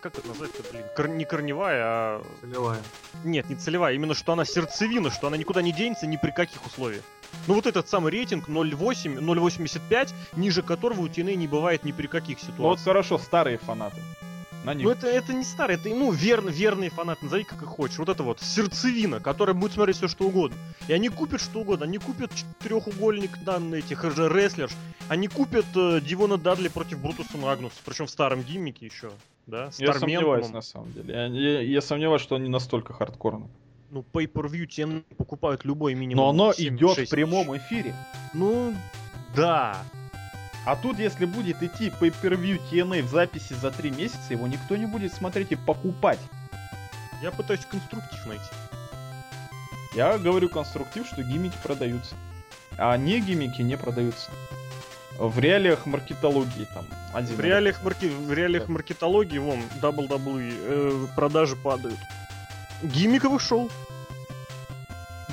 Как 0.00 0.18
это 0.18 0.26
назвать-то, 0.28 0.62
блин? 0.72 0.84
Кор- 0.96 1.08
Не 1.08 1.24
корневая, 1.24 1.82
а... 1.84 2.22
Целевая. 2.40 2.80
Нет, 3.24 3.48
не 3.48 3.56
целевая, 3.56 3.94
именно 3.94 4.14
что 4.14 4.32
она 4.32 4.44
сердцевина, 4.44 5.10
что 5.10 5.26
она 5.28 5.36
никуда 5.36 5.62
не 5.62 5.72
денется 5.72 6.06
ни 6.06 6.16
при 6.16 6.30
каких 6.30 6.64
условиях. 6.66 7.02
Ну 7.46 7.54
вот 7.54 7.66
этот 7.66 7.88
самый 7.88 8.10
рейтинг 8.12 8.48
0.8, 8.48 9.18
0.85, 9.18 10.10
ниже 10.36 10.62
которого 10.62 11.02
у 11.02 11.06
TNA 11.06 11.34
не 11.36 11.46
бывает 11.46 11.84
ни 11.84 11.92
при 11.92 12.06
каких 12.06 12.38
Ну 12.42 12.46
вот 12.48 12.54
ситуациях. 12.54 12.84
хорошо, 12.84 13.18
старые 13.18 13.58
фанаты. 13.58 14.00
На 14.64 14.74
них. 14.74 14.84
Ну 14.84 14.90
это, 14.90 15.06
это 15.06 15.32
не 15.32 15.42
старый, 15.44 15.76
это 15.76 15.88
ну 15.88 16.10
верно, 16.12 16.50
верные 16.50 16.90
фанаты, 16.90 17.24
назови 17.24 17.44
как 17.44 17.62
их 17.62 17.68
хочешь. 17.68 17.98
Вот 17.98 18.10
это 18.10 18.22
вот 18.22 18.40
сердцевина, 18.40 19.18
которая 19.18 19.54
будет 19.54 19.72
смотреть 19.72 19.96
все 19.96 20.06
что 20.08 20.24
угодно. 20.26 20.56
И 20.86 20.92
они 20.92 21.08
купят 21.08 21.40
что 21.40 21.60
угодно. 21.60 21.86
Они 21.86 21.96
купят 21.96 22.30
четырехугольник 22.34 23.30
на 23.46 23.76
этих 23.76 24.02
же 24.14 24.28
рестлерш. 24.28 24.72
Они 25.08 25.28
купят 25.28 25.64
э, 25.74 26.00
Дивона 26.02 26.36
Дадли 26.36 26.68
против 26.68 26.98
Брутуса 26.98 27.38
Магнуса. 27.38 27.76
Причем 27.86 28.06
в 28.06 28.10
старом 28.10 28.42
гиммике 28.42 28.84
еще. 28.84 29.10
Да, 29.50 29.64
Я 29.64 29.70
Стармен, 29.72 30.00
сомневаюсь, 30.00 30.50
на 30.50 30.60
самом 30.62 30.92
деле. 30.92 31.12
Я, 31.14 31.26
я- 31.26 31.60
я 31.60 31.80
сомневаюсь, 31.80 32.22
что 32.22 32.36
они 32.36 32.48
настолько 32.48 32.92
хардкорно. 32.92 33.48
Ну, 33.90 34.04
pay-per-view 34.12 34.66
TNA 34.66 35.02
покупают 35.16 35.64
любой 35.64 35.94
минимум. 35.94 36.24
Но 36.24 36.30
оно 36.30 36.52
7-6 36.52 36.68
идет 36.68 36.90
в 36.92 36.94
тысяч. 36.96 37.10
прямом 37.10 37.56
эфире. 37.56 37.94
Ну, 38.34 38.72
да. 39.34 39.82
А 40.66 40.76
тут, 40.76 40.98
если 40.98 41.24
будет 41.24 41.62
идти 41.62 41.88
pay-per-view 42.00 42.60
TNA 42.70 43.02
в 43.02 43.08
записи 43.08 43.54
за 43.54 43.70
три 43.72 43.90
месяца, 43.90 44.32
его 44.32 44.46
никто 44.46 44.76
не 44.76 44.86
будет 44.86 45.12
смотреть 45.12 45.50
и 45.52 45.56
покупать. 45.56 46.20
Я 47.22 47.30
пытаюсь 47.32 47.64
конструктив 47.66 48.24
найти. 48.26 48.44
Я 49.96 50.18
говорю 50.18 50.48
конструктив, 50.48 51.06
что 51.06 51.22
гиммики 51.22 51.56
продаются. 51.64 52.14
А 52.78 52.96
не 52.96 53.20
гиммики 53.20 53.62
не 53.62 53.76
продаются. 53.76 54.30
В 55.18 55.38
реалиях 55.38 55.86
маркетологии 55.86 56.66
там 56.72 56.86
один. 57.12 57.36
В 57.36 57.40
реалиях, 57.40 57.82
марки... 57.82 58.06
в 58.06 58.32
реалиях 58.32 58.66
Да. 58.66 58.72
маркетологии, 58.72 59.38
вон, 59.38 59.60
WWE, 59.82 60.52
э, 60.60 61.06
продажи 61.14 61.56
падают. 61.56 61.98
Гиммиковых 62.82 63.40
шоу. 63.42 63.68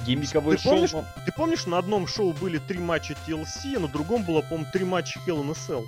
гиммиковый 0.06 0.58
Ты 0.58 0.64
шоу. 0.64 0.72
помнишь? 0.74 0.92
но- 0.94 1.06
Ты 1.26 1.32
помнишь, 1.32 1.66
на 1.66 1.78
одном 1.78 2.08
шоу 2.08 2.34
были 2.34 2.58
три 2.60 2.80
матча 2.80 3.14
TLC, 3.26 3.76
а 3.76 3.80
на 3.80 3.88
другом 3.88 4.24
было, 4.24 4.42
по-моему, 4.42 4.66
три 4.74 4.84
матча 4.86 5.20
Hell 5.26 5.42
in 5.42 5.52
a 5.52 5.54
Cell? 5.54 5.84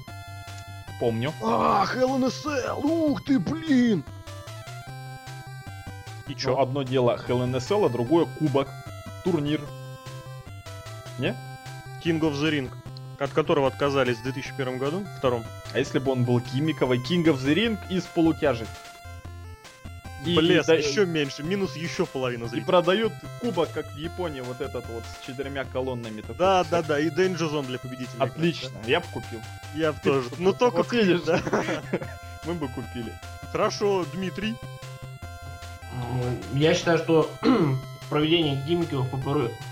Помню. 0.99 1.33
А, 1.41 1.85
Hell 1.85 2.17
in 2.19 2.25
a 2.25 2.29
Cell! 2.29 2.79
Ух 2.83 3.23
ты, 3.25 3.39
блин! 3.39 4.03
И 6.27 6.35
чё? 6.35 6.51
Но 6.55 6.61
одно 6.61 6.83
дело 6.83 7.17
Hell 7.27 7.43
in 7.45 7.55
a 7.55 7.59
Cell, 7.59 7.85
а 7.85 7.89
другое 7.89 8.25
кубок. 8.37 8.67
Турнир. 9.23 9.61
Не? 11.17 11.35
King 12.03 12.19
of 12.21 12.33
the 12.33 12.49
Ring, 12.51 12.71
от 13.19 13.31
которого 13.31 13.67
отказались 13.67 14.17
в 14.17 14.23
2001 14.23 14.77
году, 14.77 15.05
втором. 15.17 15.43
А 15.73 15.79
если 15.79 15.99
бы 15.99 16.11
он 16.11 16.23
был 16.23 16.39
гиммиковый 16.39 16.99
King 16.99 17.25
of 17.25 17.37
the 17.43 17.53
Ring 17.53 17.77
из 17.89 18.03
полутяжек? 18.03 18.67
И- 20.25 20.35
Блес, 20.35 20.65
и 20.65 20.67
да- 20.67 20.75
еще 20.75 21.05
меньше, 21.05 21.43
минус 21.43 21.75
еще 21.77 22.05
половина 22.05 22.43
И 22.45 22.47
зрителей. 22.47 22.65
продают 22.65 23.13
кубок, 23.39 23.71
как 23.71 23.89
в 23.93 23.95
Японии, 23.97 24.41
вот 24.41 24.59
этот 24.59 24.85
вот 24.89 25.03
с 25.05 25.25
четырьмя 25.25 25.63
колоннами. 25.63 26.19
такой. 26.21 26.35
Да, 26.35 26.65
да, 26.65 26.81
да, 26.81 26.99
и 26.99 27.09
Danger 27.09 27.49
Zone 27.49 27.67
для 27.67 27.79
победителей. 27.79 28.19
Отлично, 28.19 28.77
я 28.85 28.99
бы 28.99 29.05
купил. 29.13 29.39
Да. 29.39 29.79
Я 29.79 29.93
б 29.93 29.99
тоже. 30.03 30.29
Ну 30.37 30.51
только 30.51 30.77
Вот 30.77 30.91
видишь. 30.91 31.21
да. 31.21 31.41
Мы 32.45 32.53
бы 32.53 32.67
купили. 32.67 33.13
Хорошо, 33.53 34.05
Дмитрий. 34.13 34.55
Я 36.53 36.73
считаю, 36.73 36.97
что 36.97 37.29
проведение 38.09 38.61
гиммиковых 38.67 39.07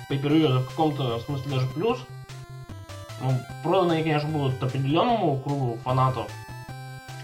пейпервью 0.10 0.46
это 0.46 0.60
в 0.60 0.70
каком-то 0.70 1.20
смысле 1.20 1.52
даже 1.52 1.68
плюс. 1.68 2.00
Ну, 3.22 3.40
проданные, 3.64 4.04
конечно, 4.04 4.30
будут 4.30 4.62
определенному 4.62 5.40
кругу 5.40 5.80
фанатов. 5.84 6.28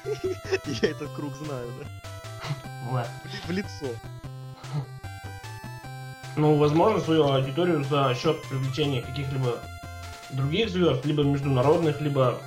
Я 0.65 0.89
этот 0.89 1.11
круг 1.13 1.33
знаю, 1.35 1.67
да. 1.79 3.07
В 3.47 3.51
лицо. 3.51 3.87
Ну, 6.35 6.57
возможно, 6.57 6.99
свою 6.99 7.23
аудиторию 7.25 7.83
за 7.83 8.15
счет 8.15 8.41
привлечения 8.49 9.01
каких-либо 9.01 9.59
других 10.31 10.69
звезд, 10.69 11.05
либо 11.05 11.23
международных, 11.23 12.01
либо 12.01 12.39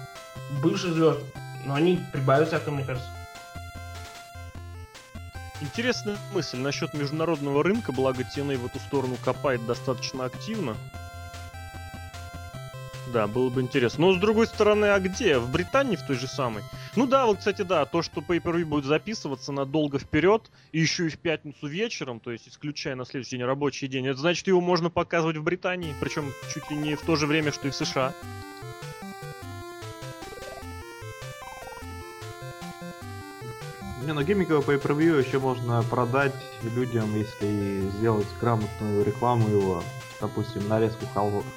бывших 0.62 0.94
звезд. 0.94 1.20
Но 1.64 1.74
они 1.74 2.00
прибавятся, 2.12 2.58
как 2.58 2.68
мне 2.68 2.84
кажется. 2.84 3.08
Интересная 5.60 6.18
мысль 6.34 6.58
насчет 6.58 6.92
международного 6.94 7.62
рынка, 7.62 7.92
благо 7.92 8.22
TNA 8.22 8.58
в 8.58 8.66
эту 8.66 8.78
сторону 8.78 9.16
копает 9.24 9.64
достаточно 9.66 10.24
активно. 10.24 10.76
Да, 13.16 13.26
было 13.26 13.48
бы 13.48 13.62
интересно. 13.62 14.08
Но 14.08 14.12
с 14.12 14.18
другой 14.18 14.46
стороны, 14.46 14.84
а 14.92 15.00
где? 15.00 15.38
В 15.38 15.50
Британии 15.50 15.96
в 15.96 16.06
той 16.06 16.16
же 16.16 16.28
самой? 16.28 16.62
Ну 16.96 17.06
да, 17.06 17.24
вот, 17.24 17.38
кстати, 17.38 17.62
да, 17.62 17.86
то, 17.86 18.02
что 18.02 18.20
pay 18.20 18.42
per 18.42 18.62
будет 18.66 18.84
записываться 18.84 19.52
надолго 19.52 19.98
вперед, 19.98 20.50
и 20.72 20.80
еще 20.80 21.06
и 21.06 21.08
в 21.08 21.18
пятницу 21.18 21.66
вечером, 21.66 22.20
то 22.20 22.30
есть 22.30 22.46
исключая 22.46 22.94
на 22.94 23.06
следующий 23.06 23.38
день 23.38 23.46
рабочий 23.46 23.88
день, 23.88 24.06
это 24.06 24.20
значит, 24.20 24.46
его 24.48 24.60
можно 24.60 24.90
показывать 24.90 25.38
в 25.38 25.42
Британии, 25.42 25.94
причем 25.98 26.30
чуть 26.52 26.70
ли 26.70 26.76
не 26.76 26.94
в 26.94 27.00
то 27.00 27.16
же 27.16 27.26
время, 27.26 27.52
что 27.52 27.68
и 27.68 27.70
в 27.70 27.74
США. 27.74 28.12
Не, 34.04 34.12
ну 34.12 34.20
гиммиковый 34.20 34.76
pay-per-view 34.76 35.26
еще 35.26 35.38
можно 35.38 35.82
продать 35.84 36.34
людям, 36.74 37.16
если 37.16 37.88
сделать 37.96 38.28
грамотную 38.42 39.06
рекламу 39.06 39.48
его, 39.48 39.82
допустим, 40.20 40.68
нарезку 40.68 41.06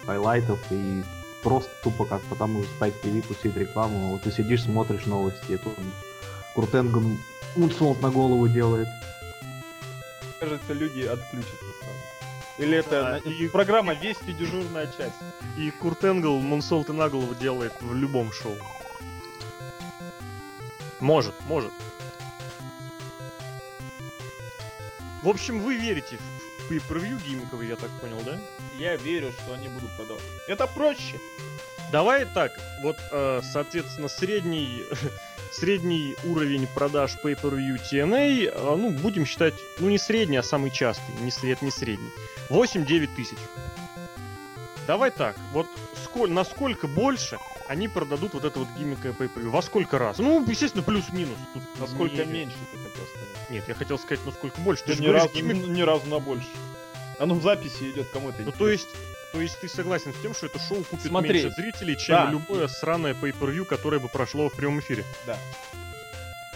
хайлайтов 0.05 0.60
и 0.72 1.03
просто 1.43 1.71
тупо 1.83 2.05
как 2.05 2.21
по 2.23 2.35
тому 2.35 2.63
же 2.63 2.69
Spike 2.79 2.95
TV 3.03 3.21
пустить 3.21 3.55
рекламу. 3.55 4.11
Вот 4.11 4.21
ты 4.23 4.31
сидишь, 4.31 4.63
смотришь 4.63 5.05
новости, 5.05 5.53
и 5.53 5.57
тут 5.57 5.73
Крутенгом 6.55 7.19
мунсолт 7.55 8.01
на 8.01 8.09
голову 8.09 8.47
делает. 8.47 8.87
Кажется, 10.39 10.73
люди 10.73 11.01
отключатся 11.01 11.55
сразу. 11.81 11.97
Или 12.57 12.77
это 12.77 13.21
на- 13.25 13.29
и- 13.29 13.47
программа 13.47 13.93
Вести 13.93 14.33
дежурная 14.33 14.87
часть. 14.87 15.15
И 15.57 15.71
Курт 15.71 16.03
Энгл 16.03 16.39
мунсолт 16.39 16.89
и 16.89 16.93
на 16.93 17.09
голову 17.09 17.33
делает 17.35 17.73
в 17.81 17.93
любом 17.93 18.31
шоу. 18.33 18.55
Может, 20.99 21.33
может. 21.47 21.71
В 25.23 25.27
общем, 25.29 25.59
вы 25.61 25.75
верите 25.77 26.17
в 26.17 26.38
pay-per-view 26.70 27.20
гиммиковый, 27.26 27.67
я 27.67 27.76
так 27.76 27.89
понял, 28.01 28.22
да? 28.26 28.38
Я 28.78 28.95
верю, 28.95 29.32
что 29.32 29.53
они 29.53 29.67
будут 29.67 29.89
продавать. 29.97 30.24
Это 30.47 30.67
проще. 30.67 31.20
Давай 31.91 32.26
так, 32.26 32.51
вот, 32.84 32.97
э, 33.11 33.41
соответственно, 33.43 34.09
средний, 34.09 34.84
средний 35.51 36.15
уровень 36.24 36.67
продаж 36.67 37.17
pay-per-view 37.24 37.80
TNA, 37.91 38.51
э, 38.53 38.76
ну, 38.76 38.91
будем 38.91 39.26
считать, 39.26 39.55
ну, 39.80 39.89
не 39.89 39.97
средний, 39.97 40.38
а 40.38 40.43
самый 40.43 40.70
частый, 40.70 41.15
не, 41.22 41.32
сред, 41.32 41.61
не 41.63 41.72
средний. 41.72 42.11
8-9 42.49 43.09
тысяч. 43.15 43.38
Давай 44.86 45.11
так, 45.11 45.36
вот 45.51 45.67
сколь, 46.03 46.32
насколько 46.32 46.88
больше 46.88 47.38
они 47.70 47.88
продадут 47.88 48.34
вот 48.34 48.43
это 48.45 48.57
вот 48.59 48.67
гиммика 48.78 49.09
pay-per-view? 49.09 49.49
Во 49.49 49.61
сколько 49.61 49.99
раз? 49.99 50.17
Ну, 50.17 50.43
естественно, 50.45 50.84
плюс-минус. 50.84 51.38
Тут 51.53 51.63
Насколько 51.80 52.26
не- 52.26 52.34
меньше 52.34 52.55
ты 52.72 52.78
хотел 52.78 53.05
сказать? 53.05 53.49
Нет, 53.51 53.63
я 53.67 53.74
хотел 53.76 53.99
сказать, 53.99 54.26
насколько 54.26 54.59
больше. 54.61 54.84
Ты 54.86 54.93
же 54.93 55.03
ни, 55.03 55.07
разу, 55.07 55.30
гиммик- 55.30 55.67
ни 55.67 55.82
разу 55.84 56.07
на 56.07 56.20
больше. 56.20 56.47
Оно 57.20 57.36
в 57.36 57.43
записи 57.43 57.91
идет 57.91 58.07
кому-то. 58.09 58.41
Ну, 58.41 58.51
то 58.51 58.67
есть, 58.67 58.88
то 59.32 59.39
есть 59.39 59.59
ты 59.61 59.67
согласен 59.70 60.13
с 60.15 60.17
тем, 60.22 60.34
что 60.34 60.47
это 60.47 60.57
шоу 60.59 60.84
купит 60.84 61.05
Смотри. 61.05 61.43
меньше 61.43 61.51
зрителей, 61.55 61.95
чем 61.95 62.15
Да. 62.15 62.32
любое 62.32 62.67
сраное 62.67 63.13
pay-per-view, 63.13 63.65
которое 63.65 63.99
бы 63.99 64.07
прошло 64.09 64.49
в 64.49 64.53
прямом 64.55 64.80
эфире? 64.80 65.05
Да. 65.28 65.38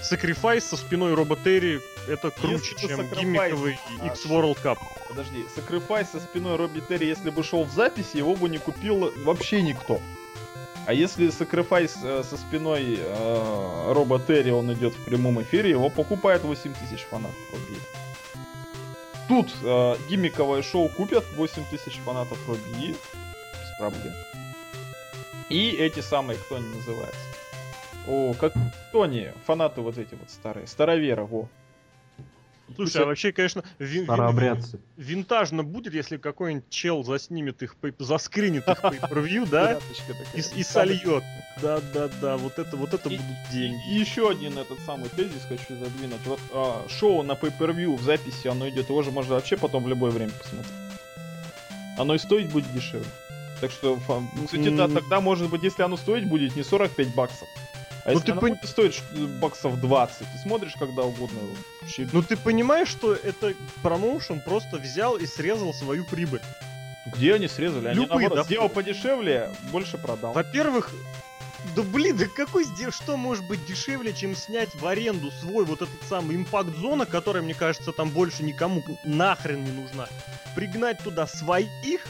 Sacrifice 0.02 0.62
со 0.62 0.76
спиной 0.78 1.14
Роба 1.14 1.38
Терри 1.38 1.80
это 2.08 2.32
круче, 2.32 2.74
Если 2.76 2.88
чем 2.88 3.08
гиммиковый 3.10 3.80
А, 4.02 4.08
X 4.08 4.26
World 4.26 4.58
Cup. 4.64 4.78
Подожди, 5.08 5.46
Sacrifice 5.56 6.08
со 6.12 6.20
спиной 6.20 6.58
Робби 6.58 6.82
Терри, 6.82 7.06
если 7.06 7.30
бы 7.30 7.44
шел 7.44 7.64
в 7.64 7.72
записи, 7.72 8.18
его 8.18 8.36
бы 8.36 8.50
не 8.50 8.58
купил 8.58 9.14
вообще 9.24 9.62
никто. 9.62 10.02
А 10.86 10.94
если 10.94 11.30
Sacrifice 11.30 11.98
э, 12.04 12.24
со 12.24 12.36
спиной 12.36 12.98
э, 13.00 13.94
Роба 13.94 14.20
Терри, 14.20 14.52
он 14.52 14.72
идет 14.74 14.94
в 14.94 15.06
прямом 15.06 15.42
эфире, 15.42 15.70
его 15.70 15.90
покупает 15.90 16.44
8 16.44 16.74
тысяч 16.74 17.04
фанатов 17.04 17.36
Робби. 17.52 17.80
Тут 19.30 19.48
э, 19.64 19.96
гиммиковое 20.10 20.62
шоу 20.62 20.90
купят 20.90 21.24
8 21.36 21.64
тысяч 21.72 22.00
фанатов 22.04 22.38
Робби 22.48 22.90
без 22.90 23.78
проблем. 23.80 24.14
И 25.50 25.70
эти 25.70 26.02
самые, 26.02 26.38
кто 26.38 26.58
они 26.58 26.68
называются? 26.68 27.20
О, 28.08 28.34
как 28.34 28.54
кто 28.90 29.04
они? 29.04 29.30
Фанаты 29.46 29.80
вот 29.80 29.98
эти 29.98 30.16
вот 30.16 30.30
старые. 30.30 30.68
Староверы, 30.68 31.24
во. 31.24 31.48
Слушай, 32.76 33.04
а 33.04 33.06
вообще, 33.06 33.32
конечно, 33.32 33.64
ви- 33.80 34.00
ви- 34.00 34.04
Старообрядцы. 34.06 34.80
винтажно 34.98 35.64
будет, 35.64 35.94
если 35.94 36.18
какой-нибудь 36.18 36.70
чел 36.70 37.04
заснимет 37.04 37.62
их, 37.64 37.76
заскринит 38.00 38.68
их 38.68 38.80
pay-per-view, 38.82 39.48
да, 39.50 39.76
Пяточка 39.76 40.14
такая. 40.14 40.34
и, 40.56 40.60
и 40.60 40.64
сольет. 40.64 41.24
Да-да-да, 41.62 42.38
вот 42.38 42.58
это, 42.60 42.76
вот 42.78 42.94
это 42.94 43.10
И- 43.10 43.18
будут 43.18 43.36
деньги. 43.52 43.82
И 43.92 43.96
еще 44.00 44.30
один 44.30 44.58
этот 44.58 44.80
самый 44.86 45.10
тезис 45.10 45.42
хочу 45.48 45.76
задвинуть. 45.80 46.26
Вот 46.26 46.40
а, 46.52 46.86
шоу 46.90 47.24
на 47.24 47.34
pay-per-view 47.34 47.96
в 47.98 48.02
записи, 48.04 48.48
оно 48.48 48.68
идет, 48.70 48.90
его 48.90 49.02
же 49.04 49.12
можно 49.12 49.36
вообще 49.36 49.58
потом 49.58 49.84
в 49.84 49.88
любое 49.88 50.12
время 50.12 50.32
посмотреть. 50.32 50.72
Оно 51.98 52.16
и 52.16 52.18
стоить 52.18 52.50
будет 52.52 52.72
дешевле. 52.74 53.06
Так 53.62 53.72
что, 53.72 53.98
ну, 54.08 54.46
кстати, 54.46 54.70
да, 54.76 54.88
тогда, 54.88 55.22
может 55.22 55.50
быть, 55.50 55.64
если 55.64 55.84
оно 55.84 55.96
стоить 55.96 56.28
будет 56.28 56.56
не 56.56 56.64
45 56.64 57.16
баксов, 57.16 57.48
а 58.04 58.10
Ну, 58.10 58.14
если 58.16 58.26
ты 58.26 58.32
оно 58.34 58.42
пон- 58.42 58.66
стоить 58.68 58.96
ш- 58.96 59.04
баксов 59.14 59.80
20, 59.80 60.28
ты 60.32 60.38
смотришь 60.38 60.76
когда 60.78 61.04
угодно. 61.04 61.40
Вообще, 61.82 62.08
Ну 62.12 62.22
ты 62.22 62.36
понимаешь, 62.38 62.90
что 62.90 63.14
это 63.14 63.54
промоушен 63.82 64.42
просто 64.42 64.78
взял 64.78 65.16
и 65.18 65.26
срезал 65.26 65.74
свою 65.74 66.06
прибыль. 66.06 66.42
где 67.06 67.34
они 67.36 67.48
срезали? 67.48 67.88
Они, 67.90 67.96
любые 68.02 68.10
наоборот, 68.30 68.36
доходы. 68.36 68.54
сделал 68.54 68.70
подешевле, 68.70 69.52
больше 69.72 69.98
продал. 69.98 70.34
Во-первых, 70.34 70.92
Да 71.76 71.82
блин, 71.82 72.18
да 72.18 72.26
какой 72.26 72.66
здесь, 72.66 72.94
что 72.94 73.16
может 73.16 73.46
быть 73.46 73.66
дешевле, 73.66 74.12
чем 74.12 74.36
снять 74.36 74.76
в 74.76 74.86
аренду 74.86 75.32
свой 75.32 75.64
вот 75.64 75.82
этот 75.82 76.04
самый 76.10 76.36
импакт 76.36 76.76
зона, 76.76 77.06
которая, 77.06 77.42
мне 77.42 77.54
кажется, 77.54 77.94
там 77.94 78.10
больше 78.10 78.44
никому 78.44 78.84
нахрен 79.06 79.64
не 79.64 79.72
нужна. 79.72 80.10
Пригнать 80.56 81.00
туда 81.02 81.26
своих 81.26 82.06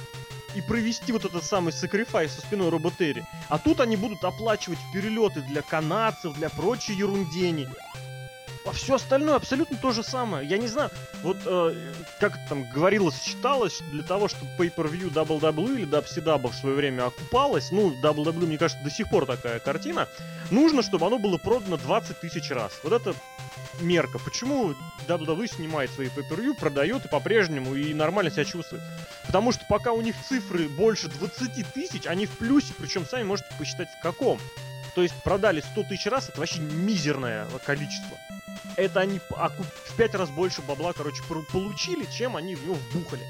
и 0.56 0.62
провести 0.62 1.12
вот 1.12 1.26
этот 1.26 1.44
самый 1.44 1.74
сакрифайс 1.74 2.34
со 2.34 2.42
спиной 2.42 2.70
Роботери. 2.70 3.26
А 3.50 3.58
тут 3.60 3.80
они 3.80 3.96
будут 3.96 4.24
оплачивать 4.24 4.80
перелеты 4.94 5.42
для 5.42 5.62
канадцев, 5.62 6.34
для 6.34 6.50
прочей 6.50 6.94
ерундени. 6.94 7.68
А 8.66 8.72
все 8.72 8.96
остальное 8.96 9.36
абсолютно 9.36 9.78
то 9.78 9.92
же 9.92 10.04
самое. 10.04 10.48
Я 10.48 10.58
не 10.58 10.68
знаю, 10.68 10.90
вот 11.22 11.38
э, 11.46 11.76
как 12.20 12.34
там 12.48 12.64
говорилось, 12.70 13.22
считалось, 13.22 13.82
для 13.92 14.04
того, 14.04 14.30
чтобы 14.30 14.52
Pay-Per-View 14.58 15.12
WWE 15.12 15.80
или 15.80 15.88
WCW 15.88 16.50
в 16.50 16.56
свое 16.56 16.76
время 16.76 17.08
окупалось, 17.08 17.72
ну, 17.72 17.94
WWE, 18.02 18.46
мне 18.46 18.58
кажется, 18.58 18.84
до 18.84 18.90
сих 18.90 19.10
пор 19.10 19.26
такая 19.26 19.60
картина, 19.60 20.08
нужно, 20.50 20.82
чтобы 20.82 21.08
оно 21.08 21.20
было 21.20 21.38
продано 21.38 21.76
20 21.78 22.22
тысяч 22.22 22.52
раз. 22.52 22.72
Вот 22.84 22.94
это 22.94 23.14
мерка. 23.82 24.18
Почему 24.20 24.76
WWE 25.08 25.48
снимает 25.48 25.92
свои 25.92 26.08
pay 26.08 26.54
продает 26.54 27.06
и 27.06 27.10
по-прежнему, 27.10 27.76
и 27.76 27.94
нормально 27.94 28.32
себя 28.32 28.46
чувствует? 28.46 28.84
Потому 29.26 29.52
что 29.52 29.66
пока 29.68 29.92
у 29.92 30.02
них 30.02 30.16
цифры 30.28 30.70
больше 30.70 31.10
20 31.10 31.74
тысяч, 31.74 32.08
они 32.08 32.26
в 32.26 32.32
плюсе, 32.38 32.74
причем 32.78 33.06
сами 33.06 33.24
можете 33.24 33.50
посчитать 33.58 33.90
в 33.90 34.02
каком. 34.02 34.40
То 34.96 35.02
есть 35.02 35.16
продали 35.24 35.60
100 35.60 35.84
тысяч 35.84 36.06
раз, 36.06 36.30
это 36.30 36.40
вообще 36.40 36.60
мизерное 36.60 37.48
количество 37.66 38.18
это 38.78 39.02
они 39.02 39.20
в 39.20 39.96
пять 39.96 40.16
раз 40.16 40.30
больше 40.30 40.62
бабла, 40.62 40.94
короче, 40.94 41.22
получили, 41.52 42.06
чем 42.06 42.36
они 42.36 42.56
в 42.56 42.64
него 42.64 42.76
вбухали. 42.76 43.24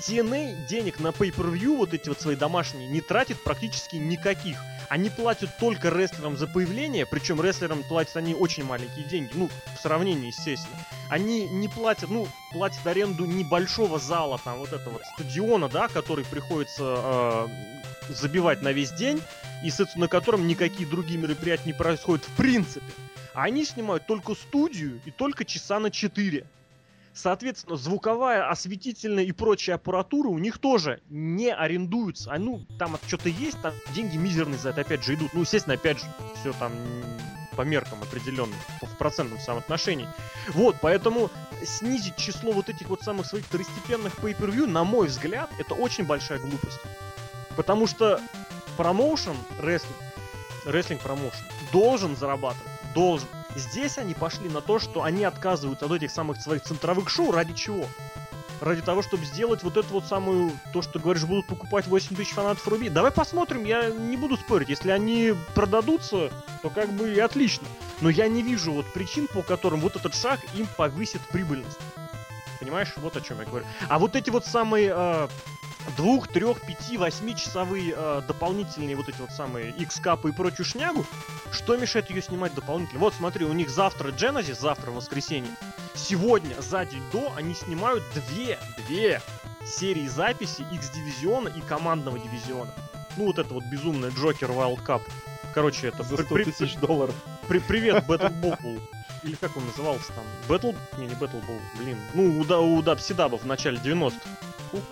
TNA 0.00 0.66
денег 0.66 1.00
на 1.00 1.08
pay-per-view, 1.08 1.76
вот 1.76 1.94
эти 1.94 2.08
вот 2.08 2.20
свои 2.20 2.36
домашние, 2.36 2.88
не 2.88 3.00
тратит 3.00 3.42
практически 3.42 3.96
никаких. 3.96 4.58
Они 4.90 5.08
платят 5.08 5.56
только 5.58 5.88
рестлерам 5.88 6.36
за 6.36 6.46
появление, 6.46 7.06
причем 7.06 7.40
рестлерам 7.40 7.82
платят 7.84 8.16
они 8.16 8.34
очень 8.34 8.64
маленькие 8.64 9.06
деньги, 9.06 9.30
ну, 9.34 9.48
в 9.76 9.80
сравнении, 9.80 10.26
естественно. 10.26 10.76
Они 11.08 11.48
не 11.48 11.68
платят, 11.68 12.10
ну, 12.10 12.28
платят 12.52 12.86
аренду 12.86 13.24
небольшого 13.24 13.98
зала, 13.98 14.38
там, 14.44 14.58
вот 14.58 14.72
этого 14.72 15.00
стадиона, 15.14 15.68
да, 15.70 15.88
который 15.88 16.24
приходится 16.26 16.96
э, 16.96 17.48
забивать 18.10 18.60
на 18.60 18.72
весь 18.72 18.92
день, 18.92 19.22
и, 19.64 19.70
соответственно, 19.70 20.04
на 20.04 20.08
котором 20.08 20.46
никакие 20.46 20.86
другие 20.86 21.18
мероприятия 21.18 21.66
не 21.66 21.72
происходят 21.72 22.26
в 22.26 22.36
принципе. 22.36 22.84
А 23.34 23.42
они 23.42 23.64
снимают 23.64 24.06
только 24.06 24.34
студию 24.34 25.00
и 25.04 25.10
только 25.10 25.44
часа 25.44 25.80
на 25.80 25.90
4. 25.90 26.46
Соответственно, 27.12 27.76
звуковая, 27.76 28.48
осветительная 28.48 29.24
и 29.24 29.32
прочая 29.32 29.76
аппаратура 29.76 30.28
у 30.28 30.38
них 30.38 30.58
тоже 30.58 31.00
не 31.08 31.52
арендуются. 31.52 32.32
А 32.32 32.38
ну, 32.38 32.64
там 32.78 32.96
что-то 33.06 33.28
есть, 33.28 33.60
там 33.60 33.72
деньги 33.94 34.16
мизерные 34.16 34.58
за 34.58 34.70
это 34.70 34.80
опять 34.80 35.04
же 35.04 35.14
идут. 35.14 35.32
Ну, 35.34 35.42
естественно, 35.42 35.74
опять 35.74 35.98
же, 35.98 36.06
все 36.40 36.52
там 36.54 36.72
по 37.56 37.62
меркам 37.62 38.02
определенным, 38.02 38.58
в 38.82 38.96
процентном 38.96 39.38
соотношении. 39.38 40.08
Вот, 40.48 40.76
поэтому 40.80 41.30
снизить 41.64 42.16
число 42.16 42.50
вот 42.50 42.68
этих 42.68 42.88
вот 42.88 43.02
самых 43.02 43.26
своих 43.26 43.44
второстепенных 43.44 44.14
pay-per-view, 44.16 44.66
на 44.66 44.82
мой 44.82 45.06
взгляд, 45.06 45.50
это 45.58 45.74
очень 45.74 46.04
большая 46.04 46.40
глупость. 46.40 46.80
Потому 47.56 47.86
что 47.86 48.20
промоушен, 48.76 49.36
рестлинг, 49.60 49.96
рестлинг 50.64 51.00
промоушен 51.00 51.44
должен 51.70 52.16
зарабатывать 52.16 52.73
должен. 52.94 53.28
Здесь 53.54 53.98
они 53.98 54.14
пошли 54.14 54.48
на 54.48 54.60
то, 54.60 54.78
что 54.78 55.02
они 55.02 55.24
отказываются 55.24 55.86
от 55.86 55.92
этих 55.92 56.10
самых 56.10 56.40
своих 56.40 56.62
центровых 56.62 57.10
шоу. 57.10 57.32
Ради 57.32 57.52
чего? 57.52 57.86
Ради 58.60 58.80
того, 58.82 59.02
чтобы 59.02 59.24
сделать 59.24 59.62
вот 59.62 59.76
эту 59.76 59.88
вот 59.88 60.06
самую, 60.06 60.52
то, 60.72 60.80
что 60.80 60.98
говоришь, 60.98 61.24
будут 61.24 61.46
покупать 61.46 61.86
8 61.86 62.16
тысяч 62.16 62.32
фанатов 62.32 62.66
Руби. 62.66 62.88
Давай 62.88 63.10
посмотрим, 63.10 63.64
я 63.64 63.90
не 63.90 64.16
буду 64.16 64.36
спорить. 64.36 64.68
Если 64.68 64.90
они 64.90 65.34
продадутся, 65.54 66.30
то 66.62 66.70
как 66.70 66.90
бы 66.92 67.12
и 67.12 67.18
отлично. 67.18 67.66
Но 68.00 68.08
я 68.08 68.28
не 68.28 68.42
вижу 68.42 68.72
вот 68.72 68.90
причин, 68.92 69.26
по 69.26 69.42
которым 69.42 69.80
вот 69.80 69.96
этот 69.96 70.14
шаг 70.14 70.40
им 70.54 70.66
повысит 70.76 71.20
прибыльность. 71.30 71.78
Понимаешь, 72.60 72.94
вот 72.96 73.16
о 73.16 73.20
чем 73.20 73.40
я 73.40 73.44
говорю. 73.44 73.66
А 73.88 73.98
вот 73.98 74.16
эти 74.16 74.30
вот 74.30 74.46
самые 74.46 74.92
э, 74.94 75.28
двух, 75.96 76.28
трех, 76.28 76.60
пяти, 76.60 76.98
восьми 76.98 77.34
часовые 77.36 77.94
э, 77.96 78.22
дополнительные 78.26 78.96
вот 78.96 79.08
эти 79.08 79.20
вот 79.20 79.30
самые 79.30 79.70
X-капы 79.70 80.30
и 80.30 80.32
прочую 80.32 80.66
шнягу, 80.66 81.04
что 81.52 81.76
мешает 81.76 82.10
ее 82.10 82.22
снимать 82.22 82.54
дополнительно? 82.54 83.00
Вот 83.00 83.14
смотри, 83.14 83.44
у 83.44 83.52
них 83.52 83.70
завтра 83.70 84.10
Genesis, 84.10 84.60
завтра 84.60 84.90
воскресенье. 84.90 85.50
Сегодня, 85.94 86.54
за 86.60 86.84
день 86.84 87.02
до, 87.12 87.32
они 87.36 87.54
снимают 87.54 88.02
две, 88.14 88.58
две 88.86 89.20
серии 89.64 90.08
записи 90.08 90.64
X-дивизиона 90.72 91.48
и 91.48 91.60
командного 91.60 92.18
дивизиона. 92.18 92.70
Ну 93.16 93.26
вот 93.26 93.38
это 93.38 93.54
вот 93.54 93.64
безумная 93.64 94.10
Джокер 94.10 94.50
Wild 94.50 94.84
Cup. 94.84 95.02
Короче, 95.54 95.88
это... 95.88 96.02
За 96.02 96.16
100 96.16 96.36
тысяч 96.44 96.76
долларов. 96.76 97.14
При, 97.46 97.60
привет, 97.60 98.04
Battle. 98.08 98.80
Или 99.22 99.36
как 99.36 99.56
он 99.56 99.64
назывался 99.66 100.12
там? 100.12 100.24
Battle... 100.48 100.76
Не, 100.98 101.06
не 101.06 101.14
Battle 101.14 101.42
Ball, 101.46 101.60
блин. 101.78 101.96
Ну, 102.12 102.40
у, 102.40 102.76
у 102.76 102.82
Дабсидаба 102.82 103.38
в 103.38 103.46
начале 103.46 103.78
90-х. 103.78 104.18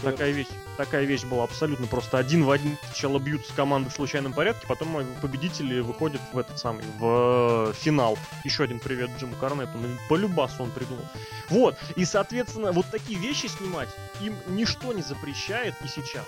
Такая 0.03 0.30
вещь, 0.30 0.49
такая 0.76 1.05
вещь 1.05 1.24
была 1.24 1.45
абсолютно 1.45 1.87
просто 1.87 2.18
один 2.18 2.45
в 2.45 2.51
один. 2.51 2.76
Сначала 2.87 3.18
бьются 3.18 3.53
команды 3.55 3.91
в 3.91 3.93
случайном 3.93 4.33
порядке, 4.33 4.66
потом 4.66 5.05
победители 5.20 5.80
выходят 5.80 6.20
в 6.33 6.39
этот 6.39 6.59
самый, 6.59 6.85
в 6.99 7.72
финал. 7.74 8.18
Еще 8.45 8.64
один 8.64 8.80
привет 8.80 9.11
Джиму 9.18 9.37
Карнету. 9.37 9.78
Ну, 9.78 9.89
полюбас 10.09 10.53
он 10.59 10.70
придумал. 10.70 11.05
Вот. 11.49 11.76
И, 11.97 12.05
соответственно, 12.05 12.72
вот 12.72 12.87
такие 12.91 13.18
вещи 13.18 13.47
снимать 13.47 13.89
им 14.20 14.35
ничто 14.49 14.93
не 14.93 15.03
запрещает 15.03 15.74
и 15.85 15.89
сейчас. 15.89 16.26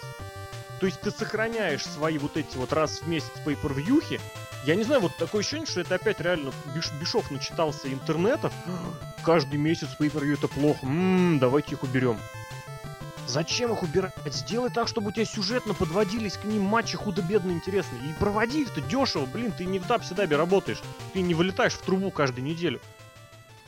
То 0.80 0.86
есть 0.86 1.00
ты 1.00 1.10
сохраняешь 1.10 1.84
свои 1.84 2.18
вот 2.18 2.36
эти 2.36 2.56
вот 2.56 2.72
раз 2.72 3.00
в 3.00 3.08
месяц 3.08 3.30
pay-per-viewхи. 3.44 4.20
Я 4.66 4.74
не 4.74 4.82
знаю, 4.82 5.02
вот 5.02 5.16
такое 5.16 5.40
ощущение, 5.40 5.66
что 5.66 5.80
это 5.80 5.94
опять 5.94 6.20
реально 6.20 6.52
Биш, 6.74 6.90
Бишов 7.00 7.30
начитался 7.30 7.92
интернетов. 7.92 8.52
Каждый 9.22 9.56
месяц 9.56 9.88
pay-per-view 9.98 10.34
это 10.34 10.48
плохо. 10.48 10.84
Ммм, 10.84 11.38
давайте 11.38 11.72
их 11.72 11.82
уберем. 11.82 12.18
Зачем 13.26 13.72
их 13.72 13.82
убирать? 13.82 14.12
Сделай 14.26 14.70
так, 14.70 14.88
чтобы 14.88 15.08
у 15.08 15.12
тебя 15.12 15.24
сюжетно 15.24 15.74
подводились 15.74 16.36
к 16.36 16.44
ним 16.44 16.62
матчи 16.62 16.96
худо-бедно 16.96 17.52
интересные. 17.52 18.00
И 18.02 18.12
проводи 18.18 18.62
их-то 18.62 18.80
дешево, 18.80 19.26
блин, 19.26 19.52
ты 19.52 19.64
не 19.64 19.78
в 19.78 19.86
Дабседабе 19.86 20.36
работаешь. 20.36 20.82
Ты 21.12 21.20
не 21.20 21.34
вылетаешь 21.34 21.72
в 21.72 21.82
трубу 21.82 22.10
каждую 22.10 22.44
неделю. 22.44 22.80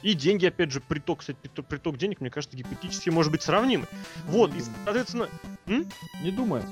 И 0.03 0.15
деньги, 0.15 0.47
опять 0.47 0.71
же, 0.71 0.81
приток, 0.81 1.21
кстати, 1.21 1.39
приток, 1.41 1.67
приток 1.67 1.99
денег, 1.99 2.21
мне 2.21 2.31
кажется, 2.31 2.57
гипотетически 2.57 3.11
может 3.11 3.33
быть 3.33 3.43
сравнимый. 3.43 3.89
Вот, 4.27 4.55
и, 4.55 4.63
соответственно... 4.85 5.29
М? 5.67 5.91
Не 6.23 6.31
думаю. 6.31 6.63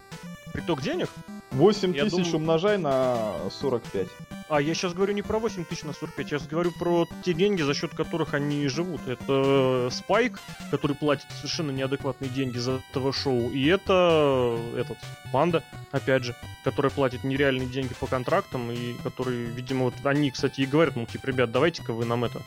Приток 0.52 0.82
денег? 0.82 1.08
8 1.54 1.92
тысяч 1.94 2.10
думаю... 2.10 2.36
умножай 2.36 2.78
на 2.78 3.32
45. 3.60 4.08
А 4.48 4.60
я 4.60 4.74
сейчас 4.74 4.92
говорю 4.92 5.14
не 5.14 5.22
про 5.22 5.38
8 5.38 5.64
тысяч 5.64 5.84
на 5.84 5.92
45, 5.92 6.32
я 6.32 6.38
сейчас 6.38 6.48
говорю 6.48 6.72
про 6.72 7.06
те 7.24 7.32
деньги, 7.32 7.62
за 7.62 7.74
счет 7.74 7.94
которых 7.94 8.34
они 8.34 8.68
живут. 8.68 9.00
Это 9.06 9.88
Спайк, 9.90 10.40
который 10.70 10.96
платит 10.96 11.26
совершенно 11.36 11.70
неадекватные 11.70 12.30
деньги 12.30 12.58
за 12.58 12.82
ТВ-шоу, 12.92 13.50
и 13.50 13.66
это 13.66 14.58
этот 14.76 14.98
Панда, 15.32 15.64
опять 15.92 16.24
же, 16.24 16.36
который 16.62 16.90
платит 16.90 17.24
нереальные 17.24 17.68
деньги 17.68 17.94
по 17.98 18.06
контрактам, 18.06 18.70
и 18.70 18.94
который, 19.02 19.44
видимо, 19.44 19.84
вот 19.84 19.94
они, 20.04 20.30
кстати, 20.30 20.60
и 20.60 20.66
говорят, 20.66 20.96
ну, 20.96 21.06
типа, 21.06 21.26
ребят, 21.26 21.50
давайте-ка 21.50 21.92
вы 21.92 22.04
нам 22.04 22.24
это 22.24 22.42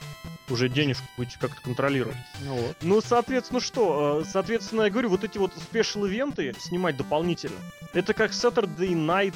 уже 0.49 0.70
денежку 0.70 1.03
будете 1.18 1.38
как-то 1.39 1.62
контролировать. 1.62 2.16
Ну, 2.41 2.55
вот. 2.55 2.78
ну, 2.82 3.01
соответственно, 3.01 3.60
что? 3.60 4.22
Э, 4.22 4.30
соответственно, 4.30 4.84
я 4.84 4.89
говорю, 4.89 5.10
вот 5.10 5.24
эти 5.24 5.38
вот 5.38 5.51
special 5.55 6.09
ивенты 6.09 6.55
снимать 6.60 6.95
дополнительно, 6.95 7.58
это 7.93 8.14
как 8.14 8.32
Saturday 8.32 8.93
Night 8.98 9.36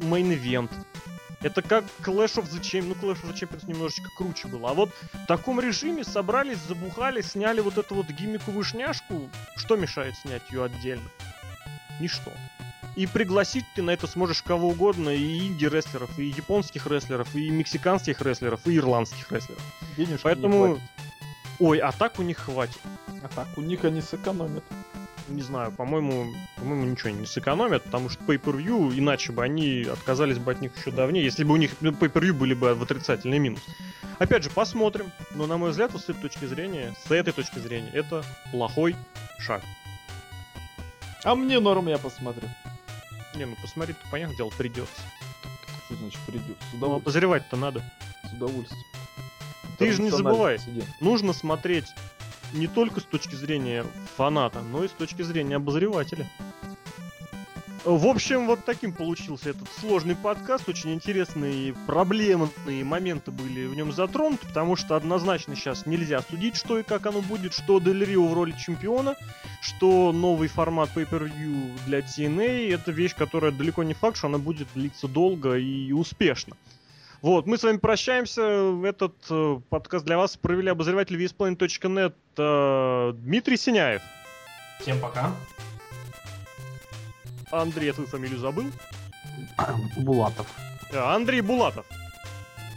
Main 0.00 0.32
Event. 0.36 0.70
Это 1.42 1.60
как 1.60 1.84
Clash 2.00 2.36
of 2.36 2.50
the 2.50 2.60
Champions. 2.60 2.96
Ну, 3.00 3.12
Clash 3.12 3.22
of 3.22 3.32
the 3.32 3.34
Champions 3.34 3.68
немножечко 3.68 4.08
круче 4.16 4.48
было. 4.48 4.70
А 4.70 4.74
вот 4.74 4.90
в 5.12 5.26
таком 5.26 5.60
режиме 5.60 6.04
собрались, 6.04 6.58
забухали, 6.58 7.20
сняли 7.20 7.60
вот 7.60 7.78
эту 7.78 7.96
вот 7.96 8.06
гиммиковую 8.06 8.64
шняшку. 8.64 9.28
Что 9.56 9.76
мешает 9.76 10.14
снять 10.16 10.42
ее 10.50 10.64
отдельно? 10.64 11.08
Ничто. 12.00 12.30
И 12.94 13.06
пригласить 13.06 13.64
ты 13.74 13.82
на 13.82 13.90
это 13.90 14.06
сможешь 14.06 14.42
кого 14.42 14.68
угодно, 14.68 15.08
и 15.08 15.48
инди-рестлеров, 15.48 16.18
и 16.18 16.26
японских 16.26 16.86
рестлеров, 16.86 17.34
и 17.34 17.50
мексиканских 17.50 18.20
рестлеров, 18.20 18.66
и 18.66 18.76
ирландских 18.76 19.32
рестлеров. 19.32 19.62
Денежки 19.96 20.22
Поэтому... 20.22 20.78
Ой, 21.58 21.78
а 21.78 21.92
так 21.92 22.18
у 22.18 22.22
них 22.22 22.38
хватит. 22.38 22.80
А 23.22 23.28
так 23.28 23.48
у 23.56 23.62
них 23.62 23.84
они 23.84 24.00
сэкономят 24.02 24.64
не 25.28 25.42
знаю, 25.42 25.72
по-моему, 25.72 26.32
по-моему, 26.56 26.84
ничего 26.84 27.10
не 27.10 27.26
сэкономят, 27.26 27.84
потому 27.84 28.08
что 28.08 28.22
pay-per-view, 28.24 28.98
иначе 28.98 29.32
бы 29.32 29.42
они 29.42 29.82
отказались 29.82 30.38
бы 30.38 30.52
от 30.52 30.60
них 30.60 30.76
еще 30.76 30.90
давнее, 30.90 31.24
если 31.24 31.44
бы 31.44 31.54
у 31.54 31.56
них 31.56 31.72
pay-per-view 31.80 32.32
были 32.32 32.54
бы 32.54 32.74
в 32.74 32.82
отрицательный 32.82 33.38
минус. 33.38 33.60
Опять 34.18 34.44
же, 34.44 34.50
посмотрим, 34.50 35.10
но, 35.34 35.46
на 35.46 35.56
мой 35.56 35.70
взгляд, 35.70 35.92
вот 35.92 36.02
с 36.02 36.08
этой 36.08 36.22
точки 36.22 36.44
зрения, 36.44 36.94
с 37.06 37.10
этой 37.10 37.32
точки 37.32 37.58
зрения, 37.58 37.90
это 37.92 38.24
плохой 38.50 38.96
шаг. 39.38 39.62
А 41.24 41.34
мне 41.34 41.60
норм, 41.60 41.88
я 41.88 41.98
посмотрю. 41.98 42.48
Не, 43.34 43.46
ну 43.46 43.56
посмотреть, 43.62 43.96
понятное 44.10 44.36
дело, 44.36 44.50
придется. 44.50 45.00
Что 45.86 45.96
значит 45.96 46.20
придется? 46.26 46.64
Ну, 46.74 46.96
обозревать-то 46.96 47.56
надо. 47.56 47.82
С 48.28 48.32
удовольствием. 48.32 48.84
Ты 49.78 49.92
же 49.92 50.02
не 50.02 50.10
забывай, 50.10 50.58
нужно 51.00 51.32
смотреть 51.32 51.86
не 52.52 52.66
только 52.66 53.00
с 53.00 53.04
точки 53.04 53.34
зрения 53.34 53.84
фаната, 54.16 54.62
но 54.62 54.84
и 54.84 54.88
с 54.88 54.92
точки 54.92 55.22
зрения 55.22 55.56
обозревателя. 55.56 56.28
В 57.84 58.06
общем, 58.06 58.46
вот 58.46 58.64
таким 58.64 58.92
получился 58.92 59.50
этот 59.50 59.68
сложный 59.80 60.14
подкаст. 60.14 60.68
Очень 60.68 60.94
интересные 60.94 61.74
проблемные 61.88 62.84
моменты 62.84 63.32
были 63.32 63.66
в 63.66 63.74
нем 63.74 63.92
затронуты, 63.92 64.46
потому 64.46 64.76
что 64.76 64.94
однозначно 64.94 65.56
сейчас 65.56 65.84
нельзя 65.84 66.22
судить, 66.22 66.54
что 66.54 66.78
и 66.78 66.84
как 66.84 67.06
оно 67.06 67.22
будет, 67.22 67.52
что 67.52 67.80
Дель 67.80 68.04
Рио 68.04 68.28
в 68.28 68.34
роли 68.34 68.52
чемпиона, 68.52 69.16
что 69.60 70.12
новый 70.12 70.46
формат 70.46 70.90
Pay-Per-View 70.94 71.72
для 71.86 71.98
TNA. 72.00 72.72
Это 72.72 72.92
вещь, 72.92 73.16
которая 73.16 73.50
далеко 73.50 73.82
не 73.82 73.94
факт, 73.94 74.16
что 74.16 74.28
она 74.28 74.38
будет 74.38 74.68
длиться 74.74 75.08
долго 75.08 75.56
и 75.56 75.90
успешно. 75.90 76.56
Вот, 77.22 77.46
мы 77.46 77.56
с 77.56 77.62
вами 77.62 77.76
прощаемся. 77.76 78.42
Этот 78.84 79.14
э, 79.30 79.60
подкаст 79.70 80.04
для 80.04 80.18
вас 80.18 80.36
провели 80.36 80.68
обозреватель 80.68 81.22
VSPlanet.net 81.22 82.14
э, 82.36 83.12
Дмитрий 83.14 83.56
Синяев. 83.56 84.02
Всем 84.80 84.98
пока. 84.98 85.30
Андрей, 87.52 87.86
я 87.86 87.92
твою 87.92 88.08
фамилию 88.08 88.40
забыл. 88.40 88.64
Булатов. 89.98 90.48
Э, 90.90 90.98
Андрей 90.98 91.42
Булатов. 91.42 91.86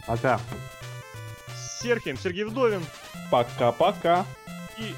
Пока. 0.06 0.38
С 1.56 1.80
Сергеем 1.82 2.16
Сергей 2.16 2.44
Вдовин. 2.44 2.82
Пока-пока. 3.32 4.24
И 4.78 4.94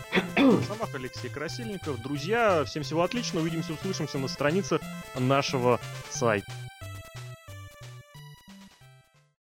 Самах 0.66 0.94
Алексей 0.94 1.30
Красильников. 1.30 2.03
Друзья, 2.03 2.64
всем 2.64 2.82
всего 2.82 3.03
отличного. 3.03 3.44
Увидимся, 3.44 3.72
услышимся 3.72 4.18
на 4.18 4.28
странице 4.28 4.78
нашего 5.18 5.80
сайта. 6.11 6.53